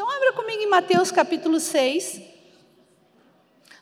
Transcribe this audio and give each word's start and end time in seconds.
Então, 0.00 0.08
abra 0.08 0.32
comigo 0.32 0.62
em 0.62 0.68
Mateus 0.68 1.10
capítulo 1.10 1.58
6. 1.58 2.22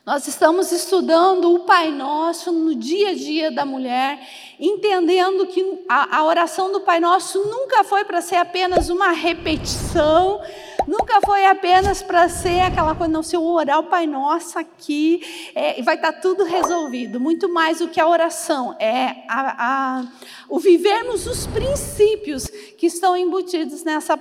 Nós 0.03 0.27
estamos 0.27 0.71
estudando 0.71 1.53
o 1.53 1.59
Pai 1.59 1.91
Nosso 1.91 2.51
no 2.51 2.73
dia 2.73 3.09
a 3.09 3.13
dia 3.13 3.51
da 3.51 3.63
mulher, 3.63 4.27
entendendo 4.59 5.45
que 5.47 5.83
a, 5.87 6.17
a 6.17 6.25
oração 6.25 6.71
do 6.71 6.81
Pai 6.81 6.99
Nosso 6.99 7.43
nunca 7.45 7.83
foi 7.83 8.05
para 8.05 8.21
ser 8.21 8.37
apenas 8.37 8.89
uma 8.89 9.11
repetição, 9.11 10.41
Nunca 10.87 11.19
foi 11.19 11.45
apenas 11.45 12.01
para 12.01 12.29
ser 12.29 12.61
aquela 12.61 12.95
coisa, 12.95 13.11
não, 13.11 13.21
se 13.21 13.35
eu 13.35 13.43
orar 13.43 13.79
o 13.79 13.83
Pai 13.83 14.07
Nosso 14.07 14.57
aqui, 14.57 15.21
é, 15.53 15.81
vai 15.81 15.95
estar 15.95 16.13
tá 16.13 16.21
tudo 16.21 16.45
resolvido. 16.45 17.19
Muito 17.19 17.49
mais 17.49 17.79
do 17.79 17.89
que 17.89 17.99
a 17.99 18.07
oração, 18.07 18.73
é 18.79 19.25
a, 19.27 19.99
a, 19.99 20.05
o 20.47 20.57
vivermos 20.59 21.27
os 21.27 21.45
princípios 21.45 22.47
que 22.77 22.85
estão 22.85 23.17
embutidos 23.17 23.83
nessa, 23.83 24.17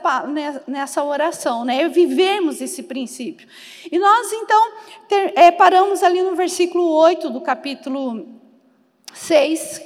nessa 0.67 1.05
oração, 1.05 1.65
né? 1.65 1.83
É 1.83 1.89
vivermos 1.89 2.61
esse 2.61 2.83
princípio. 2.83 3.47
E 3.91 3.97
nós, 3.97 4.33
então, 4.33 4.73
ter, 5.09 5.35
é, 5.37 5.53
paramos 5.53 6.03
ali 6.03 6.21
no 6.21 6.35
versículo 6.35 6.91
8 6.97 7.31
do 7.31 7.41
capítulo 7.41 8.27
6, 9.15 9.81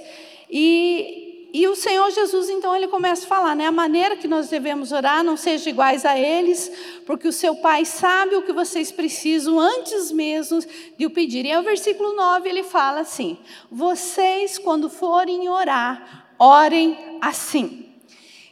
e 0.50 1.30
e 1.52 1.66
o 1.66 1.74
Senhor 1.74 2.08
Jesus, 2.12 2.48
então, 2.48 2.76
ele 2.76 2.86
começa 2.86 3.24
a 3.24 3.28
falar, 3.28 3.56
né? 3.56 3.66
A 3.66 3.72
maneira 3.72 4.16
que 4.16 4.28
nós 4.28 4.48
devemos 4.48 4.92
orar, 4.92 5.24
não 5.24 5.36
seja 5.36 5.68
iguais 5.68 6.04
a 6.04 6.16
eles, 6.16 6.70
porque 7.04 7.26
o 7.26 7.32
seu 7.32 7.56
Pai 7.56 7.84
sabe 7.84 8.36
o 8.36 8.42
que 8.42 8.52
vocês 8.52 8.92
precisam 8.92 9.58
antes 9.58 10.12
mesmo 10.12 10.60
de 10.96 11.06
o 11.06 11.10
pedir. 11.10 11.44
E 11.44 11.50
aí, 11.50 11.58
o 11.58 11.62
versículo 11.62 12.14
9, 12.14 12.48
ele 12.48 12.62
fala 12.62 13.00
assim: 13.00 13.36
Vocês, 13.68 14.58
quando 14.58 14.88
forem 14.88 15.48
orar, 15.48 16.34
orem 16.38 17.18
assim. 17.20 17.96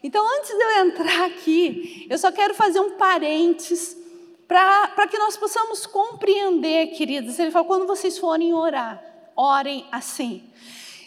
Então, 0.02 0.24
antes 0.36 0.48
de 0.48 0.62
eu 0.62 0.86
entrar 0.86 1.26
aqui, 1.26 2.06
eu 2.10 2.18
só 2.18 2.32
quero 2.32 2.54
fazer 2.54 2.80
um 2.80 2.96
parênteses 2.96 3.96
para 4.48 5.06
que 5.06 5.18
nós 5.18 5.36
possamos 5.36 5.86
compreender, 5.86 6.88
queridos. 6.88 7.38
Ele 7.38 7.52
fala: 7.52 7.64
quando 7.64 7.86
vocês 7.86 8.18
forem 8.18 8.52
orar, 8.52 9.00
orem 9.36 9.86
assim. 9.92 10.42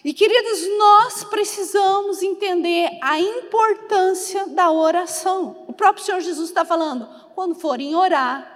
E 0.03 0.13
queridos, 0.13 0.67
nós 0.79 1.23
precisamos 1.25 2.23
entender 2.23 2.89
a 3.01 3.19
importância 3.19 4.47
da 4.47 4.71
oração. 4.71 5.63
O 5.67 5.73
próprio 5.73 6.03
Senhor 6.03 6.19
Jesus 6.21 6.49
está 6.49 6.65
falando, 6.65 7.07
quando 7.35 7.53
forem 7.53 7.95
orar. 7.95 8.47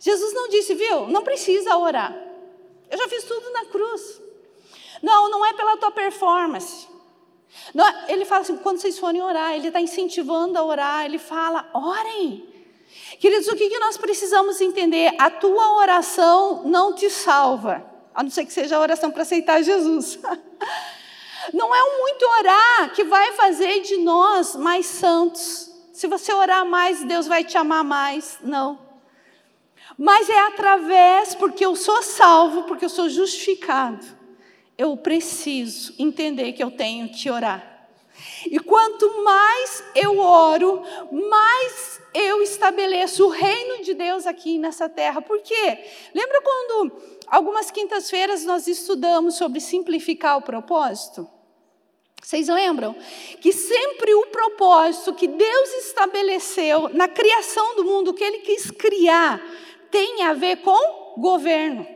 Jesus 0.00 0.32
não 0.32 0.48
disse, 0.48 0.74
viu, 0.74 1.06
não 1.08 1.22
precisa 1.22 1.76
orar. 1.76 2.16
Eu 2.90 2.96
já 2.96 3.08
fiz 3.08 3.24
tudo 3.24 3.50
na 3.52 3.66
cruz. 3.66 4.22
Não, 5.02 5.28
não 5.28 5.44
é 5.44 5.52
pela 5.52 5.76
tua 5.76 5.90
performance. 5.90 6.88
Não, 7.74 7.86
ele 8.08 8.24
fala 8.24 8.40
assim, 8.40 8.56
quando 8.56 8.78
vocês 8.78 8.98
forem 8.98 9.20
orar, 9.22 9.54
ele 9.54 9.68
está 9.68 9.80
incentivando 9.80 10.58
a 10.58 10.64
orar, 10.64 11.04
ele 11.04 11.18
fala, 11.18 11.68
orem. 11.74 12.48
Queridos, 13.20 13.48
o 13.48 13.56
que, 13.56 13.68
que 13.68 13.78
nós 13.78 13.98
precisamos 13.98 14.62
entender? 14.62 15.14
A 15.18 15.30
tua 15.30 15.76
oração 15.76 16.62
não 16.64 16.94
te 16.94 17.10
salva 17.10 17.93
a 18.14 18.22
não 18.22 18.30
ser 18.30 18.44
que 18.46 18.52
seja 18.52 18.76
a 18.76 18.80
oração 18.80 19.10
para 19.10 19.22
aceitar 19.22 19.62
Jesus. 19.62 20.18
Não 21.52 21.74
é 21.74 21.82
o 21.82 21.98
muito 22.00 22.24
orar 22.38 22.94
que 22.94 23.04
vai 23.04 23.32
fazer 23.32 23.80
de 23.80 23.98
nós 23.98 24.56
mais 24.56 24.86
santos. 24.86 25.70
Se 25.92 26.06
você 26.06 26.32
orar 26.32 26.64
mais, 26.64 27.04
Deus 27.04 27.26
vai 27.26 27.44
te 27.44 27.58
amar 27.58 27.84
mais. 27.84 28.38
Não. 28.42 28.78
Mas 29.98 30.30
é 30.30 30.38
através, 30.46 31.34
porque 31.34 31.64
eu 31.64 31.76
sou 31.76 32.02
salvo, 32.02 32.62
porque 32.62 32.84
eu 32.84 32.88
sou 32.88 33.08
justificado. 33.10 34.06
Eu 34.78 34.96
preciso 34.96 35.94
entender 35.98 36.52
que 36.52 36.62
eu 36.62 36.70
tenho 36.70 37.10
que 37.10 37.30
orar. 37.30 37.73
E 38.46 38.58
quanto 38.58 39.22
mais 39.22 39.84
eu 39.94 40.18
oro, 40.18 40.82
mais 41.10 42.00
eu 42.12 42.42
estabeleço 42.42 43.26
o 43.26 43.30
reino 43.30 43.82
de 43.82 43.94
Deus 43.94 44.26
aqui 44.26 44.58
nessa 44.58 44.88
terra. 44.88 45.20
Por 45.20 45.40
quê? 45.40 45.78
Lembra 46.14 46.40
quando 46.42 46.92
algumas 47.26 47.70
quintas-feiras 47.70 48.44
nós 48.44 48.66
estudamos 48.66 49.36
sobre 49.36 49.60
simplificar 49.60 50.36
o 50.38 50.42
propósito? 50.42 51.28
Vocês 52.22 52.48
lembram? 52.48 52.96
Que 53.40 53.52
sempre 53.52 54.14
o 54.14 54.26
propósito 54.26 55.14
que 55.14 55.28
Deus 55.28 55.74
estabeleceu 55.86 56.88
na 56.88 57.06
criação 57.06 57.76
do 57.76 57.84
mundo, 57.84 58.14
que 58.14 58.24
Ele 58.24 58.38
quis 58.38 58.70
criar, 58.70 59.42
tem 59.90 60.22
a 60.22 60.32
ver 60.32 60.56
com 60.56 61.20
governo. 61.20 61.86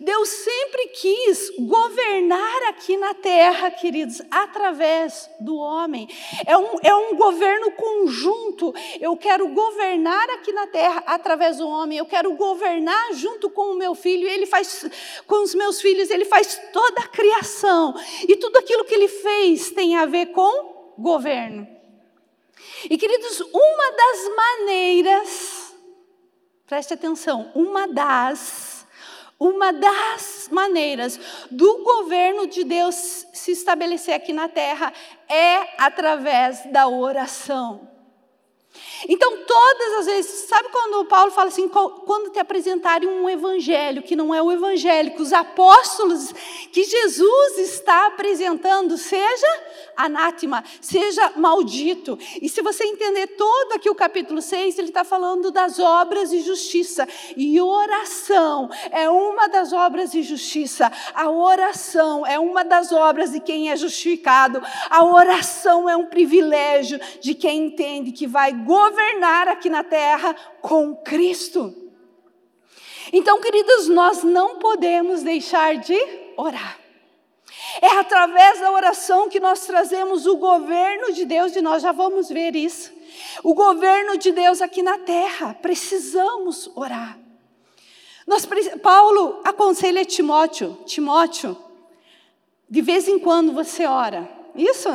Deus 0.00 0.28
sempre 0.28 0.88
quis 0.88 1.50
governar 1.58 2.62
aqui 2.68 2.96
na 2.96 3.14
terra, 3.14 3.70
queridos, 3.70 4.20
através 4.30 5.30
do 5.38 5.56
homem. 5.56 6.08
É 6.46 6.56
um, 6.56 6.78
é 6.82 6.94
um 6.94 7.16
governo 7.16 7.70
conjunto. 7.72 8.74
Eu 9.00 9.16
quero 9.16 9.48
governar 9.48 10.28
aqui 10.30 10.52
na 10.52 10.66
terra 10.66 11.02
através 11.06 11.58
do 11.58 11.68
homem. 11.68 11.98
Eu 11.98 12.06
quero 12.06 12.34
governar 12.34 13.12
junto 13.14 13.48
com 13.50 13.72
o 13.72 13.76
meu 13.76 13.94
filho. 13.94 14.28
Ele 14.28 14.46
faz, 14.46 14.84
com 15.26 15.42
os 15.42 15.54
meus 15.54 15.80
filhos, 15.80 16.10
ele 16.10 16.24
faz 16.24 16.60
toda 16.72 17.02
a 17.02 17.08
criação. 17.08 17.94
E 18.28 18.36
tudo 18.36 18.58
aquilo 18.58 18.84
que 18.84 18.94
ele 18.94 19.08
fez 19.08 19.70
tem 19.70 19.96
a 19.96 20.06
ver 20.06 20.26
com 20.26 20.94
governo. 20.98 21.68
E 22.90 22.98
queridos, 22.98 23.40
uma 23.40 23.92
das 23.92 24.36
maneiras, 24.36 25.74
preste 26.66 26.94
atenção, 26.94 27.50
uma 27.54 27.86
das 27.86 28.63
uma 29.44 29.72
das 29.72 30.48
maneiras 30.50 31.20
do 31.50 31.82
governo 31.82 32.46
de 32.46 32.64
Deus 32.64 33.26
se 33.32 33.52
estabelecer 33.52 34.14
aqui 34.14 34.32
na 34.32 34.48
terra 34.48 34.92
é 35.28 35.82
através 35.84 36.64
da 36.72 36.88
oração. 36.88 37.93
Então, 39.08 39.38
todas 39.46 39.98
as 39.98 40.06
vezes, 40.06 40.48
sabe 40.48 40.68
quando 40.70 41.04
Paulo 41.06 41.30
fala 41.30 41.48
assim, 41.48 41.68
quando 41.68 42.30
te 42.30 42.38
apresentarem 42.38 43.08
um 43.08 43.28
evangelho 43.28 44.02
que 44.02 44.16
não 44.16 44.34
é 44.34 44.42
o 44.42 44.50
evangelho, 44.50 45.14
que 45.14 45.22
os 45.22 45.32
apóstolos 45.32 46.32
que 46.72 46.84
Jesus 46.84 47.58
está 47.58 48.06
apresentando, 48.06 48.96
seja 48.96 49.46
anátema, 49.96 50.64
seja 50.80 51.32
maldito. 51.36 52.18
E 52.40 52.48
se 52.48 52.62
você 52.62 52.84
entender 52.84 53.28
todo 53.28 53.72
aqui 53.72 53.88
o 53.90 53.94
capítulo 53.94 54.40
6, 54.40 54.78
ele 54.78 54.88
está 54.88 55.04
falando 55.04 55.50
das 55.50 55.78
obras 55.78 56.30
de 56.30 56.40
justiça. 56.40 57.06
E 57.36 57.60
oração 57.60 58.70
é 58.90 59.08
uma 59.08 59.48
das 59.48 59.72
obras 59.72 60.10
de 60.12 60.22
justiça. 60.22 60.90
A 61.14 61.30
oração 61.30 62.26
é 62.26 62.38
uma 62.38 62.64
das 62.64 62.90
obras 62.92 63.32
de 63.32 63.40
quem 63.40 63.70
é 63.70 63.76
justificado. 63.76 64.62
A 64.90 65.04
oração 65.04 65.88
é 65.88 65.96
um 65.96 66.06
privilégio 66.06 66.98
de 67.20 67.34
quem 67.34 67.66
entende 67.66 68.12
que 68.12 68.26
vai 68.26 68.52
governar 68.64 69.48
aqui 69.48 69.68
na 69.68 69.84
terra 69.84 70.34
com 70.60 70.96
Cristo. 70.96 71.74
Então, 73.12 73.40
queridos, 73.40 73.88
nós 73.88 74.22
não 74.22 74.58
podemos 74.58 75.22
deixar 75.22 75.76
de 75.76 75.98
orar. 76.36 76.78
É 77.80 77.98
através 77.98 78.60
da 78.60 78.70
oração 78.70 79.28
que 79.28 79.40
nós 79.40 79.66
trazemos 79.66 80.26
o 80.26 80.36
governo 80.36 81.12
de 81.12 81.24
Deus, 81.24 81.54
e 81.54 81.60
nós 81.60 81.82
já 81.82 81.92
vamos 81.92 82.28
ver 82.28 82.56
isso. 82.56 82.92
O 83.42 83.54
governo 83.54 84.16
de 84.16 84.32
Deus 84.32 84.60
aqui 84.60 84.82
na 84.82 84.98
terra. 84.98 85.54
Precisamos 85.54 86.70
orar. 86.74 87.18
Nós, 88.26 88.48
Paulo 88.82 89.40
aconselha 89.44 90.04
Timóteo: 90.04 90.78
Timóteo, 90.86 91.56
de 92.68 92.80
vez 92.80 93.06
em 93.06 93.18
quando 93.18 93.52
você 93.52 93.86
ora. 93.86 94.28
Isso? 94.54 94.88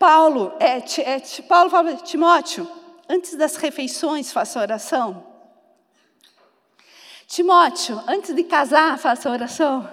Paulo, 0.00 0.54
é, 0.58 0.78
é, 1.02 1.20
Paulo 1.42 1.68
fala, 1.68 1.94
Timóteo, 1.96 2.66
antes 3.06 3.36
das 3.36 3.56
refeições 3.56 4.32
faça 4.32 4.58
oração. 4.58 5.26
Timóteo, 7.26 8.02
antes 8.08 8.34
de 8.34 8.42
casar, 8.44 8.98
faça 8.98 9.28
oração. 9.28 9.86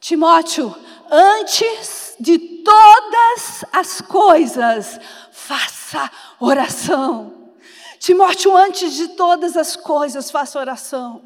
Timóteo, 0.00 0.74
antes 1.10 2.16
de 2.18 2.38
todas 2.38 3.66
as 3.70 4.00
coisas, 4.00 4.98
faça 5.30 6.10
oração. 6.40 7.52
Timóteo, 7.98 8.56
antes 8.56 8.94
de 8.94 9.08
todas 9.08 9.58
as 9.58 9.76
coisas, 9.76 10.30
faça 10.30 10.58
oração. 10.58 11.22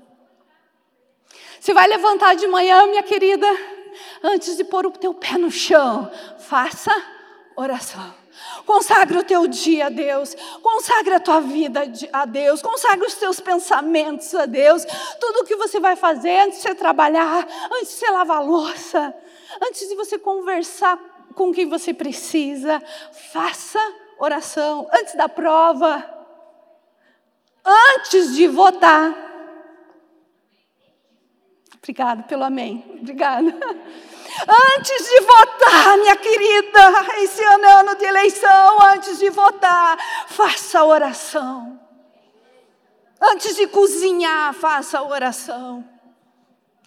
Você 1.60 1.72
vai 1.72 1.86
levantar 1.86 2.34
de 2.34 2.48
manhã, 2.48 2.84
minha 2.88 3.04
querida, 3.04 3.46
antes 4.24 4.56
de 4.56 4.64
pôr 4.64 4.86
o 4.86 4.90
teu 4.90 5.14
pé 5.14 5.38
no 5.38 5.52
chão, 5.52 6.10
faça 6.40 6.90
oração 6.90 7.19
oração. 7.56 8.14
Consagra 8.64 9.18
o 9.18 9.24
teu 9.24 9.46
dia 9.46 9.86
a 9.86 9.88
Deus, 9.90 10.34
consagra 10.62 11.16
a 11.16 11.20
tua 11.20 11.40
vida 11.40 11.82
a 12.12 12.24
Deus, 12.24 12.62
consagra 12.62 13.06
os 13.06 13.14
teus 13.14 13.40
pensamentos 13.40 14.34
a 14.34 14.46
Deus, 14.46 14.84
tudo 15.18 15.40
o 15.40 15.44
que 15.44 15.56
você 15.56 15.78
vai 15.78 15.96
fazer 15.96 16.38
antes 16.40 16.58
de 16.58 16.62
você 16.62 16.74
trabalhar, 16.74 17.46
antes 17.72 17.92
de 17.92 17.98
você 17.98 18.10
lavar 18.10 18.44
louça, 18.44 19.14
antes 19.62 19.88
de 19.88 19.94
você 19.94 20.18
conversar 20.18 20.98
com 21.34 21.52
quem 21.52 21.68
você 21.68 21.92
precisa, 21.92 22.82
faça 23.32 23.80
oração 24.18 24.88
antes 24.92 25.14
da 25.14 25.28
prova, 25.28 26.08
antes 27.64 28.34
de 28.34 28.46
votar. 28.46 29.28
Obrigado 31.78 32.24
pelo 32.24 32.44
amém. 32.44 32.84
Obrigada. 33.00 33.58
Antes 34.76 35.08
de 35.08 35.20
votar, 35.20 35.98
minha 35.98 36.16
querida, 36.16 37.06
esse 37.18 37.42
ano 37.42 37.64
é 37.64 37.72
ano 37.80 37.94
de 37.96 38.04
eleição. 38.04 38.78
Antes 38.94 39.18
de 39.18 39.30
votar, 39.30 39.98
faça 40.28 40.84
oração. 40.84 41.80
Antes 43.20 43.56
de 43.56 43.66
cozinhar, 43.66 44.54
faça 44.54 45.02
oração. 45.02 45.84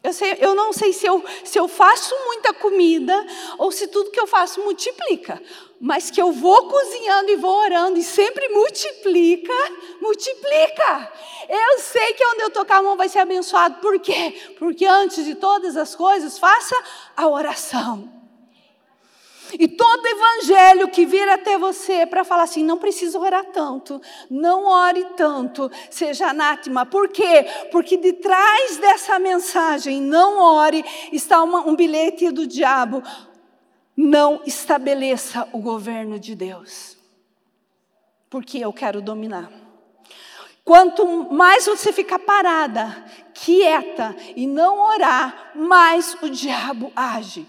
Eu, 0.03 0.11
sei, 0.11 0.37
eu 0.41 0.53
não 0.53 0.73
sei 0.73 0.91
se 0.91 1.05
eu, 1.05 1.23
se 1.45 1.57
eu 1.57 1.67
faço 1.67 2.13
muita 2.25 2.53
comida 2.53 3.25
ou 3.57 3.71
se 3.71 3.87
tudo 3.87 4.11
que 4.11 4.19
eu 4.19 4.27
faço 4.27 4.59
multiplica, 4.61 5.41
mas 5.83 6.09
que 6.09 6.21
eu 6.21 6.31
vou 6.31 6.69
cozinhando 6.69 7.30
e 7.30 7.35
vou 7.35 7.53
orando 7.53 8.00
e 8.00 8.03
sempre 8.03 8.47
multiplica, 8.47 9.51
multiplica. 10.01 11.12
Eu 11.50 11.80
sei 11.80 12.13
que 12.13 12.25
onde 12.25 12.44
eu 12.44 12.50
tocar 12.50 12.77
a 12.77 12.81
mão 12.81 12.95
vai 12.95 13.09
ser 13.09 13.19
abençoado. 13.19 13.81
Por 13.81 14.00
quê? 14.00 14.33
Porque 14.57 14.85
antes 14.85 15.25
de 15.25 15.35
todas 15.35 15.75
as 15.75 15.94
coisas, 15.94 16.39
faça 16.39 16.74
a 17.18 17.27
oração. 17.27 18.09
E 19.59 19.68
todo 19.68 20.07
evangelho 20.07 20.88
que 20.88 21.06
vir 21.06 21.27
até 21.27 21.57
você 21.57 22.06
para 22.06 22.24
falar 22.24 22.44
assim, 22.44 22.63
não 22.63 22.77
precisa 22.77 23.19
orar 23.19 23.44
tanto, 23.47 24.01
não 24.29 24.65
ore 24.65 25.03
tanto, 25.18 25.69
seja 25.89 26.29
anátema. 26.29 26.86
Por 26.86 27.09
quê? 27.09 27.45
Porque 27.74 27.97
de 27.97 28.13
trás 28.13 28.77
dessa 28.77 29.19
mensagem, 29.19 30.00
não 30.00 30.39
ore, 30.39 30.83
está 31.12 31.44
uma, 31.44 31.68
um 31.68 31.75
bilhete 31.75 32.31
do 32.31 32.47
diabo. 32.47 33.03
Não 33.95 34.41
estabeleça 34.45 35.47
o 35.51 35.59
governo 35.59 36.19
de 36.19 36.35
Deus. 36.35 36.97
Porque 38.29 38.57
eu 38.57 38.73
quero 38.73 39.01
dominar. 39.01 39.51
Quanto 40.63 41.05
mais 41.31 41.65
você 41.65 41.91
ficar 41.91 42.19
parada, 42.19 43.05
quieta 43.33 44.15
e 44.35 44.47
não 44.47 44.79
orar, 44.79 45.51
mais 45.55 46.15
o 46.21 46.29
diabo 46.29 46.91
age. 46.95 47.45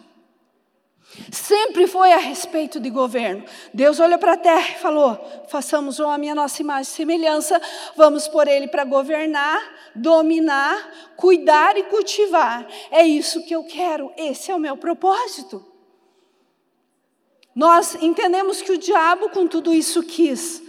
Sempre 1.31 1.87
foi 1.87 2.13
a 2.13 2.17
respeito 2.17 2.81
de 2.81 2.91
governo. 2.91 3.45
Deus 3.73 4.01
olhou 4.01 4.19
para 4.19 4.33
a 4.33 4.37
terra 4.37 4.71
e 4.71 4.81
falou: 4.81 5.45
façamos 5.49 6.01
o 6.01 6.07
homem 6.07 6.31
a 6.31 6.35
nossa 6.35 6.61
imagem 6.61 6.91
e 6.91 6.97
semelhança, 6.97 7.61
vamos 7.95 8.27
por 8.27 8.49
ele 8.49 8.67
para 8.67 8.85
governar, 8.85 9.63
dominar, 9.95 10.91
cuidar 11.17 11.77
e 11.77 11.85
cultivar. 11.85 12.67
É 12.91 13.05
isso 13.05 13.45
que 13.45 13.55
eu 13.55 13.63
quero, 13.63 14.13
esse 14.17 14.51
é 14.51 14.55
o 14.55 14.59
meu 14.59 14.77
propósito. 14.77 15.74
Nós 17.55 17.95
entendemos 18.01 18.61
que 18.61 18.73
o 18.73 18.79
diabo, 18.79 19.31
com 19.31 19.47
tudo 19.47 19.73
isso, 19.73 20.03
quis 20.03 20.63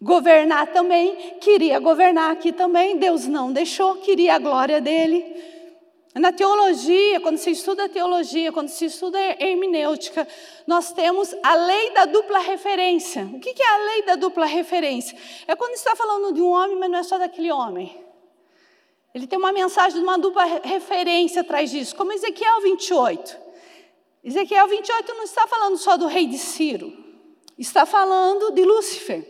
governar 0.00 0.68
também, 0.68 1.36
queria 1.40 1.78
governar 1.78 2.30
aqui 2.30 2.52
também, 2.52 2.96
Deus 2.96 3.26
não 3.26 3.52
deixou, 3.52 3.96
queria 3.96 4.36
a 4.36 4.38
glória 4.38 4.80
dele. 4.80 5.24
Na 6.14 6.32
teologia, 6.32 7.20
quando 7.20 7.36
se 7.36 7.50
estuda 7.50 7.88
teologia, 7.88 8.50
quando 8.50 8.68
se 8.68 8.86
estuda 8.86 9.18
hermenêutica, 9.38 10.26
nós 10.66 10.92
temos 10.92 11.34
a 11.42 11.54
lei 11.54 11.90
da 11.90 12.06
dupla 12.06 12.38
referência. 12.38 13.28
O 13.32 13.38
que 13.38 13.54
é 13.60 13.68
a 13.68 13.76
lei 13.76 14.02
da 14.02 14.16
dupla 14.16 14.46
referência? 14.46 15.16
É 15.46 15.54
quando 15.54 15.74
está 15.74 15.94
falando 15.94 16.32
de 16.32 16.40
um 16.40 16.50
homem, 16.50 16.76
mas 16.76 16.90
não 16.90 16.98
é 16.98 17.02
só 17.02 17.18
daquele 17.18 17.52
homem. 17.52 18.04
Ele 19.14 19.26
tem 19.26 19.38
uma 19.38 19.52
mensagem 19.52 19.98
de 19.98 20.04
uma 20.04 20.18
dupla 20.18 20.44
referência 20.44 21.42
atrás 21.42 21.70
disso, 21.70 21.94
como 21.94 22.12
Ezequiel 22.12 22.60
28. 22.62 23.47
Ezequiel 24.28 24.68
28 24.68 25.14
não 25.14 25.22
está 25.22 25.46
falando 25.46 25.78
só 25.78 25.96
do 25.96 26.06
rei 26.06 26.26
de 26.26 26.36
Ciro, 26.36 26.92
está 27.56 27.86
falando 27.86 28.50
de 28.50 28.62
Lúcifer. 28.62 29.26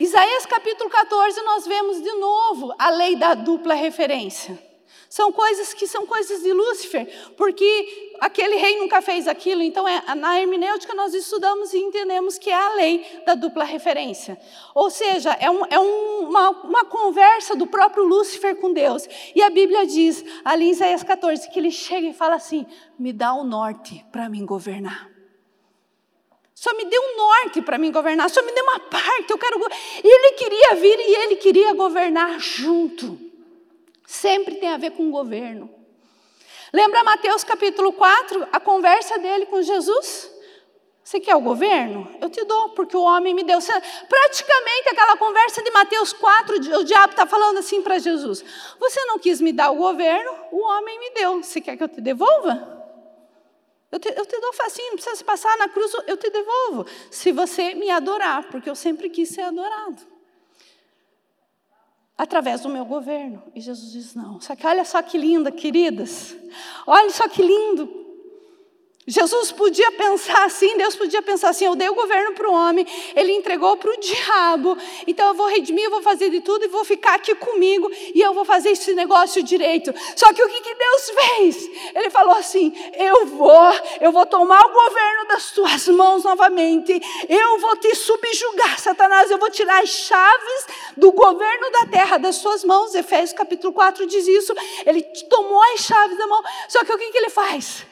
Isaías 0.00 0.46
capítulo 0.46 0.88
14, 0.88 1.42
nós 1.42 1.66
vemos 1.66 2.02
de 2.02 2.10
novo 2.12 2.74
a 2.78 2.88
lei 2.88 3.16
da 3.16 3.34
dupla 3.34 3.74
referência. 3.74 4.58
São 5.08 5.32
coisas 5.32 5.72
que 5.72 5.86
são 5.86 6.06
coisas 6.06 6.42
de 6.42 6.52
Lúcifer, 6.52 7.32
porque 7.36 8.14
aquele 8.20 8.56
rei 8.56 8.78
nunca 8.78 9.00
fez 9.00 9.26
aquilo. 9.26 9.62
Então, 9.62 9.86
é, 9.86 10.14
na 10.14 10.40
hermenêutica, 10.40 10.94
nós 10.94 11.14
estudamos 11.14 11.72
e 11.72 11.78
entendemos 11.78 12.38
que 12.38 12.50
é 12.50 12.54
a 12.54 12.74
lei 12.74 13.22
da 13.24 13.34
dupla 13.34 13.64
referência. 13.64 14.38
Ou 14.74 14.90
seja, 14.90 15.36
é, 15.40 15.50
um, 15.50 15.64
é 15.66 15.78
um, 15.78 16.28
uma, 16.28 16.50
uma, 16.50 16.84
conversa 16.84 17.56
do 17.56 17.66
próprio 17.66 18.04
Lúcifer 18.04 18.56
com 18.56 18.72
Deus. 18.72 19.08
E 19.34 19.42
a 19.42 19.50
Bíblia 19.50 19.86
diz, 19.86 20.24
ali 20.44 20.66
em 20.66 20.70
Isaías 20.70 21.02
14, 21.02 21.50
que 21.50 21.58
ele 21.58 21.70
chega 21.70 22.08
e 22.08 22.12
fala 22.12 22.34
assim: 22.34 22.66
me 22.98 23.12
dá 23.12 23.32
o 23.32 23.44
norte 23.44 24.04
para 24.12 24.28
mim 24.28 24.44
governar. 24.44 25.18
Só 26.54 26.74
me 26.76 26.84
dê 26.86 26.98
um 26.98 27.16
norte 27.16 27.62
para 27.62 27.78
mim 27.78 27.92
governar, 27.92 28.28
só 28.28 28.42
me 28.42 28.50
dê 28.50 28.60
uma 28.60 28.80
parte, 28.80 29.30
eu 29.30 29.38
quero. 29.38 29.60
Ele 30.02 30.32
queria 30.32 30.74
vir 30.74 30.98
e 30.98 31.14
ele 31.14 31.36
queria 31.36 31.72
governar 31.72 32.40
junto. 32.40 33.27
Sempre 34.08 34.54
tem 34.54 34.70
a 34.70 34.78
ver 34.78 34.92
com 34.92 35.06
o 35.06 35.10
governo. 35.10 35.68
Lembra 36.72 37.04
Mateus 37.04 37.44
capítulo 37.44 37.92
4, 37.92 38.48
a 38.50 38.58
conversa 38.58 39.18
dele 39.18 39.44
com 39.44 39.60
Jesus? 39.60 40.30
Você 41.04 41.20
quer 41.20 41.36
o 41.36 41.42
governo? 41.42 42.10
Eu 42.18 42.30
te 42.30 42.42
dou, 42.42 42.70
porque 42.70 42.96
o 42.96 43.02
homem 43.02 43.34
me 43.34 43.44
deu. 43.44 43.58
Praticamente 43.60 44.88
aquela 44.88 45.14
conversa 45.18 45.62
de 45.62 45.70
Mateus 45.72 46.14
4, 46.14 46.56
o 46.78 46.84
diabo 46.84 47.10
está 47.10 47.26
falando 47.26 47.58
assim 47.58 47.82
para 47.82 47.98
Jesus: 47.98 48.42
Você 48.80 49.04
não 49.04 49.18
quis 49.18 49.42
me 49.42 49.52
dar 49.52 49.72
o 49.72 49.76
governo, 49.76 50.34
o 50.52 50.62
homem 50.62 50.98
me 50.98 51.10
deu. 51.10 51.42
Você 51.42 51.60
quer 51.60 51.76
que 51.76 51.82
eu 51.82 51.88
te 51.88 52.00
devolva? 52.00 52.82
Eu 53.92 54.00
te, 54.00 54.08
eu 54.08 54.24
te 54.24 54.40
dou 54.40 54.54
facinho, 54.54 54.88
não 54.88 54.94
precisa 54.94 55.16
se 55.16 55.24
passar 55.24 55.54
na 55.58 55.68
cruz, 55.68 55.92
eu 56.06 56.16
te 56.16 56.30
devolvo. 56.30 56.86
Se 57.10 57.30
você 57.30 57.74
me 57.74 57.90
adorar, 57.90 58.48
porque 58.48 58.70
eu 58.70 58.74
sempre 58.74 59.10
quis 59.10 59.28
ser 59.28 59.42
adorado 59.42 60.17
através 62.18 62.62
do 62.62 62.68
meu 62.68 62.84
governo. 62.84 63.40
E 63.54 63.60
Jesus 63.60 63.92
diz: 63.92 64.14
não. 64.14 64.40
Só 64.40 64.56
que 64.56 64.66
olha 64.66 64.84
só 64.84 65.00
que 65.00 65.16
linda, 65.16 65.52
queridas. 65.52 66.36
Olha 66.84 67.10
só 67.10 67.28
que 67.28 67.40
lindo. 67.40 67.97
Jesus 69.08 69.50
podia 69.50 69.90
pensar 69.92 70.44
assim, 70.44 70.76
Deus 70.76 70.94
podia 70.94 71.22
pensar 71.22 71.48
assim: 71.48 71.64
eu 71.64 71.74
dei 71.74 71.88
o 71.88 71.94
governo 71.94 72.34
para 72.34 72.46
o 72.46 72.52
homem, 72.52 72.86
ele 73.16 73.32
entregou 73.32 73.74
para 73.78 73.90
o 73.90 73.98
diabo, 73.98 74.76
então 75.06 75.28
eu 75.28 75.34
vou 75.34 75.46
redimir, 75.46 75.84
eu 75.84 75.90
vou 75.90 76.02
fazer 76.02 76.28
de 76.28 76.42
tudo 76.42 76.66
e 76.66 76.68
vou 76.68 76.84
ficar 76.84 77.14
aqui 77.14 77.34
comigo 77.34 77.90
e 78.14 78.20
eu 78.20 78.34
vou 78.34 78.44
fazer 78.44 78.68
esse 78.68 78.92
negócio 78.92 79.42
direito. 79.42 79.94
Só 80.14 80.30
que 80.34 80.42
o 80.42 80.48
que, 80.48 80.60
que 80.60 80.74
Deus 80.74 81.10
fez? 81.10 81.70
Ele 81.94 82.10
falou 82.10 82.36
assim: 82.36 82.70
eu 82.92 83.24
vou, 83.24 83.72
eu 84.02 84.12
vou 84.12 84.26
tomar 84.26 84.60
o 84.60 84.72
governo 84.74 85.28
das 85.28 85.52
tuas 85.52 85.88
mãos 85.88 86.24
novamente, 86.24 87.00
eu 87.30 87.58
vou 87.60 87.76
te 87.76 87.94
subjugar, 87.94 88.78
Satanás, 88.78 89.30
eu 89.30 89.38
vou 89.38 89.50
tirar 89.50 89.82
as 89.82 89.88
chaves 89.88 90.66
do 90.98 91.12
governo 91.12 91.70
da 91.70 91.86
terra 91.86 92.18
das 92.18 92.36
suas 92.36 92.62
mãos. 92.62 92.94
Efésios 92.94 93.32
capítulo 93.32 93.72
4 93.72 94.06
diz 94.06 94.28
isso. 94.28 94.52
Ele 94.84 95.00
tomou 95.30 95.62
as 95.72 95.80
chaves 95.80 96.18
da 96.18 96.26
mão, 96.26 96.42
só 96.68 96.84
que 96.84 96.92
o 96.92 96.98
que, 96.98 97.10
que 97.10 97.16
ele 97.16 97.30
faz? 97.30 97.86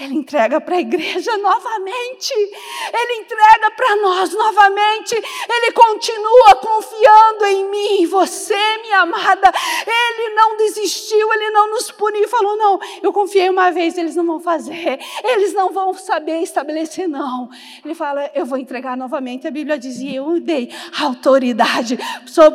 Ele 0.00 0.14
entrega 0.14 0.60
para 0.60 0.76
a 0.76 0.80
igreja 0.80 1.36
novamente, 1.38 2.32
Ele 2.32 3.20
entrega 3.20 3.70
para 3.72 3.96
nós 3.96 4.32
novamente, 4.32 5.14
Ele 5.14 5.72
continua 5.72 6.54
confiando 6.56 7.46
em 7.46 7.68
mim, 7.68 8.02
em 8.02 8.06
você, 8.06 8.54
minha 8.82 9.00
amada. 9.00 9.52
Ele 9.84 10.34
não 10.34 10.56
desistiu, 10.56 11.32
Ele 11.32 11.50
não 11.50 11.70
nos 11.70 11.90
puniu, 11.90 12.28
falou: 12.28 12.56
não, 12.56 12.78
eu 13.02 13.12
confiei 13.12 13.50
uma 13.50 13.72
vez, 13.72 13.98
eles 13.98 14.14
não 14.14 14.24
vão 14.24 14.40
fazer, 14.40 15.00
eles 15.24 15.52
não 15.52 15.72
vão 15.72 15.92
saber 15.94 16.42
estabelecer, 16.42 17.08
não. 17.08 17.50
Ele 17.84 17.94
fala: 17.94 18.30
eu 18.34 18.46
vou 18.46 18.58
entregar 18.58 18.96
novamente. 18.96 19.48
A 19.48 19.50
Bíblia 19.50 19.76
dizia: 19.76 20.18
eu 20.18 20.38
dei 20.38 20.72
autoridade 21.00 21.98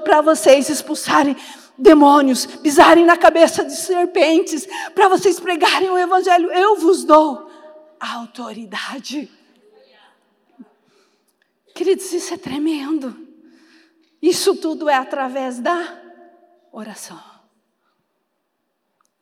para 0.04 0.22
vocês 0.22 0.70
expulsarem 0.70 1.36
demônios, 1.78 2.46
pisarem 2.46 3.06
na 3.06 3.18
cabeça 3.18 3.64
de 3.64 3.76
serpentes, 3.76 4.68
para 4.94 5.08
vocês 5.10 5.40
pregarem 5.40 5.90
o 5.90 5.98
Evangelho, 5.98 6.52
eu 6.52 6.76
vos 6.76 7.04
dou 7.04 7.50
a 8.00 8.14
autoridade. 8.16 9.32
Queridos, 11.74 12.12
isso 12.14 12.34
é 12.34 12.38
tremendo. 12.38 13.16
Isso 14.22 14.56
tudo 14.56 14.88
é 14.88 14.96
através 14.96 15.60
da 15.60 16.02
oração. 16.72 17.33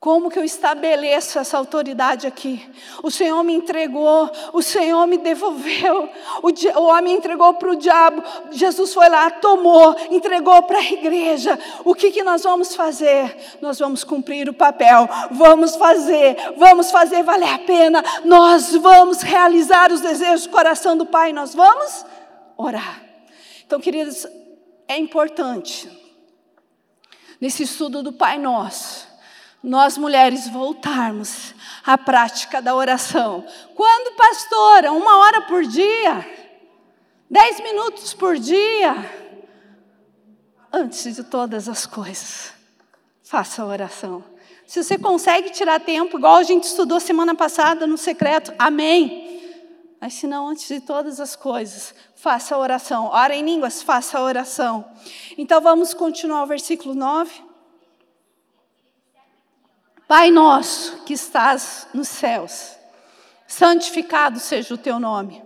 Como 0.02 0.28
que 0.28 0.36
eu 0.36 0.42
estabeleço 0.42 1.38
essa 1.38 1.56
autoridade 1.56 2.26
aqui? 2.26 2.68
O 3.04 3.08
Senhor 3.08 3.40
me 3.44 3.54
entregou, 3.54 4.28
o 4.52 4.60
Senhor 4.60 5.06
me 5.06 5.16
devolveu, 5.16 6.10
o, 6.42 6.80
o 6.80 6.86
homem 6.86 7.14
entregou 7.14 7.54
para 7.54 7.70
o 7.70 7.76
diabo, 7.76 8.20
Jesus 8.50 8.92
foi 8.92 9.08
lá, 9.08 9.30
tomou, 9.30 9.94
entregou 10.10 10.60
para 10.64 10.78
a 10.78 10.84
igreja. 10.84 11.56
O 11.84 11.94
que, 11.94 12.10
que 12.10 12.24
nós 12.24 12.42
vamos 12.42 12.74
fazer? 12.74 13.36
Nós 13.60 13.78
vamos 13.78 14.02
cumprir 14.02 14.48
o 14.48 14.52
papel, 14.52 15.08
vamos 15.30 15.76
fazer, 15.76 16.36
vamos 16.56 16.90
fazer 16.90 17.22
valer 17.22 17.54
a 17.54 17.58
pena, 17.60 18.02
nós 18.24 18.74
vamos 18.74 19.22
realizar 19.22 19.92
os 19.92 20.00
desejos 20.00 20.48
do 20.48 20.52
coração 20.52 20.96
do 20.96 21.06
Pai, 21.06 21.32
nós 21.32 21.54
vamos 21.54 22.04
orar. 22.56 23.00
Então, 23.64 23.78
queridos, 23.78 24.26
é 24.88 24.98
importante, 24.98 25.88
nesse 27.40 27.62
estudo 27.62 28.02
do 28.02 28.12
Pai 28.12 28.36
Nosso, 28.36 29.11
nós 29.62 29.96
mulheres 29.96 30.48
voltarmos 30.48 31.54
à 31.86 31.96
prática 31.96 32.60
da 32.60 32.74
oração. 32.74 33.44
Quando, 33.74 34.16
pastora? 34.16 34.92
Uma 34.92 35.18
hora 35.18 35.42
por 35.42 35.64
dia? 35.64 36.26
Dez 37.30 37.60
minutos 37.60 38.12
por 38.12 38.36
dia? 38.36 38.94
Antes 40.72 41.14
de 41.14 41.22
todas 41.22 41.68
as 41.68 41.86
coisas, 41.86 42.52
faça 43.22 43.62
a 43.62 43.66
oração. 43.66 44.24
Se 44.66 44.82
você 44.82 44.98
consegue 44.98 45.50
tirar 45.50 45.80
tempo, 45.80 46.18
igual 46.18 46.36
a 46.36 46.42
gente 46.42 46.64
estudou 46.64 46.98
semana 46.98 47.34
passada 47.34 47.86
no 47.86 47.98
secreto, 47.98 48.52
amém. 48.58 49.40
Mas 50.00 50.14
se 50.14 50.26
não, 50.26 50.48
antes 50.48 50.66
de 50.66 50.80
todas 50.80 51.20
as 51.20 51.36
coisas, 51.36 51.94
faça 52.16 52.54
a 52.54 52.58
oração. 52.58 53.06
Ora 53.06 53.36
em 53.36 53.44
línguas, 53.44 53.82
faça 53.82 54.18
a 54.18 54.22
oração. 54.22 54.84
Então 55.38 55.60
vamos 55.60 55.94
continuar 55.94 56.42
o 56.42 56.46
versículo 56.46 56.94
9. 56.94 57.51
Pai 60.12 60.30
nosso 60.30 61.04
que 61.06 61.14
estás 61.14 61.88
nos 61.94 62.06
céus, 62.06 62.76
santificado 63.46 64.38
seja 64.38 64.74
o 64.74 64.76
teu 64.76 65.00
nome. 65.00 65.42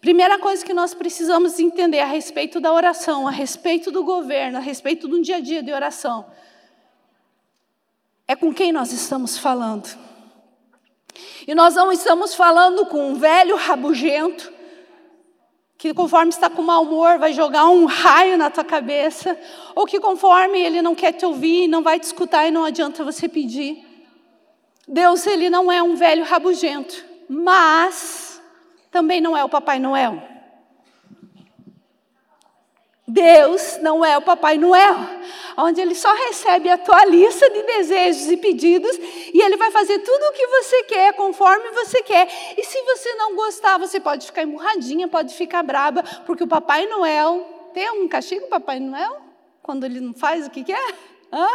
Primeira 0.00 0.40
coisa 0.40 0.66
que 0.66 0.74
nós 0.74 0.92
precisamos 0.92 1.60
entender 1.60 2.00
a 2.00 2.06
respeito 2.06 2.58
da 2.58 2.72
oração, 2.72 3.28
a 3.28 3.30
respeito 3.30 3.92
do 3.92 4.02
governo, 4.02 4.58
a 4.58 4.60
respeito 4.60 5.06
do 5.06 5.22
dia 5.22 5.36
a 5.36 5.40
dia 5.40 5.62
de 5.62 5.72
oração, 5.72 6.26
é 8.26 8.34
com 8.34 8.52
quem 8.52 8.72
nós 8.72 8.92
estamos 8.92 9.38
falando. 9.38 9.96
E 11.46 11.54
nós 11.54 11.76
não 11.76 11.92
estamos 11.92 12.34
falando 12.34 12.84
com 12.86 13.12
um 13.12 13.14
velho 13.14 13.54
rabugento, 13.54 14.52
que 15.78 15.94
conforme 15.94 16.30
está 16.30 16.50
com 16.50 16.62
mau 16.62 16.82
humor 16.82 17.20
vai 17.20 17.32
jogar 17.32 17.66
um 17.66 17.84
raio 17.84 18.36
na 18.36 18.50
tua 18.50 18.64
cabeça, 18.64 19.38
ou 19.76 19.86
que 19.86 20.00
conforme 20.00 20.58
ele 20.58 20.82
não 20.82 20.92
quer 20.92 21.12
te 21.12 21.24
ouvir, 21.24 21.68
não 21.68 21.84
vai 21.84 22.00
te 22.00 22.02
escutar 22.02 22.48
e 22.48 22.50
não 22.50 22.64
adianta 22.64 23.04
você 23.04 23.28
pedir. 23.28 23.91
Deus, 24.86 25.26
ele 25.26 25.48
não 25.48 25.70
é 25.70 25.82
um 25.82 25.94
velho 25.94 26.24
rabugento, 26.24 27.04
mas 27.28 28.40
também 28.90 29.20
não 29.20 29.36
é 29.36 29.44
o 29.44 29.48
Papai 29.48 29.78
Noel. 29.78 30.32
Deus 33.06 33.78
não 33.82 34.04
é 34.04 34.16
o 34.16 34.22
Papai 34.22 34.56
Noel, 34.56 34.96
onde 35.56 35.80
Ele 35.80 35.94
só 35.94 36.12
recebe 36.14 36.70
a 36.70 36.78
tua 36.78 37.04
lista 37.04 37.50
de 37.50 37.62
desejos 37.62 38.30
e 38.30 38.36
pedidos 38.36 38.96
e 39.34 39.42
Ele 39.42 39.56
vai 39.56 39.70
fazer 39.70 39.98
tudo 39.98 40.22
o 40.22 40.32
que 40.32 40.46
você 40.46 40.84
quer, 40.84 41.12
conforme 41.14 41.70
você 41.72 42.02
quer. 42.02 42.28
E 42.56 42.64
se 42.64 42.80
você 42.82 43.14
não 43.14 43.34
gostar, 43.34 43.76
você 43.76 44.00
pode 44.00 44.24
ficar 44.24 44.44
emburradinha, 44.44 45.08
pode 45.08 45.34
ficar 45.34 45.62
braba, 45.62 46.02
porque 46.24 46.44
o 46.44 46.48
Papai 46.48 46.86
Noel 46.86 47.70
tem 47.74 47.90
um 47.90 48.08
castigo, 48.08 48.46
Papai 48.46 48.78
Noel, 48.78 49.20
quando 49.62 49.84
ele 49.84 50.00
não 50.00 50.14
faz 50.14 50.46
o 50.46 50.50
que 50.50 50.64
quer? 50.64 50.94
Hã? 51.32 51.48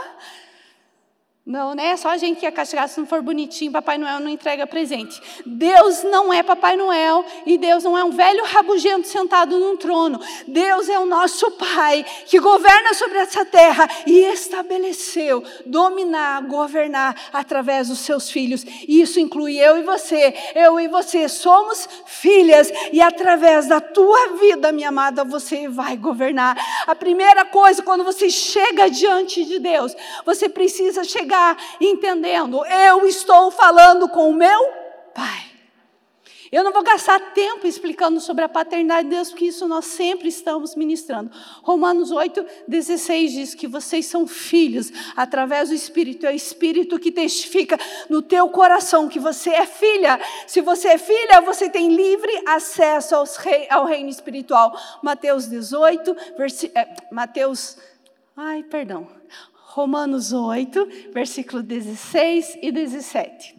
Não, 1.47 1.73
né? 1.73 1.95
Só 1.95 2.09
a 2.09 2.17
gente 2.17 2.41
que 2.41 2.45
é 2.45 2.51
castigado 2.51 2.91
se 2.91 2.99
não 2.99 3.07
for 3.07 3.21
bonitinho, 3.21 3.71
Papai 3.71 3.97
Noel 3.97 4.19
não 4.19 4.27
entrega 4.27 4.67
presente. 4.67 5.21
Deus 5.45 6.03
não 6.03 6.33
é 6.33 6.43
Papai 6.43 6.75
Noel 6.75 7.23
e 7.45 7.57
Deus 7.57 7.85
não 7.85 7.97
é 7.97 8.03
um 8.03 8.11
velho 8.11 8.43
rabugento 8.43 9.07
sentado 9.07 9.57
num 9.57 9.77
trono. 9.77 10.19
Deus 10.45 10.89
é 10.89 10.99
o 10.99 11.05
nosso 11.05 11.49
Pai 11.51 12.05
que 12.25 12.37
governa 12.37 12.93
sobre 12.93 13.19
essa 13.19 13.45
terra 13.45 13.89
e 14.05 14.25
estabeleceu 14.25 15.41
dominar, 15.65 16.41
governar 16.41 17.15
através 17.31 17.87
dos 17.87 17.99
seus 17.99 18.29
filhos. 18.29 18.65
E 18.85 18.99
isso 18.99 19.17
inclui 19.17 19.55
eu 19.57 19.77
e 19.77 19.83
você. 19.83 20.33
Eu 20.53 20.77
e 20.77 20.89
você 20.89 21.29
somos 21.29 21.87
filhas 22.05 22.69
e 22.91 22.99
através 22.99 23.67
da 23.67 23.79
tua 23.79 24.35
vida, 24.37 24.73
minha 24.73 24.89
amada, 24.89 25.23
você 25.23 25.69
vai 25.69 25.95
governar. 25.95 26.57
A 26.85 26.93
primeira 26.93 27.45
coisa 27.45 27.81
quando 27.81 28.03
você 28.03 28.29
chega 28.29 28.89
diante 28.89 29.45
de 29.45 29.59
Deus, 29.59 29.95
você 30.25 30.49
precisa 30.49 31.05
chegar 31.05 31.36
entendendo, 31.79 32.65
eu 32.65 33.05
estou 33.05 33.51
falando 33.51 34.09
com 34.09 34.29
o 34.29 34.33
meu 34.33 34.73
Pai. 35.13 35.47
Eu 36.51 36.63
não 36.63 36.71
vou 36.71 36.83
gastar 36.83 37.19
tempo 37.33 37.67
explicando 37.67 38.21
sobre 38.21 38.43
a 38.43 38.49
paternidade 38.49 39.09
de 39.09 39.15
Deus, 39.15 39.29
porque 39.29 39.45
isso 39.45 39.67
nós 39.67 39.85
sempre 39.85 40.29
estamos 40.29 40.75
ministrando. 40.75 41.29
Romanos 41.61 42.09
8, 42.09 42.45
16 42.67 43.31
diz 43.31 43.53
que 43.53 43.67
vocês 43.67 44.05
são 44.05 44.25
filhos 44.25 44.91
através 45.15 45.69
do 45.69 45.75
Espírito. 45.75 46.25
É 46.25 46.31
o 46.31 46.35
Espírito 46.35 46.99
que 46.99 47.11
testifica 47.11 47.77
no 48.09 48.21
teu 48.21 48.49
coração 48.49 49.09
que 49.09 49.19
você 49.19 49.49
é 49.49 49.65
filha. 49.65 50.19
Se 50.45 50.61
você 50.61 50.89
é 50.89 50.97
filha, 50.97 51.41
você 51.41 51.69
tem 51.69 51.93
livre 51.93 52.31
acesso 52.45 53.15
rei, 53.39 53.67
ao 53.69 53.85
reino 53.85 54.09
espiritual. 54.09 54.77
Mateus 55.03 55.47
18, 55.49 56.15
versi, 56.37 56.71
é, 56.73 56.87
Mateus. 57.11 57.77
Ai, 58.35 58.63
perdão. 58.63 59.07
Romanos 59.77 60.33
8, 60.33 61.11
versículo 61.13 61.61
16 61.61 62.57
e 62.63 62.71
17. 62.71 63.55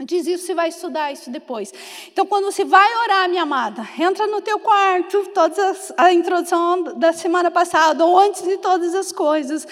Diz 0.00 0.26
isso, 0.26 0.44
você 0.44 0.54
vai 0.56 0.70
estudar 0.70 1.12
isso 1.12 1.30
depois. 1.30 1.72
Então, 2.08 2.26
quando 2.26 2.46
você 2.46 2.64
vai 2.64 2.88
orar, 3.04 3.28
minha 3.28 3.44
amada, 3.44 3.88
entra 3.96 4.26
no 4.26 4.40
teu 4.40 4.58
quarto, 4.58 5.24
todas 5.32 5.92
a 5.96 6.12
introdução 6.12 6.82
da 6.98 7.12
semana 7.12 7.48
passada, 7.48 8.04
ou 8.04 8.18
antes 8.18 8.42
de 8.42 8.56
todas 8.56 8.92
as 8.92 9.12
coisas, 9.12 9.68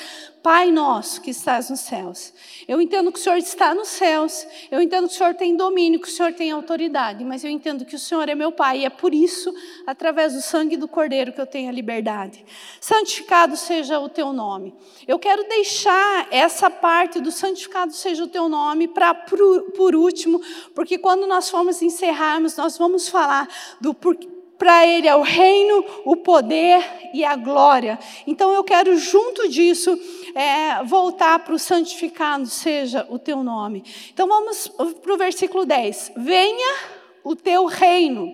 Pai 0.49 0.71
nosso 0.71 1.21
que 1.21 1.31
estás 1.31 1.69
nos 1.69 1.81
céus. 1.81 2.33
Eu 2.67 2.81
entendo 2.81 3.13
que 3.13 3.19
o 3.19 3.23
Senhor 3.23 3.37
está 3.37 3.75
nos 3.75 3.89
céus, 3.89 4.47
eu 4.71 4.81
entendo 4.81 5.07
que 5.07 5.13
o 5.13 5.17
Senhor 5.19 5.35
tem 5.35 5.55
domínio, 5.55 6.01
que 6.01 6.09
o 6.09 6.11
Senhor 6.11 6.33
tem 6.33 6.51
autoridade, 6.51 7.23
mas 7.23 7.45
eu 7.45 7.51
entendo 7.51 7.85
que 7.85 7.95
o 7.95 7.99
Senhor 7.99 8.27
é 8.31 8.35
meu 8.35 8.51
Pai, 8.51 8.79
e 8.79 8.85
é 8.87 8.89
por 8.89 9.13
isso, 9.13 9.55
através 9.87 10.33
do 10.33 10.41
sangue 10.41 10.75
do 10.79 10.89
Cordeiro, 10.89 11.35
que 11.35 11.41
eu 11.43 11.45
tenho 11.45 11.69
a 11.69 11.73
liberdade. 11.73 12.47
Santificado 12.81 13.59
seja 13.59 14.01
o 14.01 14.09
teu 14.09 14.33
nome. 14.33 14.75
Eu 15.07 15.19
quero 15.19 15.47
deixar 15.47 16.27
essa 16.31 16.71
parte 16.71 17.21
do 17.21 17.31
santificado 17.31 17.93
seja 17.93 18.25
o 18.25 18.29
teu 18.29 18.49
nome 18.49 18.89
para 18.89 19.13
por 19.13 19.95
último, 19.95 20.41
porque 20.75 20.97
quando 20.97 21.27
nós 21.27 21.51
formos 21.51 21.83
encerrarmos, 21.83 22.57
nós 22.57 22.79
vamos 22.79 23.07
falar 23.07 23.47
do 23.83 23.93
porquê 23.93 24.38
para 24.59 24.87
Ele 24.87 25.07
é 25.07 25.15
o 25.15 25.23
reino, 25.23 25.85
o 26.05 26.17
poder 26.17 26.85
e 27.15 27.25
a 27.25 27.37
glória. 27.37 27.99
Então 28.27 28.53
eu 28.53 28.65
quero, 28.65 28.97
junto 28.99 29.49
disso, 29.49 29.99
é, 30.35 30.83
voltar 30.85 31.39
para 31.39 31.55
o 31.55 31.59
santificado 31.59 32.47
seja 32.47 33.07
o 33.09 33.19
teu 33.19 33.45
nome. 33.45 33.85
Então 34.13 34.27
vamos 34.27 34.69
para 34.69 35.15
o 35.15 35.17
versículo 35.17 35.65
10. 35.65 36.13
Venha 36.17 36.77
o 37.23 37.37
teu 37.37 37.67
reino 37.67 38.31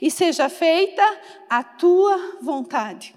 e 0.00 0.10
seja 0.10 0.48
feita 0.48 1.02
a 1.48 1.62
tua 1.62 2.38
vontade. 2.40 3.14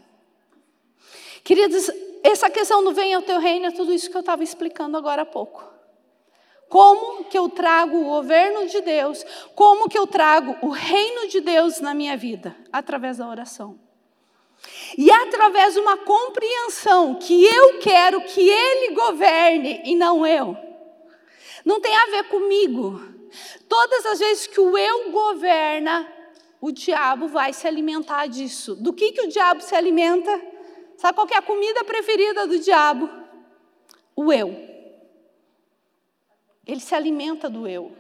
Queridos, 1.44 1.90
essa 2.24 2.50
questão 2.50 2.84
do 2.84 2.94
venha 2.94 3.20
o 3.20 3.24
teu 3.24 3.40
reino 3.40 3.68
é 3.68 3.72
tudo 3.72 3.94
isso 3.94 4.10
que 4.10 4.16
eu 4.16 4.22
estava 4.22 4.44
explicando 4.44 4.98
agora 4.98 5.24
há 5.24 5.26
pouco. 5.26 5.73
Como 6.74 7.26
que 7.26 7.38
eu 7.38 7.50
trago 7.50 7.96
o 8.02 8.06
governo 8.06 8.66
de 8.66 8.82
Deus? 8.82 9.24
Como 9.54 9.88
que 9.88 9.96
eu 9.96 10.08
trago 10.08 10.58
o 10.60 10.72
reino 10.72 11.28
de 11.28 11.40
Deus 11.40 11.80
na 11.80 11.94
minha 11.94 12.18
vida? 12.18 12.56
Através 12.72 13.20
da 13.20 13.30
oração. 13.30 13.80
E 14.98 15.12
através 15.12 15.76
de 15.76 15.80
uma 15.80 15.98
compreensão 15.98 17.14
que 17.14 17.46
eu 17.46 17.78
quero 17.78 18.22
que 18.22 18.50
Ele 18.50 18.96
governe 18.96 19.84
e 19.86 19.96
não 19.96 20.26
eu. 20.26 20.58
Não 21.64 21.80
tem 21.80 21.96
a 21.96 22.08
ver 22.08 22.24
comigo. 22.24 23.00
Todas 23.70 24.08
as 24.08 24.18
vezes 24.18 24.48
que 24.48 24.60
o 24.60 24.76
eu 24.76 25.12
governa, 25.12 26.12
o 26.60 26.72
diabo 26.72 27.28
vai 27.28 27.54
se 27.54 27.68
alimentar 27.68 28.26
disso. 28.26 28.74
Do 28.74 28.94
que, 28.94 29.12
que 29.12 29.22
o 29.22 29.28
diabo 29.28 29.62
se 29.62 29.76
alimenta? 29.76 30.42
Sabe 30.98 31.14
qual 31.14 31.28
é 31.30 31.38
a 31.38 31.42
comida 31.44 31.84
preferida 31.84 32.48
do 32.48 32.58
diabo? 32.58 33.08
O 34.16 34.34
eu. 34.34 34.73
Ele 36.66 36.80
se 36.80 36.96
alimenta 36.96 37.50
do 37.50 37.68
eu. 37.68 37.92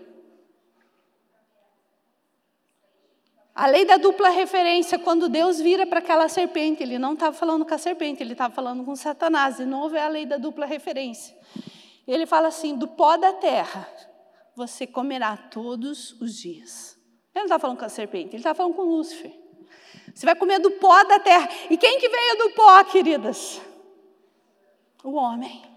A 3.55 3.67
lei 3.67 3.85
da 3.85 3.97
dupla 3.97 4.29
referência, 4.29 4.97
quando 4.97 5.29
Deus 5.29 5.59
vira 5.59 5.85
para 5.85 5.99
aquela 5.99 6.27
serpente, 6.27 6.81
ele 6.81 6.97
não 6.97 7.13
estava 7.13 7.35
falando 7.35 7.63
com 7.65 7.73
a 7.73 7.77
serpente, 7.77 8.23
ele 8.23 8.31
estava 8.31 8.53
falando 8.53 8.83
com 8.83 8.95
Satanás. 8.95 9.57
De 9.57 9.65
novo 9.65 9.95
é 9.95 10.01
a 10.01 10.07
lei 10.07 10.25
da 10.25 10.37
dupla 10.37 10.65
referência. 10.65 11.37
Ele 12.07 12.25
fala 12.25 12.47
assim: 12.47 12.75
do 12.75 12.87
pó 12.87 13.15
da 13.15 13.33
terra 13.33 13.87
você 14.55 14.87
comerá 14.87 15.37
todos 15.37 16.19
os 16.19 16.35
dias. 16.35 16.97
Ele 17.33 17.41
não 17.41 17.45
está 17.45 17.59
falando 17.59 17.77
com 17.77 17.85
a 17.85 17.89
serpente, 17.89 18.29
ele 18.29 18.37
está 18.37 18.55
falando 18.55 18.75
com 18.75 18.83
Lúcifer. 18.83 19.31
Você 20.13 20.25
vai 20.25 20.35
comer 20.35 20.59
do 20.59 20.71
pó 20.71 21.03
da 21.03 21.19
terra. 21.19 21.49
E 21.69 21.77
quem 21.77 21.99
que 21.99 22.07
veio 22.07 22.37
do 22.37 22.49
pó, 22.51 22.83
queridas? 22.83 23.61
O 25.03 25.13
homem. 25.13 25.72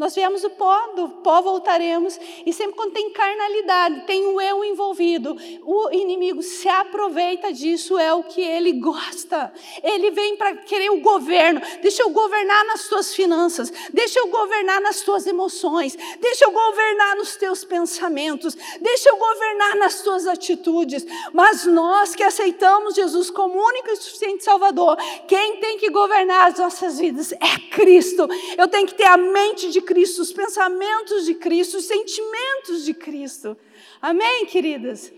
Nós 0.00 0.14
viemos 0.14 0.40
do 0.40 0.48
pó, 0.48 0.92
do 0.96 1.10
pó 1.10 1.42
voltaremos, 1.42 2.18
e 2.46 2.54
sempre 2.54 2.74
quando 2.74 2.94
tem 2.94 3.10
carnalidade, 3.10 4.06
tem 4.06 4.24
o 4.24 4.40
eu 4.40 4.64
envolvido, 4.64 5.36
o 5.62 5.90
inimigo 5.92 6.42
se 6.42 6.66
aproveita 6.70 7.52
disso, 7.52 7.98
é 7.98 8.10
o 8.14 8.22
que 8.22 8.40
ele 8.40 8.72
gosta. 8.80 9.52
Ele 9.82 10.10
vem 10.10 10.36
para 10.36 10.56
querer 10.56 10.88
o 10.88 11.02
governo. 11.02 11.60
Deixa 11.82 12.02
eu 12.02 12.08
governar 12.08 12.64
nas 12.64 12.88
tuas 12.88 13.14
finanças, 13.14 13.70
deixa 13.92 14.20
eu 14.20 14.28
governar 14.28 14.80
nas 14.80 15.02
tuas 15.02 15.26
emoções, 15.26 15.98
deixa 16.18 16.46
eu 16.46 16.50
governar 16.50 17.16
nos 17.16 17.36
teus 17.36 17.62
pensamentos, 17.62 18.56
deixa 18.80 19.10
eu 19.10 19.18
governar 19.18 19.76
nas 19.76 20.00
tuas 20.00 20.26
atitudes. 20.26 21.06
Mas 21.30 21.66
nós 21.66 22.14
que 22.14 22.22
aceitamos 22.22 22.94
Jesus 22.94 23.28
como 23.28 23.62
único 23.62 23.90
e 23.90 23.96
suficiente 23.96 24.44
Salvador, 24.44 24.96
quem 25.28 25.58
tem 25.58 25.76
que 25.76 25.90
governar 25.90 26.48
as 26.48 26.58
nossas 26.58 26.98
vidas 26.98 27.32
é 27.32 27.68
Cristo. 27.70 28.26
Eu 28.56 28.66
tenho 28.66 28.86
que 28.86 28.94
ter 28.94 29.04
a 29.04 29.18
mente 29.18 29.68
de 29.68 29.89
Cristo, 29.90 30.22
os 30.22 30.32
pensamentos 30.32 31.26
de 31.26 31.34
Cristo, 31.34 31.78
os 31.78 31.84
sentimentos 31.84 32.84
de 32.84 32.94
Cristo. 32.94 33.56
Amém, 34.00 34.46
queridas? 34.46 35.12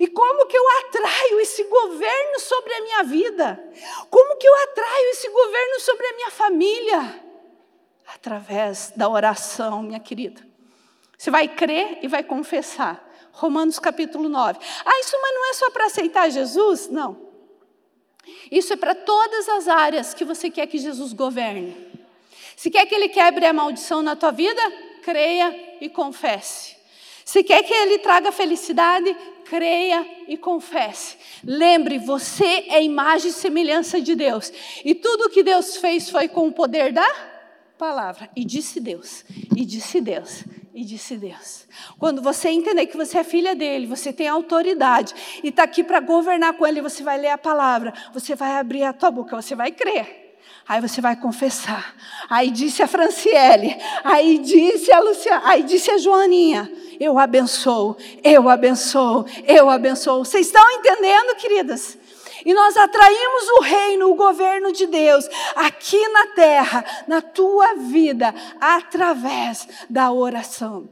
E 0.00 0.06
como 0.06 0.46
que 0.46 0.56
eu 0.56 0.68
atraio 0.80 1.40
esse 1.40 1.62
governo 1.64 2.40
sobre 2.40 2.72
a 2.72 2.80
minha 2.80 3.02
vida? 3.02 3.72
Como 4.08 4.36
que 4.36 4.48
eu 4.48 4.54
atraio 4.62 5.10
esse 5.10 5.28
governo 5.28 5.80
sobre 5.80 6.06
a 6.06 6.12
minha 6.14 6.30
família? 6.30 7.24
através 8.06 8.92
da 8.96 9.08
oração, 9.08 9.82
minha 9.82 10.00
querida. 10.00 10.40
Você 11.16 11.30
vai 11.30 11.48
crer 11.48 11.98
e 12.02 12.08
vai 12.08 12.22
confessar. 12.22 13.02
Romanos 13.32 13.78
capítulo 13.78 14.28
9. 14.28 14.58
Ah, 14.84 15.00
isso 15.00 15.16
mas 15.20 15.34
não 15.34 15.50
é 15.50 15.54
só 15.54 15.70
para 15.70 15.86
aceitar 15.86 16.30
Jesus? 16.30 16.88
Não. 16.88 17.32
Isso 18.50 18.72
é 18.72 18.76
para 18.76 18.94
todas 18.94 19.48
as 19.48 19.68
áreas 19.68 20.14
que 20.14 20.24
você 20.24 20.50
quer 20.50 20.66
que 20.66 20.78
Jesus 20.78 21.12
governe. 21.12 21.93
Se 22.56 22.70
quer 22.70 22.86
que 22.86 22.94
ele 22.94 23.08
quebre 23.08 23.46
a 23.46 23.52
maldição 23.52 24.02
na 24.02 24.16
tua 24.16 24.30
vida, 24.30 24.62
creia 25.02 25.76
e 25.80 25.88
confesse. 25.88 26.76
Se 27.24 27.42
quer 27.42 27.62
que 27.62 27.72
ele 27.72 27.98
traga 27.98 28.30
felicidade, 28.30 29.16
creia 29.44 30.06
e 30.28 30.36
confesse. 30.36 31.16
Lembre, 31.42 31.98
você 31.98 32.64
é 32.68 32.82
imagem 32.82 33.30
e 33.30 33.32
semelhança 33.32 34.00
de 34.00 34.14
Deus. 34.14 34.52
E 34.84 34.94
tudo 34.94 35.30
que 35.30 35.42
Deus 35.42 35.76
fez 35.76 36.10
foi 36.10 36.28
com 36.28 36.48
o 36.48 36.52
poder 36.52 36.92
da 36.92 37.06
palavra. 37.78 38.30
E 38.36 38.44
disse 38.44 38.80
Deus, 38.80 39.24
e 39.56 39.64
disse 39.64 40.00
Deus, 40.00 40.44
e 40.74 40.84
disse 40.84 41.16
Deus. 41.16 41.66
Quando 41.98 42.22
você 42.22 42.48
entender 42.48 42.86
que 42.86 42.96
você 42.96 43.18
é 43.18 43.24
filha 43.24 43.54
dele, 43.54 43.86
você 43.86 44.12
tem 44.12 44.28
autoridade 44.28 45.14
e 45.42 45.48
está 45.48 45.64
aqui 45.64 45.82
para 45.82 46.00
governar 46.00 46.54
com 46.54 46.66
ele, 46.66 46.80
você 46.80 47.02
vai 47.02 47.18
ler 47.18 47.30
a 47.30 47.38
palavra, 47.38 47.92
você 48.12 48.34
vai 48.34 48.56
abrir 48.56 48.84
a 48.84 48.92
tua 48.92 49.10
boca, 49.10 49.40
você 49.40 49.54
vai 49.54 49.72
crer. 49.72 50.23
Aí 50.66 50.80
você 50.80 51.00
vai 51.00 51.14
confessar. 51.14 51.94
Aí 52.28 52.50
disse 52.50 52.82
a 52.82 52.86
Franciele, 52.86 53.76
aí 54.02 54.38
disse 54.38 54.90
a 54.92 55.00
Luciana, 55.00 55.42
aí 55.44 55.62
disse 55.62 55.90
a 55.90 55.98
Joaninha. 55.98 56.70
Eu 56.98 57.18
abençoo, 57.18 57.96
eu 58.22 58.48
abençoo, 58.48 59.26
eu 59.46 59.68
abençoo. 59.68 60.24
Vocês 60.24 60.46
estão 60.46 60.64
entendendo, 60.70 61.36
queridas? 61.36 61.98
E 62.44 62.52
nós 62.52 62.76
atraímos 62.76 63.48
o 63.58 63.60
reino, 63.60 64.10
o 64.10 64.14
governo 64.14 64.70
de 64.72 64.86
Deus 64.86 65.28
aqui 65.56 66.08
na 66.08 66.26
terra, 66.28 66.84
na 67.06 67.22
tua 67.22 67.74
vida, 67.74 68.34
através 68.60 69.66
da 69.88 70.12
oração. 70.12 70.88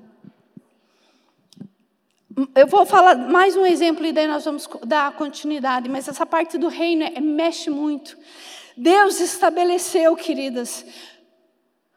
Eu 2.55 2.67
vou 2.67 2.87
falar 2.87 3.17
mais 3.17 3.57
um 3.57 3.67
exemplo 3.67 4.07
e 4.07 4.12
daí 4.12 4.26
nós 4.26 4.45
vamos 4.47 4.67
dar 4.85 5.12
continuidade, 5.12 5.88
mas 5.88 6.09
essa 6.09 6.25
parte 6.25 6.57
do 6.57 6.69
reino 6.69 7.05
é, 7.05 7.21
mexe 7.21 7.69
muito. 7.69 8.17
Deus 8.76 9.21
estabeleceu, 9.21 10.14
queridas, 10.17 10.85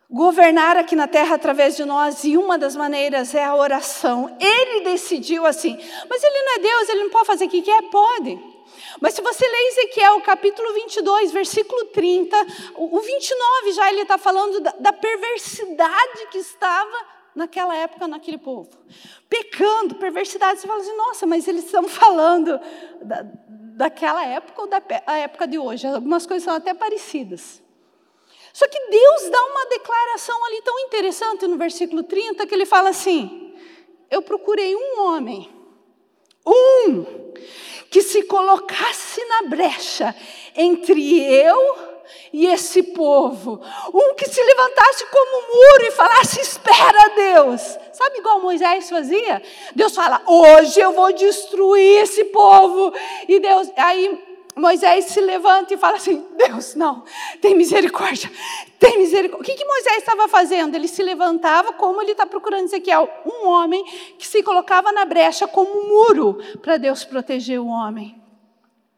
governar 0.09 0.77
aqui 0.77 0.95
na 0.95 1.07
terra 1.07 1.35
através 1.35 1.75
de 1.75 1.83
nós, 1.85 2.23
e 2.23 2.37
uma 2.37 2.57
das 2.57 2.75
maneiras 2.75 3.33
é 3.33 3.43
a 3.43 3.55
oração. 3.55 4.35
Ele 4.39 4.81
decidiu 4.81 5.45
assim, 5.45 5.77
mas 6.09 6.23
ele 6.23 6.43
não 6.43 6.55
é 6.55 6.59
Deus, 6.59 6.89
ele 6.89 7.03
não 7.03 7.09
pode 7.09 7.27
fazer 7.27 7.45
o 7.45 7.49
que 7.49 7.61
quer? 7.61 7.81
Pode. 7.89 8.39
Mas 9.01 9.13
se 9.13 9.21
você 9.21 9.45
ler 9.45 9.67
Ezequiel, 9.69 10.21
capítulo 10.21 10.73
22, 10.73 11.31
versículo 11.31 11.85
30, 11.85 12.37
o 12.75 12.99
29 12.99 13.71
já 13.73 13.91
ele 13.91 14.01
está 14.01 14.17
falando 14.17 14.59
da, 14.61 14.71
da 14.71 14.93
perversidade 14.93 16.27
que 16.31 16.37
estava 16.37 17.15
naquela 17.35 17.75
época, 17.75 18.07
naquele 18.07 18.37
povo. 18.37 18.69
Pecando, 19.29 19.95
perversidade, 19.95 20.61
você 20.61 20.67
fala 20.67 20.81
assim, 20.81 20.95
nossa, 20.95 21.25
mas 21.25 21.47
eles 21.47 21.65
estão 21.65 21.87
falando 21.89 22.59
da, 23.01 23.25
daquela 23.75 24.25
época 24.25 24.61
ou 24.61 24.67
da 24.67 24.81
época 25.17 25.47
de 25.47 25.59
hoje. 25.59 25.85
Algumas 25.85 26.25
coisas 26.25 26.43
são 26.43 26.55
até 26.55 26.73
parecidas. 26.73 27.61
Só 28.53 28.67
que 28.67 28.79
Deus 28.89 29.29
dá 29.29 29.45
uma 29.45 29.65
declaração 29.65 30.45
ali 30.45 30.61
tão 30.61 30.79
interessante 30.79 31.45
no 31.45 31.57
versículo 31.57 32.03
30 32.03 32.47
que 32.47 32.55
ele 32.55 32.65
fala 32.65 32.89
assim: 32.89 33.53
Eu 34.09 34.21
procurei 34.21 34.73
um 34.75 35.01
homem, 35.01 35.49
um, 36.47 37.33
que 37.91 38.01
se 38.01 38.23
colocasse 38.23 39.23
na 39.25 39.49
brecha 39.49 40.15
entre 40.55 41.21
eu 41.21 41.94
e 42.31 42.47
esse 42.47 42.83
povo. 42.83 43.61
Um 43.93 44.15
que 44.15 44.27
se 44.27 44.41
levantasse 44.41 45.05
como 45.07 45.41
muro 45.41 45.85
e 45.87 45.91
falasse: 45.91 46.41
Espera, 46.41 47.09
Deus. 47.15 47.61
Sabe 47.93 48.19
igual 48.19 48.41
Moisés 48.41 48.89
fazia? 48.89 49.41
Deus 49.75 49.95
fala: 49.95 50.21
Hoje 50.25 50.79
eu 50.79 50.91
vou 50.91 51.11
destruir 51.13 52.03
esse 52.03 52.25
povo. 52.25 52.93
E 53.27 53.39
Deus, 53.39 53.71
aí 53.77 54.35
Moisés 54.55 55.05
se 55.05 55.19
levanta 55.19 55.73
e 55.73 55.77
fala 55.77 55.97
assim: 55.97 56.25
Deus, 56.37 56.75
não, 56.75 57.03
tem 57.41 57.53
misericórdia, 57.55 58.31
tem 58.79 58.97
misericórdia. 58.97 59.41
O 59.41 59.45
que, 59.45 59.53
que 59.53 59.65
Moisés 59.65 59.97
estava 59.97 60.27
fazendo? 60.29 60.75
Ele 60.75 60.87
se 60.87 61.03
levantava, 61.03 61.73
como 61.73 62.01
ele 62.01 62.11
está 62.13 62.25
procurando 62.25 62.65
Ezequiel, 62.65 63.09
um 63.25 63.47
homem 63.47 63.83
que 64.17 64.25
se 64.25 64.41
colocava 64.41 64.93
na 64.93 65.03
brecha 65.03 65.45
como 65.47 65.69
um 65.69 65.87
muro 65.89 66.37
para 66.61 66.77
Deus 66.77 67.03
proteger 67.03 67.59
o 67.59 67.67
homem. 67.67 68.24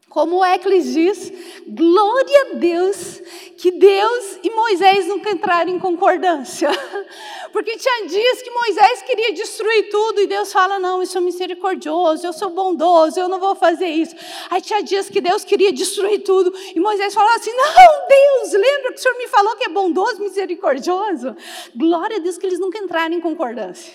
Como 0.08 0.42
Eclis 0.42 0.94
diz, 0.94 1.32
glória 1.66 2.42
a 2.42 2.54
Deus 2.54 3.20
que 3.58 3.70
Deus 3.72 4.38
e 4.42 4.50
Moisés 4.50 5.06
nunca 5.06 5.30
entraram 5.30 5.70
em 5.70 5.78
concordância. 5.78 6.70
Porque 7.52 7.76
tinha 7.76 8.06
dias 8.06 8.40
que 8.40 8.50
Moisés 8.50 9.02
queria 9.02 9.32
destruir 9.34 9.90
tudo 9.90 10.22
e 10.22 10.26
Deus 10.26 10.50
fala: 10.50 10.78
Não, 10.78 11.00
eu 11.00 11.06
sou 11.06 11.20
misericordioso, 11.20 12.26
eu 12.26 12.32
sou 12.32 12.50
bondoso, 12.50 13.20
eu 13.20 13.28
não 13.28 13.38
vou 13.38 13.54
fazer 13.54 13.88
isso. 13.88 14.14
Aí 14.48 14.62
tinha 14.62 14.82
dias 14.82 15.10
que 15.10 15.20
Deus 15.20 15.44
queria 15.44 15.72
destruir 15.72 16.22
tudo 16.22 16.54
e 16.74 16.80
Moisés 16.80 17.12
falava 17.12 17.36
assim: 17.36 17.52
Não, 17.52 18.08
Deus, 18.08 18.52
lembra 18.52 18.92
que 18.92 18.98
o 18.98 19.02
Senhor 19.02 19.18
me 19.18 19.28
falou 19.28 19.56
que 19.56 19.64
é 19.64 19.68
bondoso, 19.68 20.22
misericordioso? 20.22 21.36
Glória 21.74 22.16
a 22.16 22.20
Deus 22.20 22.38
que 22.38 22.46
eles 22.46 22.58
nunca 22.58 22.78
entraram 22.78 23.14
em 23.14 23.20
concordância. 23.20 23.92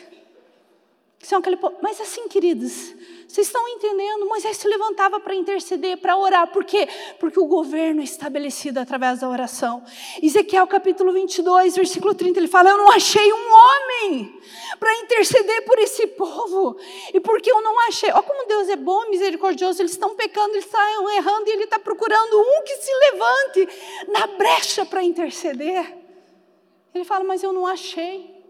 São 1.19 1.39
aquele 1.39 1.58
Mas 1.82 1.99
assim, 2.02 2.28
queridos, 2.28 2.93
vocês 3.33 3.47
estão 3.47 3.67
entendendo? 3.67 4.27
Moisés 4.27 4.57
se 4.57 4.67
levantava 4.67 5.19
para 5.19 5.33
interceder, 5.33 5.97
para 5.97 6.15
orar. 6.15 6.51
Por 6.51 6.63
quê? 6.63 6.87
Porque 7.19 7.39
o 7.39 7.47
governo 7.47 8.01
é 8.01 8.03
estabelecido 8.03 8.79
através 8.79 9.21
da 9.21 9.27
oração. 9.27 9.83
Ezequiel 10.21 10.67
capítulo 10.67 11.11
22, 11.11 11.75
versículo 11.75 12.13
30, 12.13 12.39
ele 12.39 12.47
fala: 12.47 12.69
Eu 12.69 12.77
não 12.77 12.91
achei 12.91 13.33
um 13.33 13.51
homem 13.51 14.39
para 14.79 14.95
interceder 14.97 15.65
por 15.65 15.79
esse 15.79 16.05
povo. 16.05 16.77
E 17.11 17.19
porque 17.19 17.51
eu 17.51 17.59
não 17.63 17.87
achei. 17.87 18.11
Olha 18.11 18.21
como 18.21 18.47
Deus 18.47 18.69
é 18.69 18.75
bom, 18.75 19.09
misericordioso. 19.09 19.81
Eles 19.81 19.93
estão 19.93 20.13
pecando, 20.13 20.51
eles 20.51 20.65
estão 20.65 21.09
errando, 21.09 21.49
e 21.49 21.53
Ele 21.53 21.63
está 21.63 21.79
procurando 21.79 22.39
um 22.39 22.63
que 22.63 22.75
se 22.75 22.91
levante 23.09 23.69
na 24.09 24.27
brecha 24.27 24.85
para 24.85 25.01
interceder. 25.01 25.91
Ele 26.93 27.03
fala: 27.03 27.23
Mas 27.23 27.41
eu 27.41 27.51
não 27.51 27.65
achei. 27.65 28.42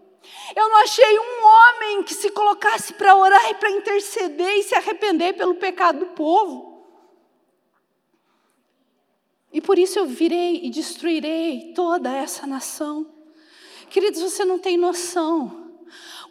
Eu 0.54 0.68
não 0.68 0.76
achei 0.82 1.18
um 1.18 1.44
homem 1.44 2.02
que 2.02 2.14
se 2.14 2.30
colocasse 2.30 2.94
para 2.94 3.16
orar 3.16 3.50
e 3.50 3.54
para 3.54 3.70
interceder 3.70 4.58
e 4.58 4.62
se 4.62 4.74
arrepender 4.74 5.34
pelo 5.34 5.54
pecado 5.54 6.00
do 6.00 6.06
povo. 6.06 6.74
E 9.52 9.60
por 9.60 9.78
isso 9.78 9.98
eu 9.98 10.06
virei 10.06 10.64
e 10.64 10.70
destruirei 10.70 11.72
toda 11.74 12.12
essa 12.12 12.46
nação. 12.46 13.14
Queridos, 13.88 14.20
você 14.20 14.44
não 14.44 14.58
tem 14.58 14.76
noção 14.76 15.63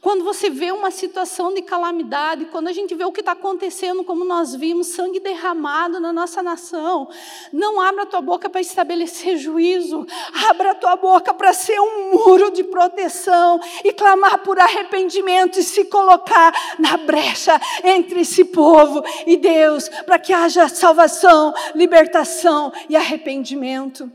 quando 0.03 0.25
você 0.25 0.49
vê 0.49 0.69
uma 0.69 0.91
situação 0.91 1.53
de 1.53 1.61
calamidade, 1.61 2.47
quando 2.51 2.67
a 2.67 2.73
gente 2.73 2.93
vê 2.93 3.05
o 3.05 3.11
que 3.11 3.21
está 3.21 3.31
acontecendo, 3.31 4.03
como 4.03 4.25
nós 4.25 4.53
vimos, 4.53 4.87
sangue 4.87 5.17
derramado 5.17 5.97
na 5.97 6.11
nossa 6.11 6.43
nação, 6.43 7.07
não 7.53 7.79
abra 7.79 8.03
a 8.03 8.05
tua 8.05 8.19
boca 8.19 8.49
para 8.49 8.59
estabelecer 8.59 9.37
juízo, 9.37 10.05
abra 10.49 10.71
a 10.71 10.75
tua 10.75 10.97
boca 10.97 11.33
para 11.33 11.53
ser 11.53 11.79
um 11.79 12.11
muro 12.11 12.51
de 12.51 12.65
proteção 12.65 13.61
e 13.81 13.93
clamar 13.93 14.39
por 14.39 14.59
arrependimento 14.59 15.57
e 15.57 15.63
se 15.63 15.85
colocar 15.85 16.53
na 16.77 16.97
brecha 16.97 17.57
entre 17.81 18.19
esse 18.19 18.43
povo 18.43 19.01
e 19.25 19.37
Deus, 19.37 19.87
para 20.05 20.19
que 20.19 20.33
haja 20.33 20.67
salvação, 20.67 21.53
libertação 21.73 22.73
e 22.89 22.97
arrependimento. 22.97 24.11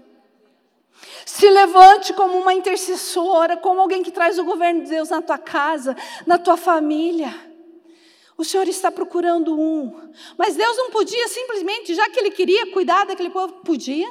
Se 1.29 1.51
levante 1.51 2.14
como 2.14 2.38
uma 2.38 2.55
intercessora, 2.55 3.55
como 3.55 3.83
alguém 3.83 4.03
que 4.03 4.11
traz 4.11 4.38
o 4.38 4.45
governo 4.45 4.83
de 4.83 4.88
Deus 4.88 5.11
na 5.11 5.21
tua 5.21 5.37
casa, 5.37 5.95
na 6.27 6.38
tua 6.38 6.57
família. 6.57 7.29
O 8.35 8.43
Senhor 8.43 8.67
está 8.67 8.91
procurando 8.91 9.55
um. 9.55 10.11
Mas 10.38 10.57
Deus 10.57 10.75
não 10.79 10.91
podia 10.91 11.29
simplesmente, 11.29 11.95
já 11.95 12.09
que 12.09 12.19
Ele 12.19 12.31
queria 12.31 12.73
cuidar 12.73 13.05
daquele 13.05 13.29
povo, 13.29 13.61
podia, 13.62 14.11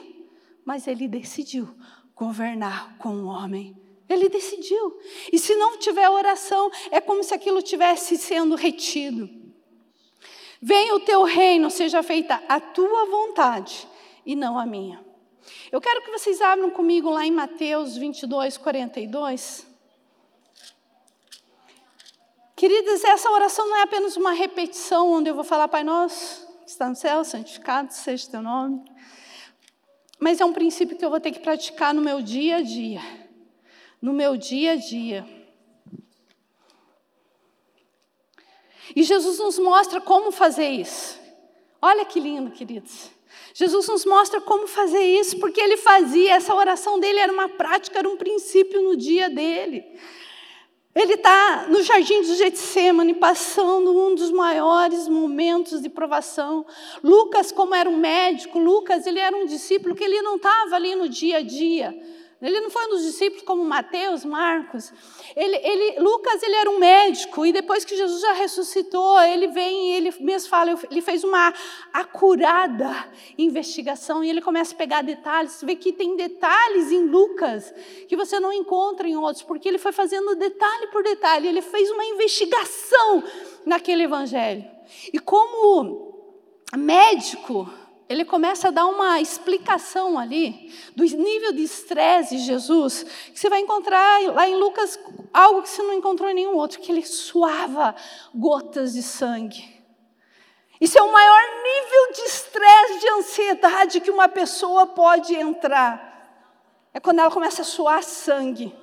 mas 0.64 0.86
Ele 0.86 1.08
decidiu 1.08 1.68
governar 2.16 3.00
com 3.00 3.10
o 3.10 3.24
um 3.24 3.26
homem. 3.26 3.76
Ele 4.08 4.30
decidiu. 4.30 5.00
E 5.34 5.40
se 5.40 5.56
não 5.56 5.80
tiver 5.80 6.08
oração, 6.08 6.70
é 6.92 7.02
como 7.02 7.24
se 7.24 7.34
aquilo 7.34 7.64
tivesse 7.64 8.16
sendo 8.16 8.54
retido. 8.54 9.28
Venha 10.62 10.94
o 10.94 11.00
teu 11.00 11.24
reino, 11.24 11.72
seja 11.72 12.04
feita 12.04 12.40
a 12.48 12.60
tua 12.60 13.06
vontade 13.08 13.88
e 14.24 14.36
não 14.36 14.60
a 14.60 14.68
minha. 14.68 15.07
Eu 15.72 15.82
quero 15.82 16.02
que 16.02 16.12
vocês 16.12 16.42
abram 16.42 16.70
comigo 16.70 17.10
lá 17.10 17.26
em 17.26 17.32
Mateus 17.32 17.98
22, 17.98 18.58
42. 18.58 19.68
Queridas, 22.56 23.04
essa 23.04 23.30
oração 23.30 23.68
não 23.68 23.78
é 23.78 23.84
apenas 23.84 24.18
uma 24.18 24.32
repetição 24.32 25.12
onde 25.12 25.30
eu 25.30 25.36
vou 25.36 25.44
falar, 25.44 25.68
Pai 25.68 25.84
Nosso, 25.84 26.48
que 26.64 26.72
está 26.72 26.90
no 26.90 26.96
céu, 26.96 27.24
santificado 27.24 27.94
seja 27.94 28.32
teu 28.32 28.42
nome. 28.42 28.84
Mas 30.20 30.42
é 30.42 30.46
um 30.46 30.54
princípio 30.54 30.98
que 30.98 31.06
eu 31.06 31.10
vou 31.10 31.20
ter 31.20 31.32
que 31.32 31.40
praticar 31.40 31.94
no 31.94 32.02
meu 32.02 32.22
dia 32.22 32.58
a 32.58 32.62
dia. 32.62 33.02
No 34.02 34.12
meu 34.12 34.36
dia 34.36 34.72
a 34.72 34.76
dia. 34.76 35.28
E 38.96 39.04
Jesus 39.04 39.38
nos 39.38 39.60
mostra 39.60 40.02
como 40.02 40.32
fazer 40.32 40.70
isso. 40.70 41.20
Olha 41.82 42.06
que 42.06 42.20
lindo, 42.20 42.52
queridos. 42.52 43.12
Jesus 43.54 43.88
nos 43.88 44.06
mostra 44.06 44.42
como 44.42 44.68
fazer 44.68 45.04
isso, 45.04 45.40
porque 45.40 45.62
ele 45.62 45.78
fazia, 45.78 46.36
essa 46.36 46.54
oração 46.54 47.00
dele 47.00 47.20
era 47.20 47.32
uma 47.32 47.50
prática, 47.50 48.00
era 48.00 48.10
um 48.10 48.18
princípio 48.18 48.82
no 48.82 48.96
dia 48.96 49.30
dele. 49.30 49.84
Ele 50.96 51.14
está 51.14 51.68
no 51.70 51.84
jardim 51.84 52.22
do 52.22 52.36
Getsemane, 52.36 53.14
passando 53.14 53.96
um 53.96 54.16
dos 54.16 54.32
maiores 54.32 55.08
momentos 55.08 55.80
de 55.80 55.90
provação. 55.90 56.66
Lucas, 57.04 57.52
como 57.52 57.76
era 57.76 57.88
um 57.88 57.98
médico, 57.98 58.58
Lucas, 58.58 59.06
ele 59.06 59.20
era 59.20 59.36
um 59.36 59.46
discípulo 59.46 59.94
que 59.94 60.04
ele 60.04 60.24
não 60.24 60.38
estava 60.38 60.76
ali 60.76 60.96
no 60.96 61.08
dia 61.08 61.38
a 61.38 61.42
dia. 61.42 61.96
Ele 62.40 62.62
não 62.62 62.70
foi 62.70 62.86
um 62.86 62.90
dos 62.90 63.04
discípulos 63.04 63.44
como 63.44 63.64
Mateus, 63.64 64.24
Marcos. 64.24 64.94
Ele, 65.36 65.56
ele, 65.56 66.00
Lucas, 66.00 66.44
ele 66.44 66.56
era 66.56 66.70
um 66.70 66.78
médico 66.78 67.44
e 67.44 67.52
depois 67.52 67.84
que 67.84 67.98
Jesus 67.98 68.22
já 68.22 68.34
ressuscitou, 68.34 69.20
ele 69.22 69.48
vem 69.48 69.90
e 69.90 69.96
ele 69.96 70.14
mesmo 70.20 70.48
fala, 70.48 70.78
ele 70.92 71.02
fez 71.02 71.24
uma 71.24 71.52
acurada 71.92 73.12
investigação 73.40 74.24
e 74.24 74.30
ele 74.30 74.40
começa 74.40 74.76
a 74.76 74.78
pegar 74.78 75.02
detalhes. 75.02 75.54
Você 75.54 75.66
vê 75.66 75.76
que 75.76 75.92
tem 75.92 76.16
detalhes 76.16 76.92
em 76.92 77.06
Lucas 77.06 77.74
que 78.08 78.16
você 78.16 78.40
não 78.40 78.54
encontra 78.54 79.08
em 79.08 79.18
outros, 79.18 79.42
porque 79.42 79.68
ele 79.68 79.80
foi 79.80 79.92
fazendo 79.92 80.36
detalhe 80.36 80.88
por 80.92 81.02
detalhe. 81.02 81.48
Ele 81.48 81.62
fez 81.64 81.90
uma 81.90 82.06
investigação 82.06 83.24
naquele 83.66 84.04
evangelho. 84.04 84.64
E 85.12 85.18
como 85.18 86.08
médico, 86.76 87.68
ele 88.10 88.24
começa 88.24 88.70
a 88.70 88.72
dar 88.72 88.86
uma 88.86 89.20
explicação 89.20 90.18
ali 90.18 90.74
do 90.96 91.04
nível 91.04 91.52
de 91.52 91.64
estresse 91.64 92.38
de 92.38 92.44
Jesus, 92.44 93.04
que 93.04 93.40
você 93.40 93.50
vai 93.50 93.60
encontrar 93.60 94.22
lá 94.34 94.48
em 94.48 94.56
Lucas 94.56 94.98
algo 95.34 95.62
que 95.62 95.70
você 95.70 95.84
não 95.84 95.94
encontrou 95.94 96.30
em 96.30 96.34
nenhum 96.34 96.56
outro, 96.56 96.80
que 96.80 96.92
ele 96.92 97.06
suava 97.06 97.94
gotas 98.34 98.94
de 98.94 99.04
sangue. 99.04 99.76
Isso 100.80 100.98
é 100.98 101.02
o 101.02 101.12
maior 101.12 101.42
nível 101.64 102.14
de 102.14 102.22
estresse, 102.22 103.00
de 103.00 103.10
ansiedade 103.10 104.00
que 104.00 104.12
uma 104.12 104.28
pessoa 104.28 104.86
pode 104.86 105.36
entrar. 105.36 106.08
É 106.94 107.00
quando 107.00 107.20
ela 107.20 107.32
começa 107.32 107.64
a 107.64 107.66
suar 107.66 108.04
sangue. 108.04 108.74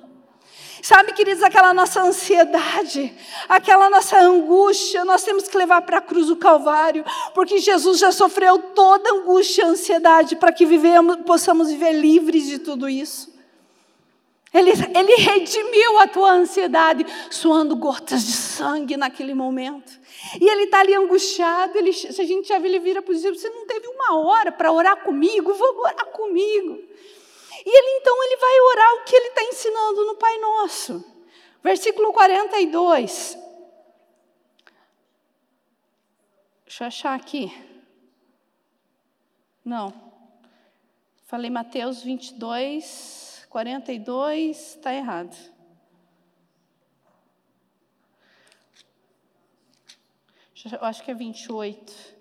Sabe, 0.85 1.13
queridos, 1.13 1.41
aquela 1.41 1.73
nossa 1.73 1.99
ansiedade, 1.99 3.11
aquela 3.49 3.89
nossa 3.89 4.19
angústia, 4.19 5.03
nós 5.03 5.23
temos 5.23 5.47
que 5.47 5.57
levar 5.57 5.81
para 5.81 5.97
a 5.97 6.01
cruz 6.01 6.27
do 6.27 6.35
Calvário, 6.35 7.03
porque 7.33 7.57
Jesus 7.57 7.97
já 7.97 8.11
sofreu 8.11 8.59
toda 8.59 9.11
angústia 9.11 9.63
e 9.63 9.65
ansiedade 9.65 10.35
para 10.35 10.51
que 10.51 10.63
vivemos, 10.63 11.15
possamos 11.25 11.71
viver 11.71 11.91
livres 11.91 12.45
de 12.45 12.59
tudo 12.59 12.87
isso. 12.87 13.33
Ele, 14.53 14.69
ele 14.69 15.15
redimiu 15.15 15.97
a 16.01 16.07
tua 16.07 16.33
ansiedade, 16.33 17.03
suando 17.31 17.75
gotas 17.75 18.23
de 18.23 18.33
sangue 18.33 18.95
naquele 18.95 19.33
momento. 19.33 19.91
E 20.39 20.47
ele 20.47 20.65
está 20.65 20.81
ali 20.81 20.93
angustiado. 20.93 21.79
Ele, 21.79 21.91
se 21.93 22.21
a 22.21 22.25
gente 22.25 22.47
já 22.47 22.59
viu, 22.59 22.67
ele 22.67 22.79
vira 22.79 23.01
para 23.01 23.11
discípulos: 23.11 23.41
Você 23.41 23.49
não 23.49 23.65
teve 23.65 23.87
uma 23.87 24.19
hora 24.19 24.51
para 24.51 24.71
orar 24.71 24.97
comigo? 24.97 25.51
Vou 25.51 25.79
orar 25.79 26.05
comigo. 26.05 26.79
E 27.65 27.69
ele 27.69 27.99
então 27.99 28.23
ele 28.23 28.37
vai 28.37 28.59
orar 28.59 28.93
o 28.93 29.03
que 29.05 29.15
ele 29.15 29.27
está 29.29 29.43
ensinando 29.43 30.05
no 30.05 30.15
Pai 30.17 30.37
Nosso. 30.37 31.03
Versículo 31.63 32.13
42. 32.13 33.37
Deixa 36.65 36.83
eu 36.83 36.87
achar 36.87 37.15
aqui. 37.15 37.51
Não. 39.63 39.91
Falei 41.25 41.49
Mateus 41.49 42.03
22, 42.03 43.47
42, 43.49 44.75
está 44.75 44.93
errado. 44.93 45.35
Eu 50.71 50.83
acho 50.83 51.03
que 51.03 51.11
é 51.11 51.13
28. 51.13 52.14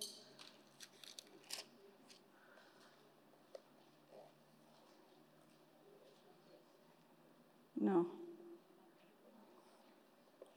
Não. 7.85 8.07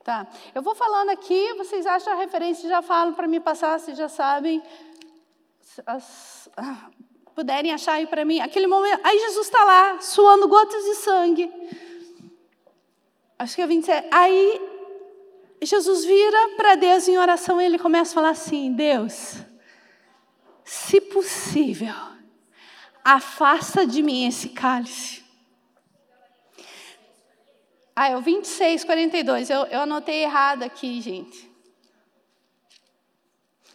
Tá. 0.01 0.25
Eu 0.55 0.61
vou 0.61 0.73
falando 0.73 1.09
aqui, 1.09 1.53
vocês 1.55 1.85
acham 1.85 2.13
a 2.13 2.15
referência, 2.15 2.69
já 2.69 2.81
falam 2.81 3.13
para 3.13 3.27
me 3.27 3.41
passar, 3.41 3.77
vocês 3.77 3.97
já 3.97 4.07
sabem. 4.07 4.63
As, 5.85 6.49
ah, 6.55 6.89
puderem 7.35 7.73
achar 7.73 7.95
aí 7.95 8.07
para 8.07 8.23
mim. 8.23 8.39
Aquele 8.39 8.65
momento, 8.65 9.01
aí 9.03 9.19
Jesus 9.19 9.47
está 9.47 9.61
lá, 9.65 9.99
suando 9.99 10.47
gotas 10.47 10.81
de 10.85 10.95
sangue. 10.95 11.51
Acho 13.37 13.55
que 13.55 13.61
é 13.61 13.67
27. 13.67 14.07
Aí 14.09 14.61
Jesus 15.61 16.05
vira 16.05 16.55
para 16.55 16.75
Deus 16.75 17.09
em 17.09 17.17
oração 17.17 17.59
e 17.59 17.65
ele 17.65 17.77
começa 17.77 18.11
a 18.11 18.15
falar 18.15 18.29
assim: 18.29 18.71
Deus, 18.71 19.43
se 20.63 21.01
possível, 21.01 21.93
afasta 23.03 23.85
de 23.85 24.01
mim 24.01 24.25
esse 24.25 24.47
cálice. 24.47 25.26
Ah, 27.99 28.09
é 28.09 28.15
o 28.15 28.21
26, 28.21 28.83
42. 28.83 29.49
Eu, 29.49 29.65
eu 29.71 29.79
anotei 29.79 30.21
errado 30.21 30.61
aqui, 30.61 31.01
gente. 31.01 31.49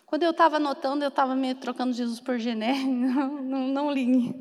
Quando 0.06 0.22
eu 0.22 0.30
estava 0.30 0.58
anotando, 0.58 1.04
eu 1.04 1.08
estava 1.08 1.34
me 1.34 1.56
trocando 1.56 1.92
Jesus 1.92 2.20
por 2.20 2.38
Gené, 2.38 2.72
não, 2.86 3.66
não, 3.66 3.90
li. 3.90 4.32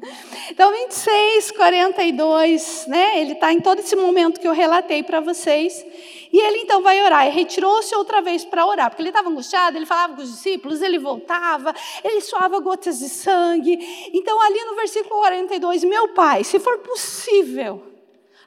Então, 0.52 0.72
26, 0.72 1.50
42, 1.50 2.86
né? 2.90 3.22
Ele 3.22 3.32
está 3.32 3.52
em 3.52 3.60
todo 3.60 3.80
esse 3.80 3.96
momento 3.96 4.40
que 4.40 4.48
eu 4.48 4.54
relatei 4.54 5.02
para 5.02 5.20
vocês. 5.20 5.84
E 6.32 6.40
ele 6.40 6.60
então 6.60 6.84
vai 6.84 7.02
orar. 7.02 7.26
E 7.26 7.32
retirou-se 7.32 7.96
outra 7.96 8.22
vez 8.22 8.46
para 8.46 8.64
orar, 8.64 8.92
porque 8.92 9.02
ele 9.02 9.10
estava 9.10 9.30
angustiado, 9.30 9.78
ele 9.78 9.88
falava 9.88 10.14
com 10.14 10.22
os 10.22 10.30
discípulos, 10.30 10.80
ele 10.84 11.00
voltava, 11.00 11.74
ele 12.04 12.22
suava 12.22 12.60
gotas 12.60 13.00
de 13.00 13.10
sangue. 13.10 13.80
Então, 14.14 14.40
ali 14.44 14.64
no 14.64 14.76
versículo 14.76 15.22
42, 15.22 15.84
meu 15.86 16.10
pai, 16.10 16.44
se 16.44 16.60
for 16.60 16.78
possível, 16.78 17.91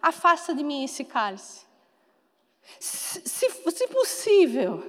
afasta 0.05 0.55
de 0.55 0.63
mim 0.63 0.85
esse 0.85 1.03
cálice. 1.03 1.65
Se, 2.79 3.21
se, 3.27 3.87
possível. 3.89 4.83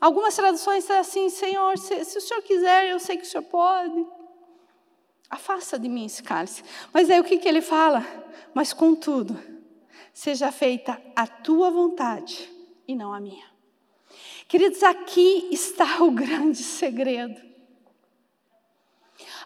Algumas 0.00 0.34
traduções 0.34 0.84
são 0.84 0.98
assim, 0.98 1.28
Senhor, 1.30 1.78
se, 1.78 2.04
se 2.04 2.18
o 2.18 2.20
Senhor 2.20 2.42
quiser, 2.42 2.90
eu 2.90 2.98
sei 2.98 3.16
que 3.16 3.22
o 3.22 3.26
Senhor 3.26 3.44
pode. 3.44 4.04
Afasta 5.30 5.78
de 5.78 5.88
mim 5.88 6.06
esse 6.06 6.22
cálice. 6.22 6.64
Mas 6.92 7.08
aí 7.08 7.20
o 7.20 7.24
que, 7.24 7.38
que 7.38 7.48
ele 7.48 7.62
fala? 7.62 8.04
Mas 8.52 8.72
contudo, 8.72 9.40
seja 10.12 10.50
feita 10.50 11.00
a 11.14 11.26
tua 11.26 11.70
vontade 11.70 12.50
e 12.86 12.96
não 12.96 13.14
a 13.14 13.20
minha. 13.20 13.50
Queridos, 14.48 14.82
aqui 14.82 15.48
está 15.52 16.02
o 16.02 16.10
grande 16.10 16.62
segredo. 16.62 17.51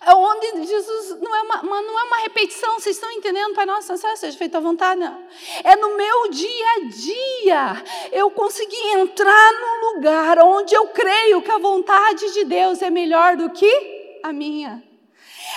É 0.07 0.15
onde 0.15 0.65
Jesus 0.65 1.19
não 1.21 1.35
é 1.35 1.43
uma, 1.43 1.63
uma, 1.63 1.83
não 1.83 1.99
é 1.99 2.05
uma 2.05 2.19
repetição, 2.19 2.79
vocês 2.79 2.95
estão 2.95 3.11
entendendo? 3.11 3.55
Pai 3.55 3.67
nosso, 3.67 3.97
seja 3.97 4.39
feita 4.39 4.59
a 4.59 4.61
vontade. 4.61 5.01
Não. 5.01 5.27
É 5.65 5.75
no 5.75 5.97
meu 5.97 6.31
dia 6.31 6.67
a 6.77 6.81
dia. 6.89 7.85
Eu 8.13 8.31
consegui 8.31 8.93
entrar 8.93 9.53
num 9.55 9.95
lugar 9.95 10.39
onde 10.39 10.77
eu 10.77 10.87
creio 10.89 11.43
que 11.43 11.51
a 11.51 11.59
vontade 11.59 12.33
de 12.33 12.45
Deus 12.45 12.81
é 12.83 12.89
melhor 12.89 13.37
do 13.37 13.51
que 13.51 14.21
a 14.23 14.33
minha. 14.33 14.81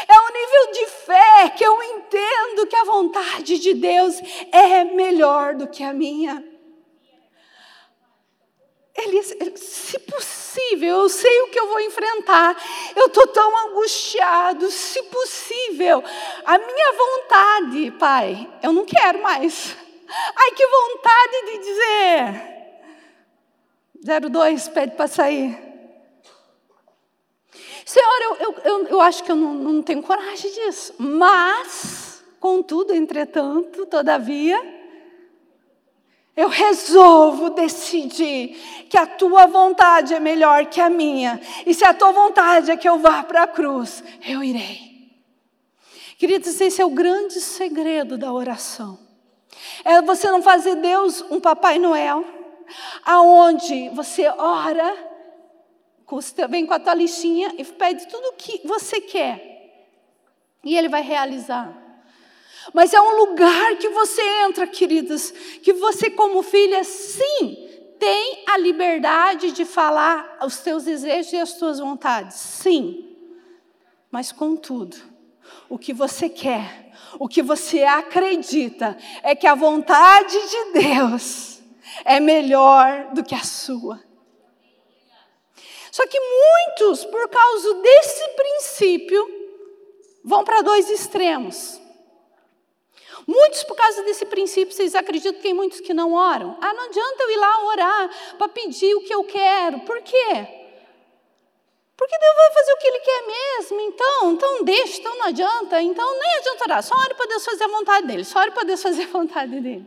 É 0.08 0.20
o 0.20 0.34
nível 0.34 0.72
de 0.72 0.86
fé 0.88 1.50
que 1.56 1.64
eu 1.64 1.84
entendo 1.84 2.66
que 2.68 2.76
a 2.76 2.84
vontade 2.86 3.60
de 3.60 3.76
Deus 3.76 4.20
é 4.52 4.84
melhor 4.84 5.54
do 5.54 5.68
que 5.68 5.84
a 5.84 5.94
minha. 5.94 6.44
Ele, 8.96 9.24
se 9.24 10.00
possível, 10.00 10.98
eu 10.98 11.10
sei 11.10 11.42
o 11.42 11.48
que 11.48 11.60
eu 11.60 11.68
vou 11.68 11.80
enfrentar. 11.80 12.56
Eu 12.96 13.08
estou 13.08 13.28
tão 13.28 13.70
angustiado. 13.70 14.70
Se 14.70 15.02
possível, 15.04 16.04
a 16.46 16.58
minha 16.58 16.94
vontade, 16.94 17.92
Pai, 17.92 18.50
eu 18.62 18.74
não 18.74 18.86
quero 18.86 19.22
mais. 19.22 19.76
Ai, 20.36 20.52
que 20.52 20.68
vontade 20.68 21.46
de 21.46 21.58
dizer. 21.60 22.50
02, 24.30 24.68
pede 24.70 24.96
para 24.96 25.08
sair. 25.08 25.58
Senhor, 27.86 28.22
eu, 28.22 28.36
eu, 28.36 28.56
eu, 28.64 28.88
eu 28.88 29.02
acho 29.02 29.24
que 29.24 29.32
eu 29.32 29.36
não, 29.36 29.54
não 29.54 29.82
tenho 29.82 30.04
coragem 30.04 30.52
disso. 30.52 30.94
Mas, 30.98 32.24
contudo, 32.40 32.94
entretanto, 32.94 33.86
todavia, 33.86 34.79
eu 36.40 36.48
resolvo 36.48 37.50
decidir 37.50 38.86
que 38.90 38.98
a 38.98 39.06
tua 39.06 39.46
vontade 39.46 40.14
é 40.14 40.22
melhor 40.22 40.68
que 40.68 40.80
a 40.80 40.90
minha. 40.90 41.42
E 41.66 41.74
se 41.74 41.84
a 41.84 41.94
tua 41.94 42.14
vontade 42.14 42.72
é 42.72 42.78
que 42.78 42.88
eu 42.88 42.98
vá 42.98 43.22
para 43.24 43.44
a 43.44 43.48
cruz, 43.48 44.02
eu 44.26 44.42
irei. 44.42 45.12
Queridos, 46.18 46.62
esse 46.62 46.82
é 46.82 46.86
o 46.86 46.92
grande 46.92 47.42
segredo 47.42 48.18
da 48.18 48.32
oração. 48.32 48.98
É 49.84 50.02
você 50.02 50.32
não 50.32 50.42
fazer 50.42 50.76
Deus 50.76 51.22
um 51.30 51.42
Papai 51.42 51.78
Noel, 51.78 52.24
aonde 53.04 53.90
você 53.90 54.30
ora, 54.30 54.96
vem 56.50 56.66
com 56.66 56.74
a 56.74 56.80
tua 56.80 56.94
listinha 56.94 57.54
e 57.58 57.66
pede 57.66 58.08
tudo 58.08 58.30
o 58.30 58.34
que 58.38 58.66
você 58.66 59.02
quer. 59.02 59.90
E 60.64 60.78
Ele 60.78 60.88
vai 60.88 61.02
realizar. 61.02 61.89
Mas 62.74 62.94
é 62.94 63.02
um 63.02 63.18
lugar 63.18 63.78
que 63.78 63.90
você 63.90 64.22
entra, 64.44 64.68
queridas, 64.68 65.32
que 65.64 65.74
você, 65.74 66.10
como 66.10 66.44
filha, 66.44 66.84
sim, 66.84 67.70
tem 68.00 68.44
a 68.48 68.58
liberdade 68.58 69.52
de 69.52 69.66
falar 69.66 70.38
os 70.44 70.60
teus 70.60 70.84
desejos 70.84 71.34
e 71.34 71.38
as 71.38 71.54
tuas 71.54 71.80
vontades. 71.80 72.38
Sim. 72.38 73.18
Mas, 74.12 74.32
contudo, 74.32 74.98
o 75.68 75.78
que 75.78 75.94
você 75.94 76.30
quer, 76.30 76.92
o 77.20 77.28
que 77.28 77.42
você 77.42 77.84
acredita, 77.84 78.98
é 79.24 79.36
que 79.36 79.48
a 79.48 79.56
vontade 79.56 80.38
de 80.48 80.80
Deus 80.80 81.60
é 82.06 82.20
melhor 82.20 83.14
do 83.14 83.24
que 83.24 83.36
a 83.36 83.44
sua. 83.44 84.02
Só 85.92 86.06
que 86.08 86.20
muitos, 86.20 87.04
por 87.06 87.28
causa 87.30 87.74
desse 87.76 88.28
princípio, 88.30 89.28
vão 90.24 90.44
para 90.44 90.62
dois 90.62 90.90
extremos. 90.90 91.82
Muitos, 93.28 93.64
por 93.64 93.76
causa 93.76 94.04
desse 94.04 94.26
princípio, 94.26 94.74
vocês 94.74 94.96
acreditam 94.96 95.34
que 95.34 95.42
tem 95.42 95.54
muitos 95.54 95.80
que 95.80 95.94
não 95.94 96.14
oram? 96.14 96.58
Ah, 96.62 96.74
não 96.74 96.86
adianta 96.86 97.24
eu 97.24 97.32
ir 97.32 97.38
lá 97.38 97.66
orar 97.66 98.36
para 98.38 98.48
pedir 98.50 98.96
o 98.96 99.02
que 99.02 99.14
eu 99.14 99.24
quero. 99.24 99.80
Por 99.82 100.02
quê? 100.02 100.60
Porque 102.00 102.18
Deus 102.18 102.36
vai 102.38 102.54
fazer 102.54 102.72
o 102.72 102.78
que 102.78 102.88
Ele 102.88 103.00
quer 103.00 103.28
mesmo, 103.28 103.82
então, 103.82 104.32
então 104.32 104.64
deixa, 104.64 105.02
então 105.02 105.18
não 105.18 105.26
adianta, 105.26 105.82
então 105.82 106.18
nem 106.18 106.38
adianta 106.38 106.64
orar, 106.64 106.82
só 106.82 106.96
ore 106.96 107.14
para 107.14 107.26
Deus 107.26 107.44
fazer 107.44 107.66
a 107.66 107.68
vontade 107.68 108.08
dEle, 108.08 108.24
só 108.24 108.40
ore 108.40 108.52
para 108.52 108.64
Deus 108.64 108.82
fazer 108.82 109.04
a 109.04 109.08
vontade 109.08 109.60
dEle. 109.60 109.86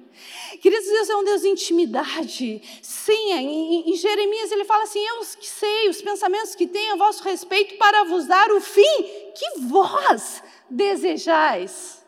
Queridos, 0.61 0.87
Deus 0.87 1.09
é 1.09 1.16
um 1.16 1.25
Deus 1.25 1.40
de 1.40 1.49
intimidade, 1.49 2.61
sim, 2.83 3.33
em, 3.33 3.90
em 3.90 3.97
Jeremias 3.97 4.53
ele 4.53 4.66
fala 4.66 4.83
assim, 4.83 5.03
eu 5.03 5.21
que 5.21 5.49
sei 5.49 5.88
os 5.88 6.03
pensamentos 6.03 6.55
que 6.55 6.66
tenho 6.66 6.92
a 6.92 6.97
vosso 6.97 7.25
respeito 7.25 7.79
para 7.79 8.05
vos 8.05 8.27
dar 8.27 8.53
o 8.53 8.61
fim 8.61 9.33
que 9.35 9.61
vós 9.61 10.42
desejais. 10.68 12.01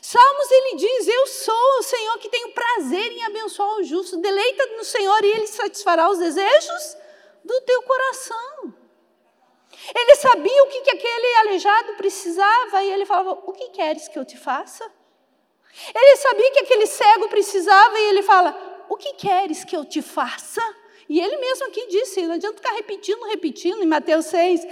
Salmos 0.00 0.50
ele 0.50 0.76
diz: 0.76 1.08
Eu 1.08 1.26
sou 1.26 1.78
o 1.78 1.82
Senhor 1.82 2.18
que 2.18 2.28
tenho 2.28 2.52
prazer 2.52 3.12
em 3.12 3.22
abençoar 3.24 3.76
o 3.76 3.84
justo. 3.84 4.16
Deleita 4.16 4.66
no 4.76 4.84
Senhor 4.84 5.24
e 5.24 5.30
ele 5.30 5.46
satisfará 5.46 6.10
os 6.10 6.18
desejos 6.18 6.96
do 7.44 7.60
teu 7.62 7.82
coração. 7.82 8.74
Ele 9.94 10.16
sabia 10.16 10.64
o 10.64 10.66
que, 10.68 10.80
que 10.82 10.90
aquele 10.90 11.36
aleijado 11.36 11.94
precisava 11.94 12.82
e 12.82 12.92
ele 12.92 13.06
falava: 13.06 13.32
O 13.46 13.52
que 13.52 13.68
queres 13.70 14.08
que 14.08 14.18
eu 14.18 14.24
te 14.24 14.36
faça? 14.36 14.90
Ele 15.94 16.16
sabia 16.16 16.50
que 16.50 16.60
aquele 16.60 16.86
cego 16.86 17.28
precisava 17.28 17.98
e 17.98 18.08
ele 18.08 18.22
fala: 18.22 18.86
O 18.88 18.96
que 18.96 19.14
queres 19.14 19.64
que 19.64 19.76
eu 19.76 19.84
te 19.84 20.02
faça? 20.02 20.62
E 21.08 21.20
ele 21.20 21.36
mesmo 21.38 21.66
aqui 21.66 21.86
disse: 21.88 22.26
Não 22.26 22.34
adianta 22.34 22.56
ficar 22.56 22.72
repetindo, 22.72 23.22
repetindo, 23.24 23.82
em 23.82 23.86
Mateus 23.86 24.26
6. 24.26 24.64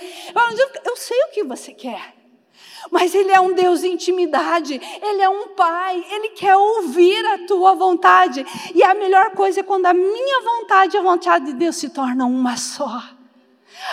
Eu 0.85 0.97
sei 0.97 1.23
o 1.25 1.31
que 1.31 1.45
você 1.45 1.73
quer. 1.73 2.18
Mas 2.91 3.15
Ele 3.15 3.31
é 3.31 3.41
um 3.41 3.53
Deus 3.53 3.81
de 3.81 3.89
intimidade, 3.89 4.81
Ele 5.03 5.23
é 5.23 5.29
um 5.29 5.49
Pai, 5.49 6.05
Ele 6.11 6.31
quer 6.31 6.57
ouvir 6.57 7.25
a 7.27 7.47
tua 7.47 7.75
vontade. 7.75 8.45
E 8.75 8.83
a 8.83 8.95
melhor 8.95 9.31
coisa 9.31 9.61
é 9.61 9.63
quando 9.63 9.87
a 9.87 9.95
minha 9.95 10.43
vontade 10.43 10.97
e 10.97 10.99
a 10.99 11.03
vontade 11.03 11.47
de 11.47 11.53
Deus 11.53 11.77
se 11.77 11.89
tornam 11.89 12.31
uma 12.31 12.57
só. 12.57 13.03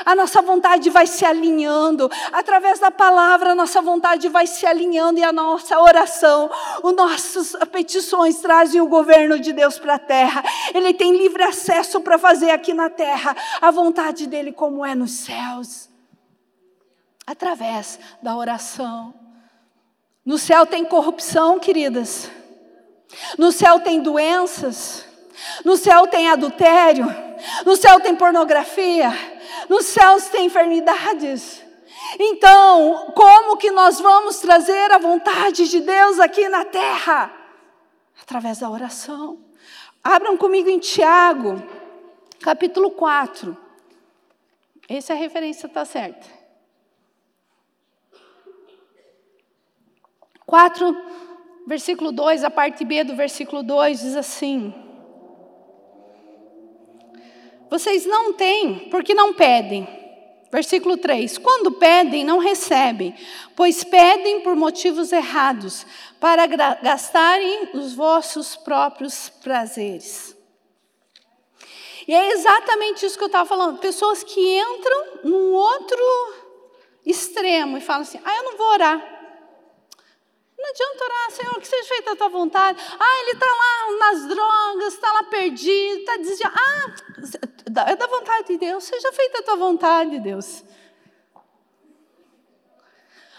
A 0.06 0.16
nossa 0.16 0.42
vontade 0.42 0.90
vai 0.90 1.06
se 1.06 1.26
alinhando, 1.26 2.10
através 2.32 2.80
da 2.80 2.90
palavra, 2.90 3.52
a 3.52 3.56
nossa 3.56 3.82
vontade 3.82 4.28
vai 4.30 4.48
se 4.48 4.66
alinhando 4.66 5.20
e 5.20 5.24
a 5.24 5.32
nossa 5.32 5.80
oração, 5.80 6.50
os 6.84 6.96
nossas 6.96 7.56
petições 7.72 8.40
trazem 8.40 8.82
o 8.82 8.88
governo 8.88 9.40
de 9.40 9.54
Deus 9.54 9.78
para 9.78 9.96
a 9.96 10.00
terra. 10.00 10.44
Ele 10.74 10.94
tem 10.94 11.16
livre 11.16 11.44
acesso 11.44 12.02
para 12.02 12.18
fazer 12.18 12.52
aqui 12.52 12.74
na 12.74 12.90
terra 12.90 13.36
a 13.62 13.70
vontade 13.72 14.28
dele, 14.28 14.52
como 14.52 14.86
é 14.86 14.96
nos 14.96 15.12
céus 15.12 15.95
através 17.26 18.00
da 18.22 18.36
oração. 18.36 19.14
No 20.26 20.38
céu 20.38 20.66
tem 20.66 20.84
corrupção, 20.86 21.60
queridas. 21.60 22.30
No 23.38 23.52
céu 23.52 23.80
tem 23.80 24.02
doenças. 24.02 25.06
No 25.64 25.78
céu 25.78 26.08
tem 26.08 26.30
adultério. 26.30 27.06
No 27.66 27.76
céu 27.76 28.00
tem 28.00 28.16
pornografia. 28.16 29.12
Nos 29.70 29.86
céus 29.86 30.28
tem 30.28 30.46
enfermidades. 30.48 31.64
Então, 32.20 33.12
como 33.16 33.58
que 33.58 33.72
nós 33.72 34.00
vamos 34.00 34.40
trazer 34.40 34.92
a 34.92 34.98
vontade 34.98 35.68
de 35.68 35.82
Deus 35.82 36.20
aqui 36.20 36.48
na 36.50 36.64
terra? 36.64 37.32
Através 38.22 38.60
da 38.60 38.70
oração. 38.70 39.40
Abram 40.04 40.38
comigo 40.38 40.70
em 40.70 40.80
Tiago, 40.80 41.62
capítulo 42.40 42.92
4. 42.92 43.58
Essa 44.88 45.16
referência 45.16 45.66
está 45.66 45.84
certa. 45.84 46.35
4, 50.46 50.96
versículo 51.66 52.12
2, 52.12 52.44
a 52.44 52.50
parte 52.50 52.86
B 52.86 53.04
do 53.04 53.16
versículo 53.16 53.64
2 53.64 54.00
diz 54.00 54.16
assim: 54.16 54.74
Vocês 57.70 58.06
não 58.06 58.34
têm 58.34 58.90
porque 58.90 59.14
não 59.14 59.34
pedem. 59.34 59.88
Versículo 60.52 60.96
3: 60.96 61.38
Quando 61.38 61.72
pedem, 61.74 62.24
não 62.24 62.38
recebem, 62.38 63.16
pois 63.56 63.84
pedem 63.84 64.42
por 64.42 64.56
motivos 64.56 65.12
errados, 65.12 65.86
para 66.20 66.46
gastarem 66.46 67.72
os 67.74 67.94
vossos 67.94 68.56
próprios 68.56 69.28
prazeres. 69.28 70.36
E 72.08 72.14
é 72.14 72.32
exatamente 72.32 73.06
isso 73.06 73.18
que 73.18 73.24
eu 73.24 73.28
estava 73.28 73.50
falando. 73.50 73.80
Pessoas 73.80 74.24
que 74.24 74.60
entram 74.60 75.22
num 75.24 75.54
outro 75.54 75.98
extremo 77.06 77.78
e 77.78 77.82
falam 77.82 78.04
assim: 78.04 78.20
ah, 78.24 78.36
eu 78.38 78.44
não 78.44 78.58
vou 78.58 78.68
orar. 78.68 79.15
Não 80.58 80.70
adianta 80.70 81.04
orar, 81.04 81.32
Senhor, 81.32 81.62
que 81.62 81.68
seja 81.68 81.88
feita 81.90 82.12
a 82.12 82.16
tua 82.16 82.30
vontade. 82.30 82.82
Ah, 82.98 83.22
ele 83.22 83.32
está 83.32 83.46
lá 83.46 83.98
nas 83.98 84.28
drogas, 84.28 84.94
está 84.94 85.12
lá 85.12 85.24
perdido, 85.24 86.00
está 86.00 86.18
desviado. 86.18 86.56
Ah, 86.56 87.92
é 87.92 87.96
da 87.96 88.08
vontade 88.08 88.48
de 88.48 88.58
Deus, 88.58 88.86
seja 88.86 89.12
feita 89.12 89.40
a 89.40 89.44
tua 89.44 89.56
vontade, 89.58 90.20
Deus. 90.20 90.64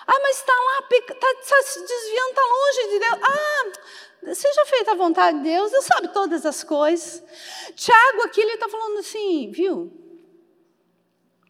Ah, 0.07 0.21
mas 0.23 0.37
está 0.37 0.53
lá, 0.53 0.87
está 0.93 1.15
tá 1.15 1.63
se 1.63 1.81
desviando, 1.81 2.29
está 2.29 2.43
longe 2.43 2.89
de 2.91 2.99
Deus. 2.99 3.19
Ah, 3.23 4.35
seja 4.35 4.67
feita 4.67 4.93
a 4.93 4.95
vontade 4.95 5.39
de 5.39 5.45
Deus, 5.45 5.73
Deus 5.73 5.85
sabe 5.85 6.09
todas 6.09 6.45
as 6.45 6.63
coisas. 6.63 7.23
Tiago 7.75 8.23
aqui, 8.23 8.41
ele 8.41 8.53
está 8.53 8.69
falando 8.69 8.99
assim, 8.99 9.51
viu? 9.51 9.91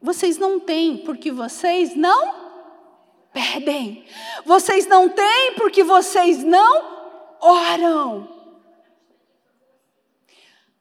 Vocês 0.00 0.38
não 0.38 0.60
têm, 0.60 0.98
porque 0.98 1.32
vocês 1.32 1.96
não 1.96 2.45
pedem. 3.36 4.02
Vocês 4.46 4.86
não 4.86 5.10
têm 5.10 5.52
porque 5.56 5.84
vocês 5.84 6.42
não 6.42 7.36
oram. 7.38 8.34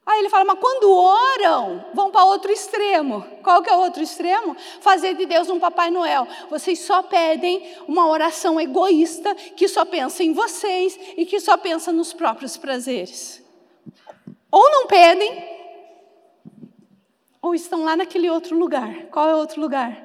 Aí 0.06 0.20
ele 0.20 0.30
fala, 0.30 0.44
mas 0.44 0.60
quando 0.60 0.90
oram, 0.90 1.84
vão 1.92 2.10
para 2.10 2.24
outro 2.24 2.50
extremo. 2.50 3.26
Qual 3.42 3.60
que 3.60 3.68
é 3.68 3.76
o 3.76 3.80
outro 3.80 4.02
extremo? 4.02 4.56
Fazer 4.80 5.14
de 5.14 5.26
Deus 5.26 5.50
um 5.50 5.58
Papai 5.58 5.90
Noel. 5.90 6.26
Vocês 6.48 6.78
só 6.78 7.02
pedem 7.02 7.76
uma 7.88 8.06
oração 8.08 8.58
egoísta 8.58 9.34
que 9.34 9.68
só 9.68 9.84
pensa 9.84 10.22
em 10.22 10.32
vocês 10.32 10.98
e 11.16 11.26
que 11.26 11.40
só 11.40 11.56
pensa 11.56 11.92
nos 11.92 12.12
próprios 12.12 12.56
prazeres. 12.56 13.44
Ou 14.50 14.70
não 14.70 14.86
pedem, 14.86 15.44
ou 17.42 17.54
estão 17.54 17.84
lá 17.84 17.96
naquele 17.96 18.30
outro 18.30 18.56
lugar. 18.56 19.06
Qual 19.10 19.28
é 19.28 19.34
o 19.34 19.38
outro 19.38 19.60
lugar? 19.60 20.02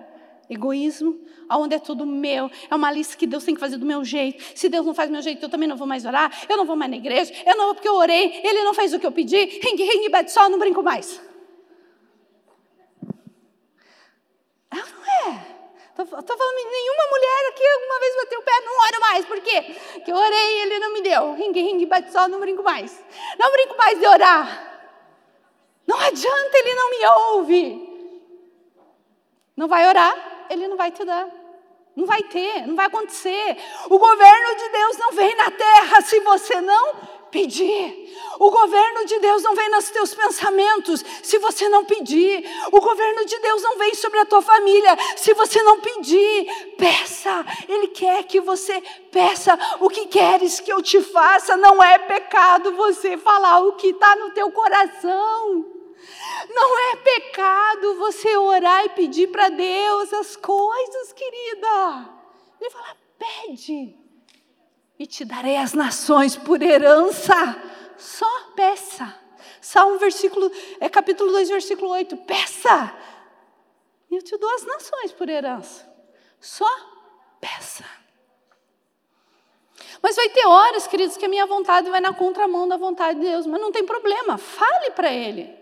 Egoísmo, 0.50 1.18
onde 1.58 1.76
é 1.76 1.80
tudo 1.80 2.06
meu, 2.06 2.50
é 2.70 2.76
uma 2.76 2.92
lista 2.92 3.16
que 3.18 3.28
Deus 3.28 3.44
tem 3.44 3.54
que 3.54 3.60
fazer 3.60 3.78
do 3.78 3.86
meu 3.86 4.04
jeito. 4.04 4.44
Se 4.56 4.70
Deus 4.70 4.86
não 4.86 4.94
faz 4.94 5.10
do 5.10 5.14
meu 5.14 5.22
jeito, 5.22 5.44
eu 5.44 5.50
também 5.50 5.68
não 5.68 5.78
vou 5.78 5.88
mais 5.88 6.06
orar, 6.06 6.32
eu 6.48 6.58
não 6.58 6.66
vou 6.66 6.76
mais 6.76 6.92
na 6.92 6.98
igreja, 6.98 7.34
eu 7.46 7.56
não 7.56 7.66
vou 7.66 7.76
porque 7.76 7.88
eu 7.88 7.96
orei, 7.96 8.42
Ele 8.44 8.64
não 8.64 8.74
fez 8.74 8.94
o 8.94 9.00
que 9.00 9.06
eu 9.06 9.12
pedi, 9.12 9.38
ringue, 9.38 9.84
ringue, 9.84 10.10
bate 10.10 10.32
só, 10.32 10.50
não 10.50 10.60
brinco 10.60 10.82
mais. 10.82 11.22
É 14.72 14.78
ou 14.78 14.86
não 14.86 15.06
é? 15.30 15.52
Estou 15.92 16.38
falando, 16.38 16.56
nenhuma 16.56 17.04
mulher 17.10 17.50
aqui 17.50 17.68
alguma 17.68 18.00
vez 18.00 18.16
bateu 18.16 18.40
o 18.40 18.44
pé, 18.44 18.52
não 18.66 18.88
oro 18.88 19.00
mais, 19.02 19.26
por 19.26 19.42
quê? 19.42 19.76
Porque 19.94 20.12
eu 20.12 20.16
orei 20.16 20.58
e 20.58 20.62
Ele 20.62 20.80
não 20.80 20.94
me 20.94 21.02
deu. 21.02 21.34
Ringue, 21.34 21.62
ringue, 21.62 21.86
bate 21.86 22.12
só, 22.12 22.28
não 22.28 22.40
brinco 22.40 22.64
mais. 22.64 23.04
Não 23.38 23.52
brinco 23.52 23.78
mais 23.78 24.00
de 24.00 24.08
orar. 24.08 24.72
Não 25.86 26.00
adianta, 26.00 26.58
Ele 26.58 26.74
não 26.74 26.90
me 26.90 27.06
ouve. 27.06 27.92
Não 29.56 29.68
vai 29.68 29.88
orar, 29.88 30.48
Ele 30.50 30.68
não 30.68 30.78
vai 30.78 30.92
te 30.92 31.04
dar. 31.04 31.41
Não 32.02 32.08
vai 32.08 32.24
ter, 32.24 32.66
não 32.66 32.76
vai 32.76 32.88
acontecer. 32.88 33.58
O 33.88 34.00
governo 34.00 34.56
de 34.58 34.70
Deus 34.70 34.98
não 34.98 35.12
vem 35.12 35.36
na 35.36 35.52
terra 35.52 36.02
se 36.02 36.20
você 36.22 36.60
não 36.60 36.96
pedir. 37.30 38.12
O 38.40 38.50
governo 38.50 39.06
de 39.06 39.20
Deus 39.20 39.44
não 39.44 39.54
vem 39.54 39.70
nos 39.70 39.92
teus 39.92 40.16
pensamentos 40.16 41.06
se 41.22 41.38
você 41.38 41.70
não 41.70 41.86
pedir. 41.86 42.44
O 42.72 42.82
governo 42.82 43.24
de 43.24 43.38
Deus 43.38 43.62
não 43.62 43.78
vem 43.78 43.94
sobre 43.94 44.18
a 44.18 44.26
tua 44.26 44.42
família 44.42 44.98
se 45.16 45.36
você 45.36 45.62
não 45.62 45.80
pedir. 45.80 46.74
Peça, 46.76 47.46
Ele 47.70 47.90
quer 47.90 48.24
que 48.24 48.42
você 48.42 48.82
peça 49.12 49.56
o 49.80 49.88
que 49.88 50.08
queres 50.08 50.60
que 50.60 50.74
eu 50.74 50.82
te 50.82 51.00
faça. 51.04 51.56
Não 51.56 51.84
é 51.84 52.00
pecado 52.00 52.72
você 52.72 53.16
falar 53.16 53.60
o 53.60 53.74
que 53.74 53.90
está 53.90 54.16
no 54.16 54.32
teu 54.32 54.52
coração. 54.52 55.81
Não 56.50 56.80
é 56.92 56.96
pecado 56.98 57.96
você 57.96 58.36
orar 58.36 58.86
e 58.86 58.90
pedir 58.90 59.28
para 59.28 59.50
Deus 59.50 60.14
as 60.14 60.36
coisas, 60.36 61.14
querida. 61.14 62.10
Ele 62.60 62.70
fala: 62.70 62.98
pede, 63.18 63.96
e 64.98 65.08
te 65.08 65.26
darei 65.26 65.58
as 65.58 65.74
nações 65.74 66.36
por 66.36 66.62
herança. 66.62 67.34
Só 67.98 68.30
peça. 68.56 69.22
Salmo 69.60 69.98
versículo, 70.00 70.52
é 70.80 70.90
capítulo 70.90 71.32
2, 71.32 71.50
versículo 71.50 71.92
8. 71.92 72.18
Peça, 72.18 72.96
e 74.10 74.16
eu 74.16 74.22
te 74.22 74.36
dou 74.38 74.54
as 74.56 74.66
nações 74.66 75.12
por 75.12 75.30
herança. 75.30 75.88
Só 76.40 76.68
Mas 80.02 80.16
vai 80.16 80.30
ter 80.30 80.46
horas, 80.46 80.88
queridos, 80.88 81.16
que 81.16 81.26
a 81.26 81.30
minha 81.30 81.46
vontade 81.46 81.90
vai 81.90 82.02
na 82.02 82.14
contramão 82.14 82.68
da 82.68 82.76
vontade 82.76 83.20
de 83.20 83.26
Deus, 83.26 83.46
mas 83.46 83.62
não 83.62 83.72
tem 83.72 83.86
problema, 83.86 84.38
fale 84.38 84.92
para 84.92 85.14
Ele. 85.14 85.61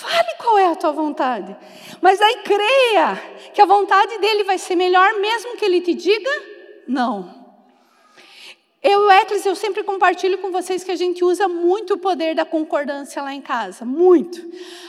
Fale 0.00 0.34
qual 0.38 0.58
é 0.58 0.66
a 0.66 0.74
tua 0.74 0.92
vontade. 0.92 1.54
Mas 2.00 2.18
aí 2.22 2.36
creia 2.42 3.22
que 3.52 3.60
a 3.60 3.66
vontade 3.66 4.16
dele 4.16 4.44
vai 4.44 4.56
ser 4.56 4.74
melhor, 4.74 5.12
mesmo 5.20 5.58
que 5.58 5.64
ele 5.64 5.82
te 5.82 5.92
diga 5.92 6.30
não. 6.88 7.38
Eu 8.82 9.10
Eclis, 9.10 9.44
eu 9.44 9.54
sempre 9.54 9.82
compartilho 9.82 10.38
com 10.38 10.50
vocês 10.50 10.82
que 10.82 10.90
a 10.90 10.96
gente 10.96 11.22
usa 11.22 11.46
muito 11.46 11.94
o 11.94 11.98
poder 11.98 12.34
da 12.34 12.46
concordância 12.46 13.22
lá 13.22 13.34
em 13.34 13.42
casa, 13.42 13.84
muito. 13.84 14.40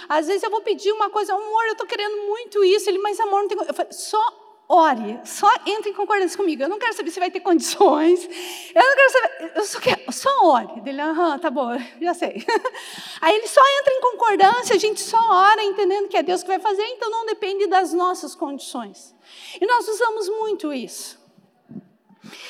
Às 0.07 0.27
vezes 0.27 0.43
eu 0.43 0.49
vou 0.49 0.61
pedir 0.61 0.93
uma 0.93 1.09
coisa, 1.09 1.33
amor, 1.33 1.65
eu 1.65 1.73
estou 1.73 1.85
querendo 1.85 2.15
muito 2.25 2.63
isso. 2.63 2.89
Ele, 2.89 2.99
mas 2.99 3.19
amor, 3.19 3.41
não 3.41 3.47
tem. 3.49 3.57
Eu 3.57 3.73
falo, 3.73 3.89
só 3.91 4.40
ore, 4.71 5.19
só 5.25 5.49
entre 5.65 5.89
em 5.89 5.93
concordância 5.93 6.37
comigo. 6.37 6.63
Eu 6.63 6.69
não 6.69 6.79
quero 6.79 6.93
saber 6.93 7.11
se 7.11 7.19
vai 7.19 7.29
ter 7.29 7.41
condições. 7.41 8.23
Eu 8.73 8.81
não 8.81 8.95
quero 8.95 9.11
saber, 9.11 9.51
eu 9.55 9.63
só 9.65 9.79
quero, 9.79 10.11
só 10.13 10.45
ore. 10.45 10.81
Ele, 10.85 11.01
aham, 11.01 11.37
tá 11.37 11.49
bom, 11.49 11.71
já 12.01 12.13
sei. 12.13 12.45
Aí 13.19 13.35
ele 13.35 13.47
só 13.47 13.61
entra 13.79 13.93
em 13.93 14.01
concordância, 14.01 14.75
a 14.75 14.79
gente 14.79 15.01
só 15.01 15.19
ora 15.19 15.61
entendendo 15.61 16.07
que 16.07 16.15
é 16.15 16.23
Deus 16.23 16.41
que 16.41 16.47
vai 16.47 16.59
fazer, 16.59 16.83
então 16.83 17.09
não 17.11 17.25
depende 17.25 17.67
das 17.67 17.93
nossas 17.93 18.33
condições. 18.33 19.13
E 19.59 19.65
nós 19.65 19.87
usamos 19.87 20.29
muito 20.29 20.71
isso. 20.71 21.19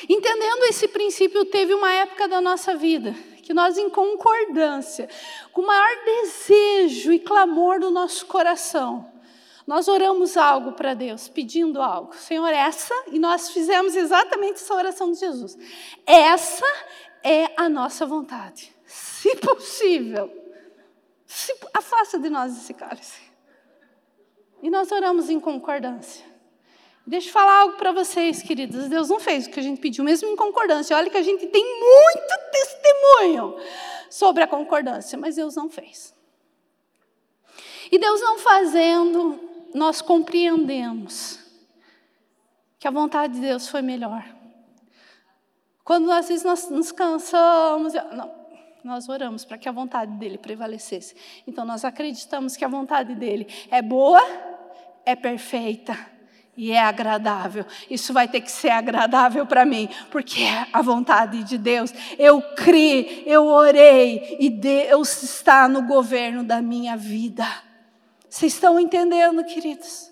Entendendo 0.08 0.64
esse 0.64 0.86
princípio, 0.86 1.44
teve 1.46 1.74
uma 1.74 1.92
época 1.92 2.28
da 2.28 2.40
nossa 2.40 2.76
vida 2.76 3.14
que 3.42 3.52
nós, 3.52 3.76
em 3.76 3.90
concordância, 3.90 5.08
com 5.52 5.62
o 5.62 5.66
maior 5.66 6.04
desejo 6.04 7.12
e 7.12 7.18
clamor 7.18 7.80
do 7.80 7.90
nosso 7.90 8.24
coração, 8.26 9.11
nós 9.66 9.88
oramos 9.88 10.36
algo 10.36 10.72
para 10.72 10.94
Deus, 10.94 11.28
pedindo 11.28 11.80
algo. 11.80 12.14
Senhor, 12.16 12.48
essa, 12.48 12.94
e 13.08 13.18
nós 13.18 13.50
fizemos 13.50 13.94
exatamente 13.94 14.54
essa 14.54 14.74
oração 14.74 15.12
de 15.12 15.18
Jesus. 15.18 15.56
Essa 16.06 16.66
é 17.22 17.48
a 17.56 17.68
nossa 17.68 18.04
vontade. 18.04 18.74
Se 18.84 19.36
possível, 19.36 20.30
se, 21.26 21.54
afasta 21.72 22.18
de 22.18 22.28
nós 22.28 22.56
esse 22.56 22.74
cálice. 22.74 23.20
E 24.62 24.70
nós 24.70 24.90
oramos 24.90 25.30
em 25.30 25.38
concordância. 25.40 26.24
Deixa 27.06 27.28
eu 27.28 27.32
falar 27.32 27.62
algo 27.62 27.76
para 27.76 27.90
vocês, 27.90 28.42
queridos. 28.42 28.88
Deus 28.88 29.08
não 29.08 29.18
fez 29.18 29.46
o 29.46 29.50
que 29.50 29.58
a 29.58 29.62
gente 29.62 29.80
pediu, 29.80 30.04
mesmo 30.04 30.28
em 30.28 30.36
concordância. 30.36 30.96
Olha 30.96 31.10
que 31.10 31.16
a 31.16 31.22
gente 31.22 31.46
tem 31.48 31.64
muito 31.64 32.50
testemunho 32.52 33.56
sobre 34.08 34.42
a 34.44 34.46
concordância, 34.46 35.18
mas 35.18 35.34
Deus 35.36 35.56
não 35.56 35.68
fez. 35.68 36.14
E 37.90 37.98
Deus 37.98 38.20
não 38.20 38.38
fazendo, 38.38 39.51
nós 39.74 40.02
compreendemos 40.02 41.38
que 42.78 42.88
a 42.88 42.90
vontade 42.90 43.34
de 43.34 43.40
Deus 43.40 43.68
foi 43.68 43.82
melhor. 43.82 44.24
Quando 45.84 46.10
às 46.10 46.28
vezes 46.28 46.44
nós 46.44 46.68
nos 46.68 46.92
cansamos, 46.92 47.92
não, 47.94 48.30
nós 48.84 49.08
oramos 49.08 49.44
para 49.44 49.58
que 49.58 49.68
a 49.68 49.72
vontade 49.72 50.12
dele 50.12 50.38
prevalecesse. 50.38 51.14
Então 51.46 51.64
nós 51.64 51.84
acreditamos 51.84 52.56
que 52.56 52.64
a 52.64 52.68
vontade 52.68 53.14
dele 53.14 53.46
é 53.70 53.80
boa, 53.80 54.20
é 55.04 55.14
perfeita 55.14 55.96
e 56.56 56.72
é 56.72 56.80
agradável. 56.80 57.64
Isso 57.88 58.12
vai 58.12 58.28
ter 58.28 58.40
que 58.40 58.50
ser 58.50 58.70
agradável 58.70 59.46
para 59.46 59.64
mim, 59.64 59.88
porque 60.10 60.42
é 60.42 60.66
a 60.72 60.82
vontade 60.82 61.42
de 61.44 61.56
Deus. 61.56 61.92
Eu 62.18 62.42
criei, 62.56 63.24
eu 63.26 63.46
orei 63.46 64.36
e 64.38 64.50
Deus 64.50 65.22
está 65.22 65.68
no 65.68 65.82
governo 65.82 66.44
da 66.44 66.60
minha 66.60 66.96
vida. 66.96 67.46
Vocês 68.32 68.54
estão 68.54 68.80
entendendo, 68.80 69.44
queridos? 69.44 70.10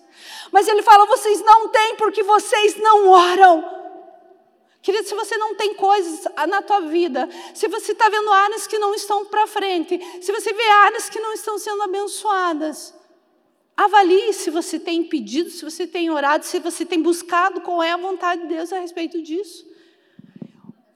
Mas 0.52 0.68
ele 0.68 0.82
fala: 0.82 1.06
vocês 1.06 1.40
não 1.40 1.68
têm 1.68 1.96
porque 1.96 2.22
vocês 2.22 2.76
não 2.76 3.08
oram. 3.08 3.80
Querido, 4.82 5.08
se 5.08 5.14
você 5.14 5.38
não 5.38 5.54
tem 5.54 5.72
coisas 5.72 6.24
na 6.46 6.60
tua 6.60 6.80
vida, 6.80 7.26
se 7.54 7.66
você 7.66 7.92
está 7.92 8.10
vendo 8.10 8.30
áreas 8.30 8.66
que 8.66 8.78
não 8.78 8.94
estão 8.94 9.24
para 9.24 9.46
frente, 9.46 9.98
se 10.20 10.30
você 10.32 10.52
vê 10.52 10.68
áreas 10.68 11.08
que 11.08 11.18
não 11.18 11.32
estão 11.32 11.58
sendo 11.58 11.82
abençoadas, 11.82 12.94
avalie 13.74 14.34
se 14.34 14.50
você 14.50 14.78
tem 14.78 15.02
pedido, 15.02 15.48
se 15.48 15.64
você 15.64 15.86
tem 15.86 16.10
orado, 16.10 16.44
se 16.44 16.58
você 16.58 16.84
tem 16.84 17.00
buscado 17.00 17.62
qual 17.62 17.82
é 17.82 17.92
a 17.92 17.96
vontade 17.96 18.42
de 18.42 18.48
Deus 18.48 18.70
a 18.70 18.80
respeito 18.80 19.22
disso. 19.22 19.66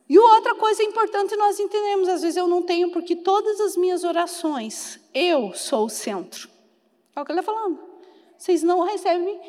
E 0.07 0.19
outra 0.19 0.55
coisa 0.57 0.83
importante 0.83 1.35
nós 1.37 1.59
entendemos, 1.59 2.07
às 2.07 2.21
vezes 2.21 2.37
eu 2.37 2.47
não 2.47 2.61
tenho, 2.61 2.91
porque 2.91 3.17
todas 3.17 3.61
as 3.63 3.79
minhas 3.79 4.05
orações, 4.05 5.01
eu 5.15 5.55
sou 5.55 5.87
o 5.87 5.91
centro. 5.91 6.54
É 7.15 7.21
o 7.21 7.25
que 7.25 7.33
ele 7.33 7.41
está 7.41 7.53
falando. 7.53 7.79
Vocês 8.37 8.63
não 8.63 8.81
recebem, 8.81 9.41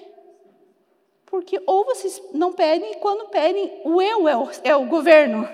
porque 1.25 1.61
ou 1.65 1.83
vocês 1.85 2.21
não 2.33 2.53
pedem, 2.53 2.91
e 2.93 2.95
quando 2.95 3.29
pedem, 3.29 3.81
o 3.83 4.01
eu 4.01 4.27
é 4.27 4.37
o, 4.37 4.49
é 4.63 4.75
o 4.75 4.85
governo. 4.85 5.47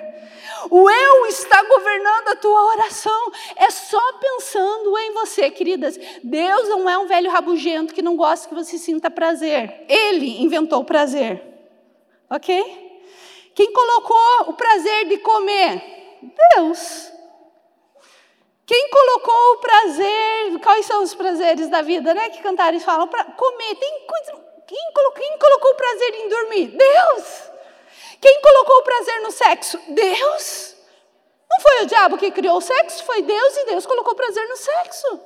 O 0.70 0.90
eu 0.90 1.26
está 1.26 1.64
governando 1.64 2.28
a 2.28 2.36
tua 2.36 2.66
oração. 2.68 3.32
É 3.56 3.70
só 3.72 4.14
pensando 4.14 4.98
em 4.98 5.14
você, 5.14 5.50
queridas. 5.50 5.98
Deus 6.24 6.70
não 6.70 6.90
é 6.90 6.98
um 6.98 7.08
velho 7.08 7.32
rabugento 7.32 7.94
que 7.94 8.02
não 8.02 8.16
gosta 8.16 8.48
que 8.48 8.54
você 8.54 8.78
sinta 8.78 9.10
prazer. 9.10 9.86
Ele 9.90 10.42
inventou 10.42 10.82
o 10.82 10.86
prazer. 10.86 11.42
Ok? 12.30 13.02
Quem 13.56 13.74
colocou 13.74 14.50
o 14.50 14.54
prazer 14.54 15.08
de 15.08 15.18
comer? 15.18 16.20
Deus. 16.56 17.12
Quem 18.72 18.90
colocou 18.90 19.52
o 19.52 19.58
prazer, 19.58 20.60
quais 20.64 20.86
são 20.86 21.04
os 21.04 21.14
prazeres 21.14 21.68
da 21.68 21.82
vida, 21.82 22.14
né? 22.14 22.30
Que 22.30 22.42
cantares 22.42 22.82
falam, 22.86 23.06
para 23.06 23.26
comer. 23.26 23.76
Tem 23.76 24.08
coisa, 24.08 24.32
quem, 24.66 24.94
colocou, 24.94 25.22
quem 25.22 25.38
colocou 25.38 25.72
o 25.72 25.76
prazer 25.76 26.16
em 26.16 26.30
dormir? 26.30 26.68
Deus. 26.68 27.52
Quem 28.22 28.42
colocou 28.42 28.78
o 28.78 28.84
prazer 28.84 29.22
no 29.24 29.32
sexo? 29.32 29.78
Deus. 29.90 30.76
Não 31.52 31.60
foi 31.60 31.84
o 31.84 31.86
diabo 31.86 32.18
que 32.18 32.32
criou 32.32 32.60
o 32.60 32.62
sexo, 32.62 33.04
foi 33.04 33.22
Deus 33.24 33.58
e 33.58 33.66
Deus 33.66 33.86
colocou 33.86 34.16
prazer 34.16 34.48
no 34.48 34.56
sexo. 34.56 35.20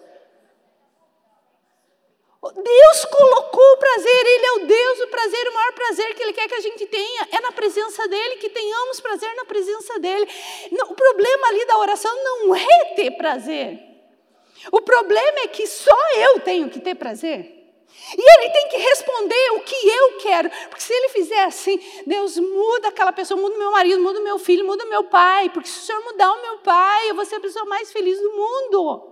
Deus 2.53 3.05
colocou 3.05 3.73
o 3.73 3.77
prazer, 3.77 4.25
Ele 4.25 4.45
é 4.45 4.51
o 4.51 4.65
Deus 4.67 4.99
do 4.99 5.07
prazer, 5.07 5.47
o 5.47 5.53
maior 5.53 5.73
prazer 5.73 6.15
que 6.15 6.23
Ele 6.23 6.33
quer 6.33 6.47
que 6.47 6.55
a 6.55 6.61
gente 6.61 6.85
tenha 6.85 7.27
é 7.31 7.41
na 7.41 7.51
presença 7.51 8.07
dEle, 8.07 8.37
que 8.37 8.49
tenhamos 8.49 8.99
prazer 8.99 9.33
na 9.35 9.45
presença 9.45 9.99
dEle. 9.99 10.27
o 10.89 10.93
problema 10.93 11.47
ali 11.47 11.65
da 11.65 11.77
oração 11.77 12.23
não 12.23 12.55
é 12.55 12.85
ter 12.95 13.11
prazer. 13.11 13.79
O 14.71 14.81
problema 14.81 15.39
é 15.41 15.47
que 15.47 15.67
só 15.67 15.97
eu 16.17 16.39
tenho 16.39 16.69
que 16.69 16.79
ter 16.79 16.95
prazer. 16.95 17.55
E 18.17 18.21
ele 18.21 18.49
tem 18.51 18.69
que 18.69 18.77
responder 18.77 19.51
o 19.53 19.61
que 19.61 19.75
eu 19.87 20.17
quero. 20.17 20.49
Porque 20.69 20.81
se 20.81 20.93
ele 20.93 21.09
fizer 21.09 21.43
assim, 21.43 21.79
Deus 22.05 22.37
muda 22.37 22.89
aquela 22.89 23.11
pessoa, 23.11 23.39
muda 23.39 23.57
meu 23.57 23.71
marido, 23.71 24.01
muda 24.01 24.19
meu 24.19 24.37
filho, 24.37 24.65
muda 24.65 24.85
meu 24.85 25.05
pai. 25.05 25.49
Porque 25.49 25.67
se 25.67 25.79
o 25.79 25.81
Senhor 25.81 26.03
mudar 26.03 26.31
o 26.31 26.41
meu 26.41 26.57
pai, 26.59 27.09
eu 27.09 27.15
vou 27.15 27.25
ser 27.25 27.35
a 27.35 27.39
pessoa 27.39 27.65
mais 27.65 27.91
feliz 27.91 28.19
do 28.19 28.31
mundo. 28.31 29.11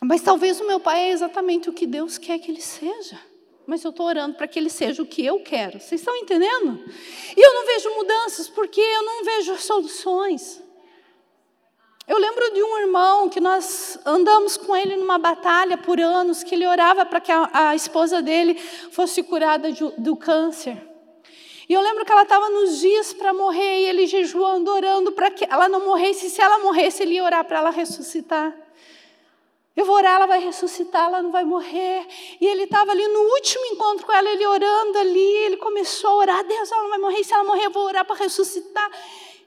Mas 0.00 0.22
talvez 0.22 0.60
o 0.60 0.66
meu 0.66 0.78
pai 0.78 1.00
é 1.00 1.10
exatamente 1.10 1.68
o 1.68 1.72
que 1.72 1.86
Deus 1.86 2.18
quer 2.18 2.38
que 2.38 2.50
ele 2.50 2.60
seja. 2.60 3.18
Mas 3.66 3.84
eu 3.84 3.90
estou 3.90 4.06
orando 4.06 4.36
para 4.36 4.48
que 4.48 4.58
ele 4.58 4.70
seja 4.70 5.02
o 5.02 5.06
que 5.06 5.24
eu 5.24 5.40
quero. 5.40 5.78
Vocês 5.78 6.00
estão 6.00 6.16
entendendo? 6.16 6.82
E 7.36 7.40
eu 7.40 7.54
não 7.54 7.66
vejo 7.66 7.94
mudanças 7.96 8.48
porque 8.48 8.80
eu 8.80 9.02
não 9.04 9.24
vejo 9.24 9.56
soluções. 9.58 10.62
Eu 12.06 12.16
lembro 12.16 12.54
de 12.54 12.62
um 12.62 12.78
irmão 12.78 13.28
que 13.28 13.38
nós 13.38 13.98
andamos 14.06 14.56
com 14.56 14.74
ele 14.74 14.96
numa 14.96 15.18
batalha 15.18 15.76
por 15.76 16.00
anos, 16.00 16.42
que 16.42 16.54
ele 16.54 16.66
orava 16.66 17.04
para 17.04 17.20
que 17.20 17.30
a, 17.30 17.50
a, 17.52 17.76
esposa 17.76 18.22
dele 18.22 18.54
fosse 18.54 19.22
curada 19.22 19.70
de, 19.70 19.84
do 19.98 20.16
câncer. 20.16 20.82
E 21.68 21.74
eu 21.74 21.82
lembro 21.82 22.06
que 22.06 22.10
ela 22.10 22.22
estava 22.22 22.48
nos 22.48 22.80
dias 22.80 23.12
para 23.12 23.34
morrer 23.34 23.82
e 23.82 23.88
ele 23.88 24.06
jejuando, 24.06 24.70
orando 24.70 25.12
para 25.12 25.30
que 25.30 25.44
ela 25.44 25.68
não 25.68 25.84
morresse. 25.84 26.30
Se 26.30 26.40
ela 26.40 26.60
morresse, 26.60 27.02
ele 27.02 27.16
ia 27.16 27.24
orar 27.24 27.44
para 27.44 27.58
ela 27.58 27.70
ressuscitar. 27.70 28.67
Eu 29.78 29.84
vou 29.84 29.94
orar, 29.94 30.16
ela 30.16 30.26
vai 30.26 30.40
ressuscitar, 30.40 31.04
ela 31.04 31.22
não 31.22 31.30
vai 31.30 31.44
morrer. 31.44 32.04
E 32.40 32.44
ele 32.44 32.64
estava 32.64 32.90
ali 32.90 33.06
no 33.06 33.20
último 33.20 33.64
encontro 33.66 34.04
com 34.04 34.12
ela, 34.12 34.28
ele 34.28 34.44
orando 34.44 34.98
ali, 34.98 35.36
ele 35.44 35.56
começou 35.56 36.10
a 36.10 36.16
orar, 36.16 36.44
Deus, 36.44 36.72
ela 36.72 36.82
não 36.82 36.90
vai 36.90 36.98
morrer, 36.98 37.22
se 37.22 37.32
ela 37.32 37.44
morrer, 37.44 37.66
eu 37.66 37.70
vou 37.70 37.84
orar 37.84 38.04
para 38.04 38.16
ressuscitar. 38.16 38.90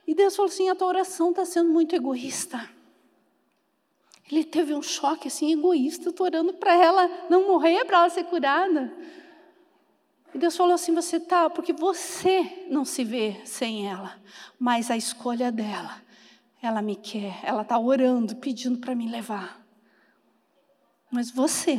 E 0.06 0.14
Deus 0.14 0.34
falou 0.34 0.48
assim: 0.48 0.70
a 0.70 0.74
tua 0.74 0.88
oração 0.88 1.28
está 1.28 1.44
sendo 1.44 1.68
muito 1.68 1.94
egoísta. 1.94 2.66
Ele 4.30 4.42
teve 4.42 4.72
um 4.72 4.80
choque 4.80 5.28
assim, 5.28 5.52
egoísta, 5.52 6.08
estou 6.08 6.24
orando 6.24 6.54
para 6.54 6.74
ela 6.82 7.10
não 7.28 7.46
morrer, 7.46 7.84
para 7.84 7.98
ela 7.98 8.08
ser 8.08 8.24
curada. 8.24 8.90
E 10.34 10.38
Deus 10.38 10.56
falou 10.56 10.72
assim: 10.72 10.94
você 10.94 11.18
está, 11.18 11.50
porque 11.50 11.74
você 11.74 12.66
não 12.70 12.86
se 12.86 13.04
vê 13.04 13.36
sem 13.44 13.86
ela, 13.86 14.18
mas 14.58 14.90
a 14.90 14.96
escolha 14.96 15.52
dela, 15.52 16.02
ela 16.62 16.80
me 16.80 16.96
quer, 16.96 17.38
ela 17.42 17.60
está 17.60 17.78
orando, 17.78 18.34
pedindo 18.36 18.78
para 18.78 18.94
me 18.94 19.06
levar. 19.06 19.61
Mas 21.12 21.30
você 21.30 21.78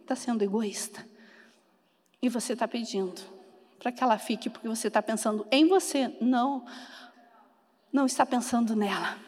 está 0.00 0.16
sendo 0.16 0.42
egoísta. 0.42 1.06
E 2.22 2.30
você 2.30 2.54
está 2.54 2.66
pedindo 2.66 3.20
para 3.78 3.92
que 3.92 4.02
ela 4.02 4.18
fique 4.18 4.48
porque 4.48 4.66
você 4.66 4.88
está 4.88 5.02
pensando 5.02 5.46
em 5.50 5.68
você. 5.68 6.16
Não, 6.18 6.64
não 7.92 8.06
está 8.06 8.24
pensando 8.24 8.74
nela. 8.74 9.18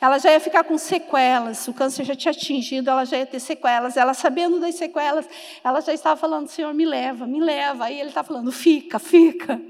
Ela 0.00 0.18
já 0.18 0.32
ia 0.32 0.40
ficar 0.40 0.64
com 0.64 0.76
sequelas, 0.76 1.66
o 1.68 1.72
câncer 1.72 2.04
já 2.04 2.14
tinha 2.14 2.32
atingido, 2.32 2.90
ela 2.90 3.04
já 3.04 3.18
ia 3.18 3.26
ter 3.26 3.40
sequelas. 3.40 3.96
Ela, 3.96 4.14
sabendo 4.14 4.58
das 4.58 4.76
sequelas, 4.76 5.28
ela 5.62 5.80
já 5.80 5.92
estava 5.92 6.18
falando: 6.18 6.48
Senhor, 6.48 6.72
me 6.72 6.86
leva, 6.86 7.26
me 7.26 7.40
leva. 7.40 7.84
Aí 7.84 8.00
ele 8.00 8.08
está 8.08 8.22
falando: 8.22 8.50
fica, 8.50 8.98
fica. 8.98 9.60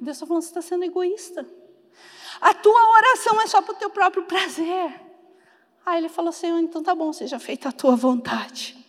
Deus 0.00 0.16
está 0.16 0.26
falando, 0.26 0.42
você 0.42 0.48
está 0.48 0.62
sendo 0.62 0.84
egoísta. 0.84 1.46
A 2.40 2.54
tua 2.54 2.90
oração 2.96 3.40
é 3.40 3.46
só 3.46 3.60
para 3.62 3.74
o 3.74 3.78
teu 3.78 3.90
próprio 3.90 4.24
prazer. 4.24 5.08
Aí 5.84 5.98
ele 5.98 6.08
falou, 6.08 6.32
Senhor, 6.32 6.58
então 6.58 6.82
tá 6.82 6.94
bom, 6.94 7.12
seja 7.12 7.38
feita 7.38 7.68
a 7.68 7.72
tua 7.72 7.96
vontade. 7.96 8.79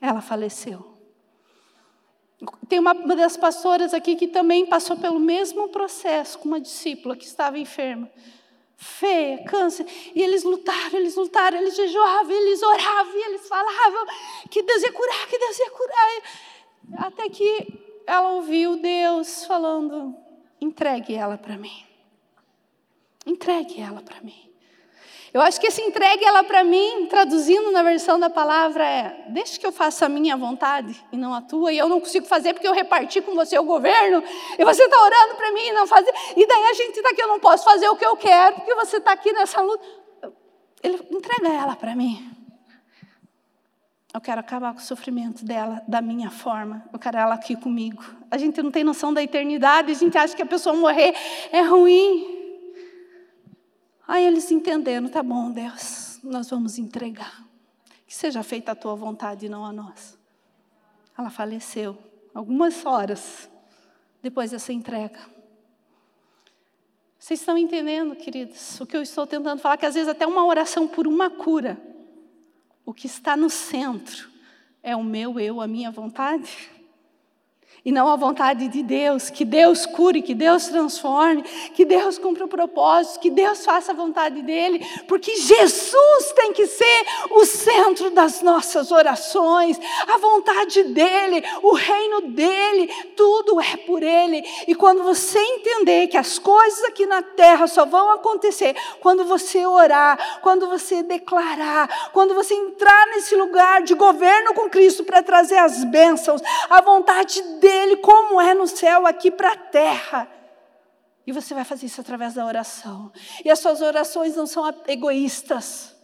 Ela 0.00 0.20
faleceu. 0.20 0.98
Tem 2.68 2.78
uma, 2.78 2.94
das 2.94 3.36
pastoras 3.36 3.92
aqui 3.92 4.16
que 4.16 4.26
também 4.26 4.66
passou 4.66 4.96
pelo 4.96 5.20
mesmo 5.20 5.68
processo 5.68 6.38
com 6.38 6.48
uma 6.48 6.60
discípula 6.60 7.14
que 7.14 7.24
estava 7.24 7.58
enferma 7.58 8.10
feia, 8.80 9.44
câncer. 9.44 9.86
E 10.14 10.22
eles 10.22 10.42
lutaram, 10.42 10.98
eles 10.98 11.14
lutaram, 11.14 11.58
eles 11.58 11.76
jejuavam, 11.76 12.32
eles 12.32 12.62
oravam, 12.62 13.26
eles 13.26 13.46
falavam 13.46 14.06
que 14.50 14.62
Deus 14.62 14.82
ia 14.82 14.92
curar, 14.92 15.26
que 15.28 15.38
Deus 15.38 15.58
ia 15.58 15.70
curar. 15.70 16.22
Até 16.96 17.28
que 17.28 17.78
ela 18.06 18.30
ouviu 18.30 18.76
Deus 18.76 19.44
falando: 19.44 20.16
entregue 20.60 21.14
ela 21.14 21.36
para 21.36 21.58
mim. 21.58 21.84
Entregue 23.26 23.82
ela 23.82 24.00
para 24.00 24.22
mim. 24.22 24.49
Eu 25.32 25.40
acho 25.40 25.60
que 25.60 25.68
esse 25.68 25.80
entregue 25.80 26.24
ela 26.24 26.42
para 26.42 26.64
mim, 26.64 27.06
traduzindo 27.06 27.70
na 27.70 27.82
versão 27.82 28.18
da 28.18 28.28
palavra, 28.28 28.84
é: 28.84 29.24
deixa 29.28 29.58
que 29.58 29.66
eu 29.66 29.70
faça 29.70 30.06
a 30.06 30.08
minha 30.08 30.36
vontade 30.36 31.04
e 31.12 31.16
não 31.16 31.32
a 31.32 31.40
tua, 31.40 31.72
e 31.72 31.78
eu 31.78 31.88
não 31.88 32.00
consigo 32.00 32.26
fazer 32.26 32.52
porque 32.52 32.66
eu 32.66 32.72
reparti 32.72 33.20
com 33.20 33.34
você 33.34 33.56
o 33.58 33.64
governo, 33.64 34.22
e 34.58 34.64
você 34.64 34.82
está 34.82 35.00
orando 35.00 35.34
para 35.36 35.52
mim 35.52 35.66
e 35.68 35.72
não 35.72 35.86
fazer, 35.86 36.12
e 36.36 36.46
daí 36.46 36.64
a 36.64 36.74
gente 36.74 36.96
está 36.96 37.10
aqui, 37.10 37.22
eu 37.22 37.28
não 37.28 37.38
posso 37.38 37.64
fazer 37.64 37.88
o 37.88 37.96
que 37.96 38.04
eu 38.04 38.16
quero, 38.16 38.56
porque 38.56 38.74
você 38.74 38.96
está 38.96 39.12
aqui 39.12 39.32
nessa 39.32 39.60
luta. 39.60 39.84
Ele 40.82 40.98
entrega 41.10 41.48
ela 41.48 41.76
para 41.76 41.94
mim. 41.94 42.28
Eu 44.12 44.20
quero 44.20 44.40
acabar 44.40 44.72
com 44.72 44.80
o 44.80 44.82
sofrimento 44.82 45.44
dela 45.44 45.82
da 45.86 46.02
minha 46.02 46.30
forma. 46.30 46.82
Eu 46.92 46.98
quero 46.98 47.16
ela 47.16 47.34
aqui 47.34 47.54
comigo. 47.54 48.02
A 48.28 48.36
gente 48.36 48.60
não 48.60 48.70
tem 48.70 48.82
noção 48.82 49.14
da 49.14 49.22
eternidade, 49.22 49.92
a 49.92 49.94
gente 49.94 50.18
acha 50.18 50.34
que 50.34 50.42
a 50.42 50.46
pessoa 50.46 50.74
morrer 50.74 51.14
é 51.52 51.60
ruim. 51.60 52.39
Aí 54.10 54.26
eles 54.26 54.50
entenderam, 54.50 55.08
tá 55.08 55.22
bom, 55.22 55.52
Deus, 55.52 56.18
nós 56.24 56.50
vamos 56.50 56.78
entregar. 56.78 57.46
Que 58.04 58.12
seja 58.12 58.42
feita 58.42 58.72
a 58.72 58.74
tua 58.74 58.96
vontade 58.96 59.46
e 59.46 59.48
não 59.48 59.64
a 59.64 59.72
nossa. 59.72 60.18
Ela 61.16 61.30
faleceu 61.30 61.96
algumas 62.34 62.84
horas 62.84 63.48
depois 64.20 64.50
dessa 64.50 64.72
entrega. 64.72 65.20
Vocês 67.20 67.38
estão 67.38 67.56
entendendo, 67.56 68.16
queridos, 68.16 68.80
o 68.80 68.86
que 68.86 68.96
eu 68.96 69.02
estou 69.02 69.28
tentando 69.28 69.60
falar? 69.60 69.76
Que 69.76 69.86
às 69.86 69.94
vezes 69.94 70.08
até 70.08 70.26
uma 70.26 70.44
oração 70.44 70.88
por 70.88 71.06
uma 71.06 71.30
cura, 71.30 71.80
o 72.84 72.92
que 72.92 73.06
está 73.06 73.36
no 73.36 73.48
centro 73.48 74.28
é 74.82 74.96
o 74.96 75.04
meu 75.04 75.38
eu, 75.38 75.60
a 75.60 75.68
minha 75.68 75.92
vontade 75.92 76.68
e 77.84 77.90
não 77.90 78.08
a 78.08 78.16
vontade 78.16 78.68
de 78.68 78.82
Deus, 78.82 79.30
que 79.30 79.44
Deus 79.44 79.86
cure, 79.86 80.20
que 80.20 80.34
Deus 80.34 80.66
transforme, 80.66 81.42
que 81.74 81.84
Deus 81.84 82.18
cumpra 82.18 82.44
o 82.44 82.48
propósito, 82.48 83.20
que 83.20 83.30
Deus 83.30 83.64
faça 83.64 83.92
a 83.92 83.94
vontade 83.94 84.42
dEle, 84.42 84.84
porque 85.08 85.36
Jesus 85.36 86.32
tem 86.34 86.52
que 86.52 86.66
ser 86.66 87.06
o 87.30 87.44
centro 87.44 88.10
das 88.10 88.42
nossas 88.42 88.92
orações, 88.92 89.80
a 90.08 90.18
vontade 90.18 90.82
dEle, 90.84 91.42
o 91.62 91.72
reino 91.72 92.32
dEle, 92.32 92.88
tudo 93.16 93.60
é 93.60 93.76
por 93.78 94.02
Ele. 94.02 94.44
E 94.66 94.74
quando 94.74 95.02
você 95.02 95.38
entender 95.38 96.08
que 96.08 96.16
as 96.16 96.38
coisas 96.38 96.84
aqui 96.84 97.06
na 97.06 97.22
terra 97.22 97.66
só 97.66 97.86
vão 97.86 98.10
acontecer 98.10 98.76
quando 99.00 99.24
você 99.24 99.64
orar, 99.64 100.40
quando 100.42 100.68
você 100.68 101.02
declarar, 101.02 102.10
quando 102.12 102.34
você 102.34 102.54
entrar 102.54 103.06
nesse 103.08 103.34
lugar 103.34 103.82
de 103.82 103.94
governo 103.94 104.52
com 104.52 104.68
Cristo 104.68 105.02
para 105.02 105.22
trazer 105.22 105.56
as 105.56 105.82
bênçãos, 105.84 106.42
a 106.68 106.80
vontade 106.82 107.40
dEle 107.58 107.69
dele 107.70 107.96
como 107.96 108.40
é 108.40 108.52
no 108.52 108.66
céu 108.66 109.06
aqui 109.06 109.30
para 109.30 109.52
a 109.52 109.56
terra. 109.56 110.28
E 111.26 111.32
você 111.32 111.54
vai 111.54 111.64
fazer 111.64 111.86
isso 111.86 112.00
através 112.00 112.34
da 112.34 112.44
oração. 112.44 113.12
E 113.44 113.50
as 113.50 113.60
suas 113.60 113.80
orações 113.80 114.34
não 114.34 114.46
são 114.46 114.64
egoístas. 114.88 115.94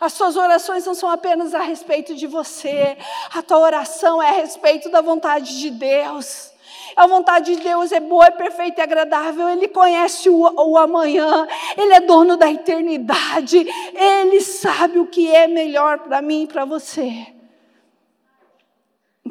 As 0.00 0.12
suas 0.12 0.36
orações 0.36 0.84
não 0.84 0.94
são 0.94 1.08
apenas 1.08 1.54
a 1.54 1.60
respeito 1.60 2.14
de 2.14 2.26
você. 2.26 2.98
A 3.32 3.42
tua 3.42 3.58
oração 3.58 4.20
é 4.20 4.30
a 4.30 4.40
respeito 4.42 4.90
da 4.90 5.00
vontade 5.00 5.60
de 5.60 5.70
Deus. 5.70 6.50
A 6.96 7.06
vontade 7.06 7.54
de 7.54 7.62
Deus 7.62 7.92
é 7.92 8.00
boa, 8.00 8.26
é 8.26 8.30
perfeita 8.30 8.80
e 8.80 8.82
agradável. 8.82 9.48
Ele 9.48 9.68
conhece 9.68 10.28
o, 10.28 10.40
o 10.40 10.76
amanhã. 10.76 11.46
Ele 11.76 11.94
é 11.94 12.00
dono 12.00 12.36
da 12.36 12.50
eternidade. 12.50 13.64
Ele 13.94 14.40
sabe 14.40 14.98
o 14.98 15.06
que 15.06 15.32
é 15.32 15.46
melhor 15.46 16.00
para 16.00 16.20
mim 16.20 16.42
e 16.42 16.46
para 16.48 16.64
você 16.64 17.35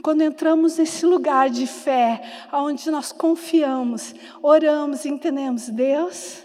quando 0.01 0.21
entramos 0.21 0.77
nesse 0.77 1.05
lugar 1.05 1.49
de 1.49 1.67
fé, 1.67 2.21
onde 2.51 2.89
nós 2.89 3.11
confiamos, 3.11 4.13
oramos 4.41 5.05
e 5.05 5.09
entendemos, 5.09 5.69
Deus, 5.69 6.43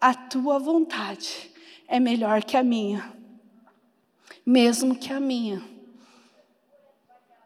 a 0.00 0.14
tua 0.14 0.58
vontade 0.58 1.50
é 1.86 2.00
melhor 2.00 2.42
que 2.42 2.56
a 2.56 2.62
minha, 2.62 3.12
mesmo 4.44 4.94
que 4.94 5.12
a 5.12 5.20
minha 5.20 5.62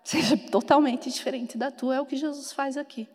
seja 0.05 0.37
totalmente 0.37 1.11
diferente 1.11 1.57
da 1.57 1.71
tua, 1.71 1.97
é 1.97 2.01
o 2.01 2.05
que 2.05 2.17
Jesus 2.17 2.53
faz 2.53 2.77
aqui. 2.77 3.09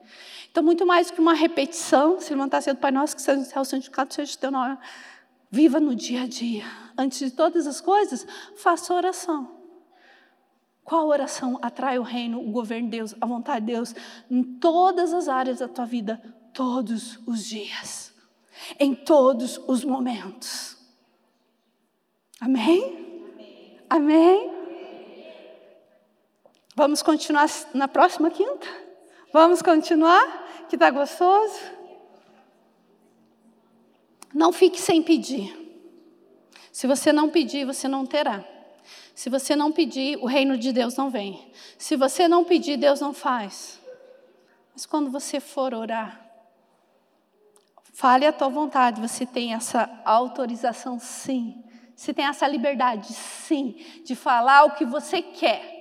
Então, 0.52 0.64
muito 0.64 0.86
mais 0.88 1.12
que 1.12 1.22
uma 1.22 1.34
repetição, 1.34 2.20
se 2.20 2.34
levantar 2.34 2.62
cedo, 2.62 2.78
Pai 2.78 2.90
Nosso, 2.90 3.16
que 3.16 3.22
seja 3.22 3.38
no 3.38 3.46
céu, 3.46 3.64
santificado 3.64 4.12
seja 4.12 4.34
o 4.34 4.38
teu 4.38 4.50
nome. 4.50 4.76
Viva 5.52 5.80
no 5.80 5.96
dia 5.96 6.24
a 6.24 6.28
dia. 6.28 6.66
Antes 6.98 7.20
de 7.20 7.32
todas 7.32 7.68
as 7.68 7.80
coisas, 7.80 8.26
faça 8.56 8.94
oração. 8.94 9.59
Qual 10.90 11.08
oração 11.08 11.60
atrai 11.62 12.00
o 12.00 12.02
reino, 12.02 12.40
o 12.40 12.50
governo 12.50 12.90
de 12.90 12.98
Deus, 12.98 13.14
a 13.22 13.26
vontade 13.28 13.64
de 13.64 13.74
Deus 13.74 13.94
em 14.28 14.42
todas 14.42 15.14
as 15.14 15.28
áreas 15.28 15.60
da 15.60 15.68
tua 15.68 15.86
vida, 15.86 16.20
todos 16.52 17.20
os 17.28 17.46
dias, 17.46 18.12
em 18.80 18.96
todos 18.96 19.60
os 19.68 19.84
momentos? 19.84 20.76
Amém? 22.42 23.22
Amém? 23.88 24.52
Vamos 26.76 27.04
continuar 27.04 27.48
na 27.72 27.88
próxima 27.88 28.32
quinta? 28.32 28.66
Vamos 29.32 29.62
continuar? 29.62 30.66
Que 30.68 30.76
está 30.76 30.90
gostoso? 30.90 31.60
Não 34.34 34.52
fique 34.52 34.82
sem 34.82 35.04
pedir. 35.04 35.56
Se 36.72 36.88
você 36.88 37.14
não 37.14 37.30
pedir, 37.30 37.64
você 37.64 37.88
não 37.88 38.08
terá. 38.08 38.44
Se 39.16 39.30
você 39.30 39.56
não 39.56 39.72
pedir, 39.72 40.18
o 40.18 40.26
reino 40.26 40.58
de 40.58 40.72
Deus 40.72 40.96
não 40.96 41.10
vem. 41.10 41.52
Se 41.78 41.96
você 41.96 42.28
não 42.28 42.44
pedir, 42.44 42.78
Deus 42.78 43.02
não 43.02 43.14
faz. 43.14 43.82
Mas 44.74 44.86
quando 44.86 45.12
você 45.12 45.40
for 45.40 45.74
orar, 45.74 46.26
fale 47.94 48.26
a 48.26 48.32
tua 48.32 48.50
vontade, 48.50 49.02
você 49.02 49.26
tem 49.26 49.54
essa 49.54 49.90
autorização 50.06 51.00
sim. 51.00 51.64
Você 51.96 52.14
tem 52.14 52.26
essa 52.26 52.48
liberdade 52.48 53.12
sim 53.14 53.76
de 54.06 54.16
falar 54.16 54.64
o 54.64 54.72
que 54.72 54.86
você 54.86 55.22
quer. 55.22 55.79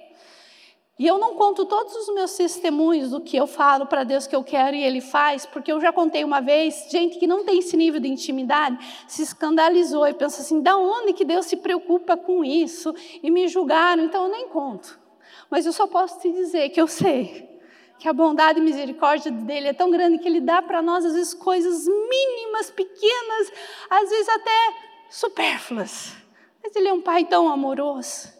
E 0.98 1.06
eu 1.06 1.16
não 1.16 1.34
conto 1.36 1.64
todos 1.64 1.94
os 1.94 2.12
meus 2.12 2.34
testemunhos 2.34 3.10
do 3.10 3.20
que 3.20 3.36
eu 3.36 3.46
falo 3.46 3.86
para 3.86 4.02
Deus 4.02 4.26
que 4.26 4.34
eu 4.34 4.42
quero 4.42 4.74
e 4.74 4.82
Ele 4.82 5.00
faz, 5.00 5.46
porque 5.46 5.70
eu 5.70 5.80
já 5.80 5.92
contei 5.92 6.24
uma 6.24 6.40
vez, 6.40 6.88
gente 6.90 7.20
que 7.20 7.26
não 7.26 7.44
tem 7.44 7.60
esse 7.60 7.76
nível 7.76 8.00
de 8.00 8.08
intimidade 8.08 8.76
se 9.06 9.22
escandalizou 9.22 10.08
e 10.08 10.14
pensa 10.14 10.42
assim: 10.42 10.60
da 10.60 10.76
onde 10.76 11.12
que 11.12 11.24
Deus 11.24 11.46
se 11.46 11.58
preocupa 11.58 12.16
com 12.16 12.44
isso? 12.44 12.92
E 13.22 13.30
me 13.30 13.46
julgaram, 13.46 14.02
então 14.02 14.24
eu 14.24 14.30
nem 14.32 14.48
conto. 14.48 14.98
Mas 15.48 15.66
eu 15.66 15.72
só 15.72 15.86
posso 15.86 16.18
te 16.18 16.32
dizer 16.32 16.70
que 16.70 16.80
eu 16.80 16.88
sei 16.88 17.48
que 17.96 18.08
a 18.08 18.12
bondade 18.12 18.58
e 18.58 18.62
misericórdia 18.62 19.30
dele 19.30 19.68
é 19.68 19.72
tão 19.72 19.90
grande 19.90 20.18
que 20.18 20.26
ele 20.26 20.40
dá 20.40 20.60
para 20.60 20.82
nós, 20.82 21.04
às 21.04 21.14
vezes, 21.14 21.34
coisas 21.34 21.86
mínimas, 21.86 22.70
pequenas, 22.70 23.52
às 23.88 24.10
vezes 24.10 24.28
até 24.28 24.74
supérfluas. 25.10 26.12
Mas 26.62 26.74
ele 26.74 26.88
é 26.88 26.92
um 26.92 27.00
pai 27.00 27.24
tão 27.24 27.48
amoroso, 27.48 28.32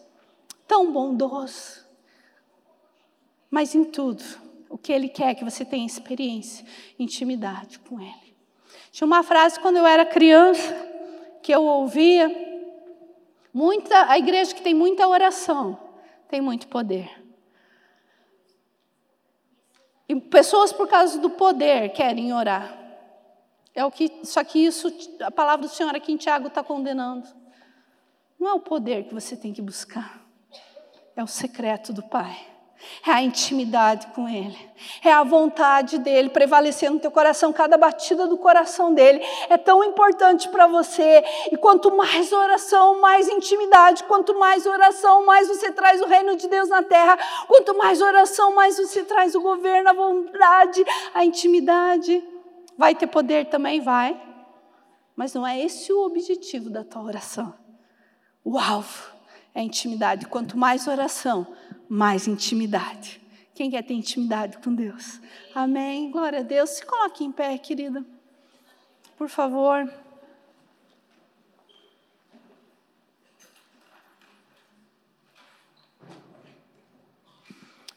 tão 0.67 0.91
bondoso 0.91 1.78
mas 3.49 3.73
em 3.73 3.83
tudo, 3.83 4.23
o 4.69 4.77
que 4.77 4.91
Ele 4.91 5.09
quer 5.09 5.31
é 5.31 5.35
que 5.35 5.43
você 5.43 5.65
tenha 5.65 5.85
experiência, 5.85 6.65
intimidade 6.97 7.79
com 7.79 7.99
Ele. 7.99 8.35
Tinha 8.91 9.07
uma 9.07 9.23
frase 9.23 9.59
quando 9.59 9.77
eu 9.77 9.85
era 9.85 10.05
criança 10.05 10.73
que 11.41 11.51
eu 11.51 11.63
ouvia: 11.63 12.29
muita, 13.53 14.09
a 14.09 14.17
igreja 14.17 14.53
que 14.53 14.61
tem 14.61 14.73
muita 14.73 15.07
oração 15.07 15.79
tem 16.27 16.41
muito 16.41 16.67
poder. 16.67 17.19
E 20.07 20.19
pessoas 20.19 20.71
por 20.73 20.87
causa 20.87 21.19
do 21.19 21.29
poder 21.29 21.89
querem 21.89 22.33
orar. 22.33 22.77
É 23.75 23.85
o 23.85 23.91
que, 23.91 24.25
só 24.25 24.43
que 24.43 24.59
isso, 24.59 24.91
a 25.21 25.31
palavra 25.31 25.67
do 25.67 25.71
Senhor 25.71 25.95
aqui 25.95 26.11
em 26.11 26.17
Tiago 26.17 26.47
está 26.47 26.63
condenando. 26.63 27.27
Não 28.39 28.49
é 28.49 28.53
o 28.53 28.59
poder 28.59 29.05
que 29.05 29.13
você 29.13 29.37
tem 29.37 29.53
que 29.53 29.61
buscar, 29.61 30.25
é 31.15 31.23
o 31.23 31.27
secreto 31.27 31.93
do 31.93 32.01
Pai. 32.01 32.37
É 33.05 33.11
a 33.11 33.21
intimidade 33.21 34.07
com 34.07 34.27
Ele. 34.27 34.57
É 35.03 35.11
a 35.11 35.23
vontade 35.23 35.97
dEle 35.97 36.29
prevalecer 36.29 36.89
no 36.89 36.99
teu 36.99 37.11
coração, 37.11 37.51
cada 37.51 37.77
batida 37.77 38.27
do 38.27 38.37
coração 38.37 38.93
dEle 38.93 39.21
é 39.49 39.57
tão 39.57 39.83
importante 39.83 40.47
para 40.49 40.67
você. 40.67 41.23
E 41.51 41.57
quanto 41.57 41.95
mais 41.95 42.31
oração, 42.31 42.99
mais 43.01 43.27
intimidade. 43.27 44.03
Quanto 44.05 44.37
mais 44.37 44.65
oração, 44.65 45.25
mais 45.25 45.47
você 45.47 45.71
traz 45.71 46.01
o 46.01 46.05
reino 46.05 46.35
de 46.35 46.47
Deus 46.47 46.69
na 46.69 46.81
terra. 46.81 47.17
Quanto 47.47 47.77
mais 47.77 48.01
oração, 48.01 48.55
mais 48.55 48.77
você 48.77 49.03
traz 49.03 49.35
o 49.35 49.41
governo, 49.41 49.89
a 49.89 49.93
vontade, 49.93 50.83
a 51.13 51.25
intimidade. 51.25 52.23
Vai 52.77 52.95
ter 52.95 53.07
poder 53.07 53.45
também? 53.47 53.81
Vai. 53.81 54.19
Mas 55.15 55.33
não 55.33 55.45
é 55.45 55.59
esse 55.59 55.91
o 55.91 56.05
objetivo 56.05 56.69
da 56.69 56.83
tua 56.83 57.03
oração. 57.03 57.53
O 58.43 58.57
alvo 58.57 59.11
é 59.53 59.61
intimidade. 59.61 60.27
Quanto 60.27 60.57
mais 60.57 60.87
oração, 60.87 61.45
mais 61.89 62.27
intimidade. 62.27 63.19
Quem 63.55 63.71
quer 63.71 63.83
ter 63.83 63.95
intimidade 63.95 64.59
com 64.59 64.73
Deus? 64.73 65.19
Amém. 65.53 66.11
Glória 66.11 66.39
a 66.39 66.43
Deus. 66.43 66.69
Se 66.69 66.85
coloque 66.85 67.25
em 67.25 67.31
pé, 67.31 67.57
querida. 67.57 68.05
Por 69.17 69.27
favor. 69.27 69.91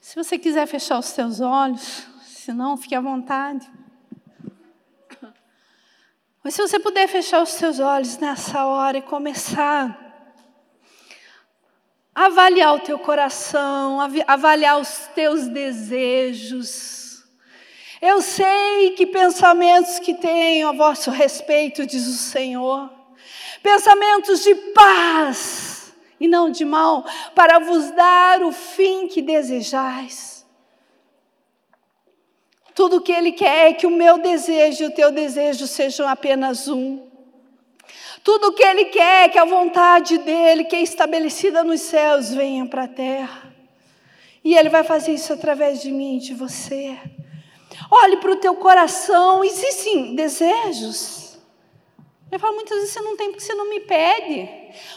Se 0.00 0.16
você 0.16 0.38
quiser 0.38 0.66
fechar 0.66 0.98
os 0.98 1.06
seus 1.06 1.40
olhos, 1.40 2.06
se 2.24 2.52
não, 2.52 2.76
fique 2.76 2.94
à 2.94 3.00
vontade. 3.00 3.70
Mas 6.42 6.54
se 6.54 6.60
você 6.60 6.80
puder 6.80 7.06
fechar 7.06 7.40
os 7.40 7.50
seus 7.50 7.78
olhos 7.78 8.18
nessa 8.18 8.66
hora 8.66 8.98
e 8.98 9.02
começar 9.02 10.11
avaliar 12.14 12.74
o 12.74 12.80
teu 12.80 12.98
coração, 12.98 13.98
avaliar 14.26 14.80
os 14.80 15.08
teus 15.14 15.48
desejos. 15.48 17.24
Eu 18.00 18.20
sei 18.20 18.90
que 18.90 19.06
pensamentos 19.06 19.98
que 19.98 20.14
tenho 20.14 20.68
a 20.68 20.72
vosso 20.72 21.10
respeito, 21.10 21.86
diz 21.86 22.06
o 22.06 22.18
Senhor, 22.18 22.90
pensamentos 23.62 24.42
de 24.42 24.54
paz 24.54 25.94
e 26.18 26.28
não 26.28 26.50
de 26.50 26.64
mal, 26.64 27.04
para 27.34 27.58
vos 27.58 27.90
dar 27.92 28.42
o 28.42 28.52
fim 28.52 29.08
que 29.08 29.22
desejais. 29.22 30.46
Tudo 32.74 32.96
o 32.96 33.00
que 33.00 33.12
Ele 33.12 33.32
quer 33.32 33.70
é 33.70 33.72
que 33.74 33.86
o 33.86 33.90
meu 33.90 34.18
desejo 34.18 34.84
e 34.84 34.86
o 34.86 34.94
teu 34.94 35.10
desejo 35.10 35.66
sejam 35.66 36.08
apenas 36.08 36.68
um. 36.68 37.11
Tudo 38.22 38.48
o 38.48 38.52
que 38.52 38.64
Ele 38.64 38.86
quer 38.86 39.30
que 39.30 39.38
a 39.38 39.44
vontade 39.44 40.18
dEle, 40.18 40.64
que 40.64 40.76
é 40.76 40.82
estabelecida 40.82 41.64
nos 41.64 41.80
céus, 41.80 42.32
venha 42.32 42.66
para 42.66 42.84
a 42.84 42.88
terra. 42.88 43.52
E 44.44 44.54
Ele 44.54 44.68
vai 44.68 44.84
fazer 44.84 45.12
isso 45.12 45.32
através 45.32 45.82
de 45.82 45.90
mim 45.90 46.18
de 46.18 46.34
você. 46.34 46.96
Olhe 47.90 48.16
para 48.18 48.32
o 48.32 48.36
teu 48.36 48.54
coração, 48.54 49.42
existem 49.44 50.14
desejos 50.14 51.22
eu 52.32 52.40
falo, 52.40 52.54
muitas 52.54 52.78
vezes 52.78 52.94
você 52.94 53.00
não 53.02 53.14
tem 53.14 53.28
porque 53.28 53.44
você 53.44 53.54
não 53.54 53.68
me 53.68 53.80
pede. 53.80 54.48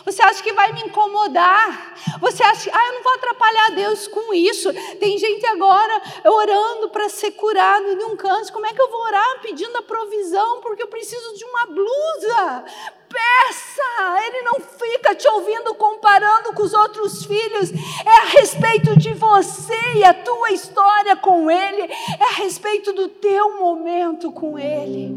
Você 0.05 0.21
acha 0.21 0.41
que 0.41 0.53
vai 0.53 0.71
me 0.73 0.81
incomodar. 0.81 1.95
Você 2.19 2.43
acha 2.43 2.69
que, 2.69 2.75
ah, 2.75 2.87
eu 2.87 2.93
não 2.93 3.03
vou 3.03 3.13
atrapalhar 3.13 3.71
Deus 3.71 4.07
com 4.07 4.33
isso. 4.33 4.71
Tem 4.99 5.17
gente 5.17 5.45
agora 5.47 6.01
orando 6.25 6.89
para 6.89 7.09
ser 7.09 7.31
curado 7.31 7.95
de 7.95 8.03
um 8.03 8.15
câncer. 8.15 8.51
Como 8.51 8.65
é 8.65 8.73
que 8.73 8.81
eu 8.81 8.89
vou 8.89 9.01
orar 9.01 9.41
pedindo 9.41 9.77
a 9.77 9.81
provisão 9.81 10.61
porque 10.61 10.83
eu 10.83 10.87
preciso 10.87 11.33
de 11.35 11.45
uma 11.45 11.65
blusa? 11.67 12.65
Peça! 13.09 14.25
Ele 14.27 14.41
não 14.41 14.59
fica 14.59 15.15
te 15.15 15.27
ouvindo 15.29 15.73
comparando 15.75 16.53
com 16.53 16.63
os 16.63 16.73
outros 16.73 17.25
filhos. 17.25 17.71
É 18.05 18.21
a 18.21 18.25
respeito 18.25 18.97
de 18.97 19.13
você 19.13 19.93
e 19.95 20.03
a 20.03 20.13
tua 20.13 20.51
história 20.51 21.15
com 21.15 21.49
Ele. 21.49 21.83
É 21.83 22.23
a 22.23 22.33
respeito 22.35 22.91
do 22.93 23.07
teu 23.07 23.57
momento 23.57 24.31
com 24.31 24.59
Ele. 24.59 25.15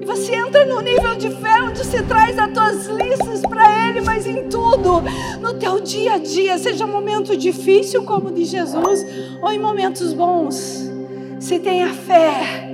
E 0.00 0.04
você 0.06 0.34
entra 0.34 0.64
no 0.64 0.80
nível 0.80 1.14
de 1.16 1.28
fé 1.28 1.62
onde 1.62 1.84
você 1.84 2.02
traz 2.02 2.38
as 2.38 2.52
tuas 2.52 2.86
listas 2.86 3.42
para 3.42 3.88
Ele, 3.88 4.00
mas 4.00 4.26
em 4.26 4.48
tudo, 4.48 5.02
no 5.40 5.54
teu 5.54 5.78
dia 5.80 6.14
a 6.14 6.18
dia, 6.18 6.56
seja 6.56 6.86
momento 6.86 7.36
difícil 7.36 8.02
como 8.04 8.28
o 8.28 8.32
de 8.32 8.44
Jesus, 8.44 9.04
ou 9.42 9.52
em 9.52 9.58
momentos 9.58 10.14
bons, 10.14 10.90
se 11.38 11.58
tenha 11.58 11.88
fé 11.88 12.68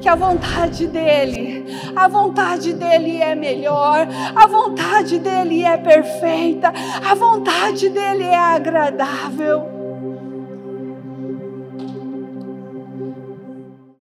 que 0.00 0.08
a 0.08 0.14
vontade 0.14 0.86
dele, 0.86 1.64
a 1.96 2.06
vontade 2.06 2.72
dele 2.72 3.16
é 3.16 3.34
melhor, 3.34 4.06
a 4.34 4.46
vontade 4.46 5.18
dele 5.18 5.64
é 5.64 5.76
perfeita, 5.76 6.72
a 7.04 7.14
vontade 7.14 7.88
dele 7.88 8.24
é 8.24 8.38
agradável. 8.38 9.77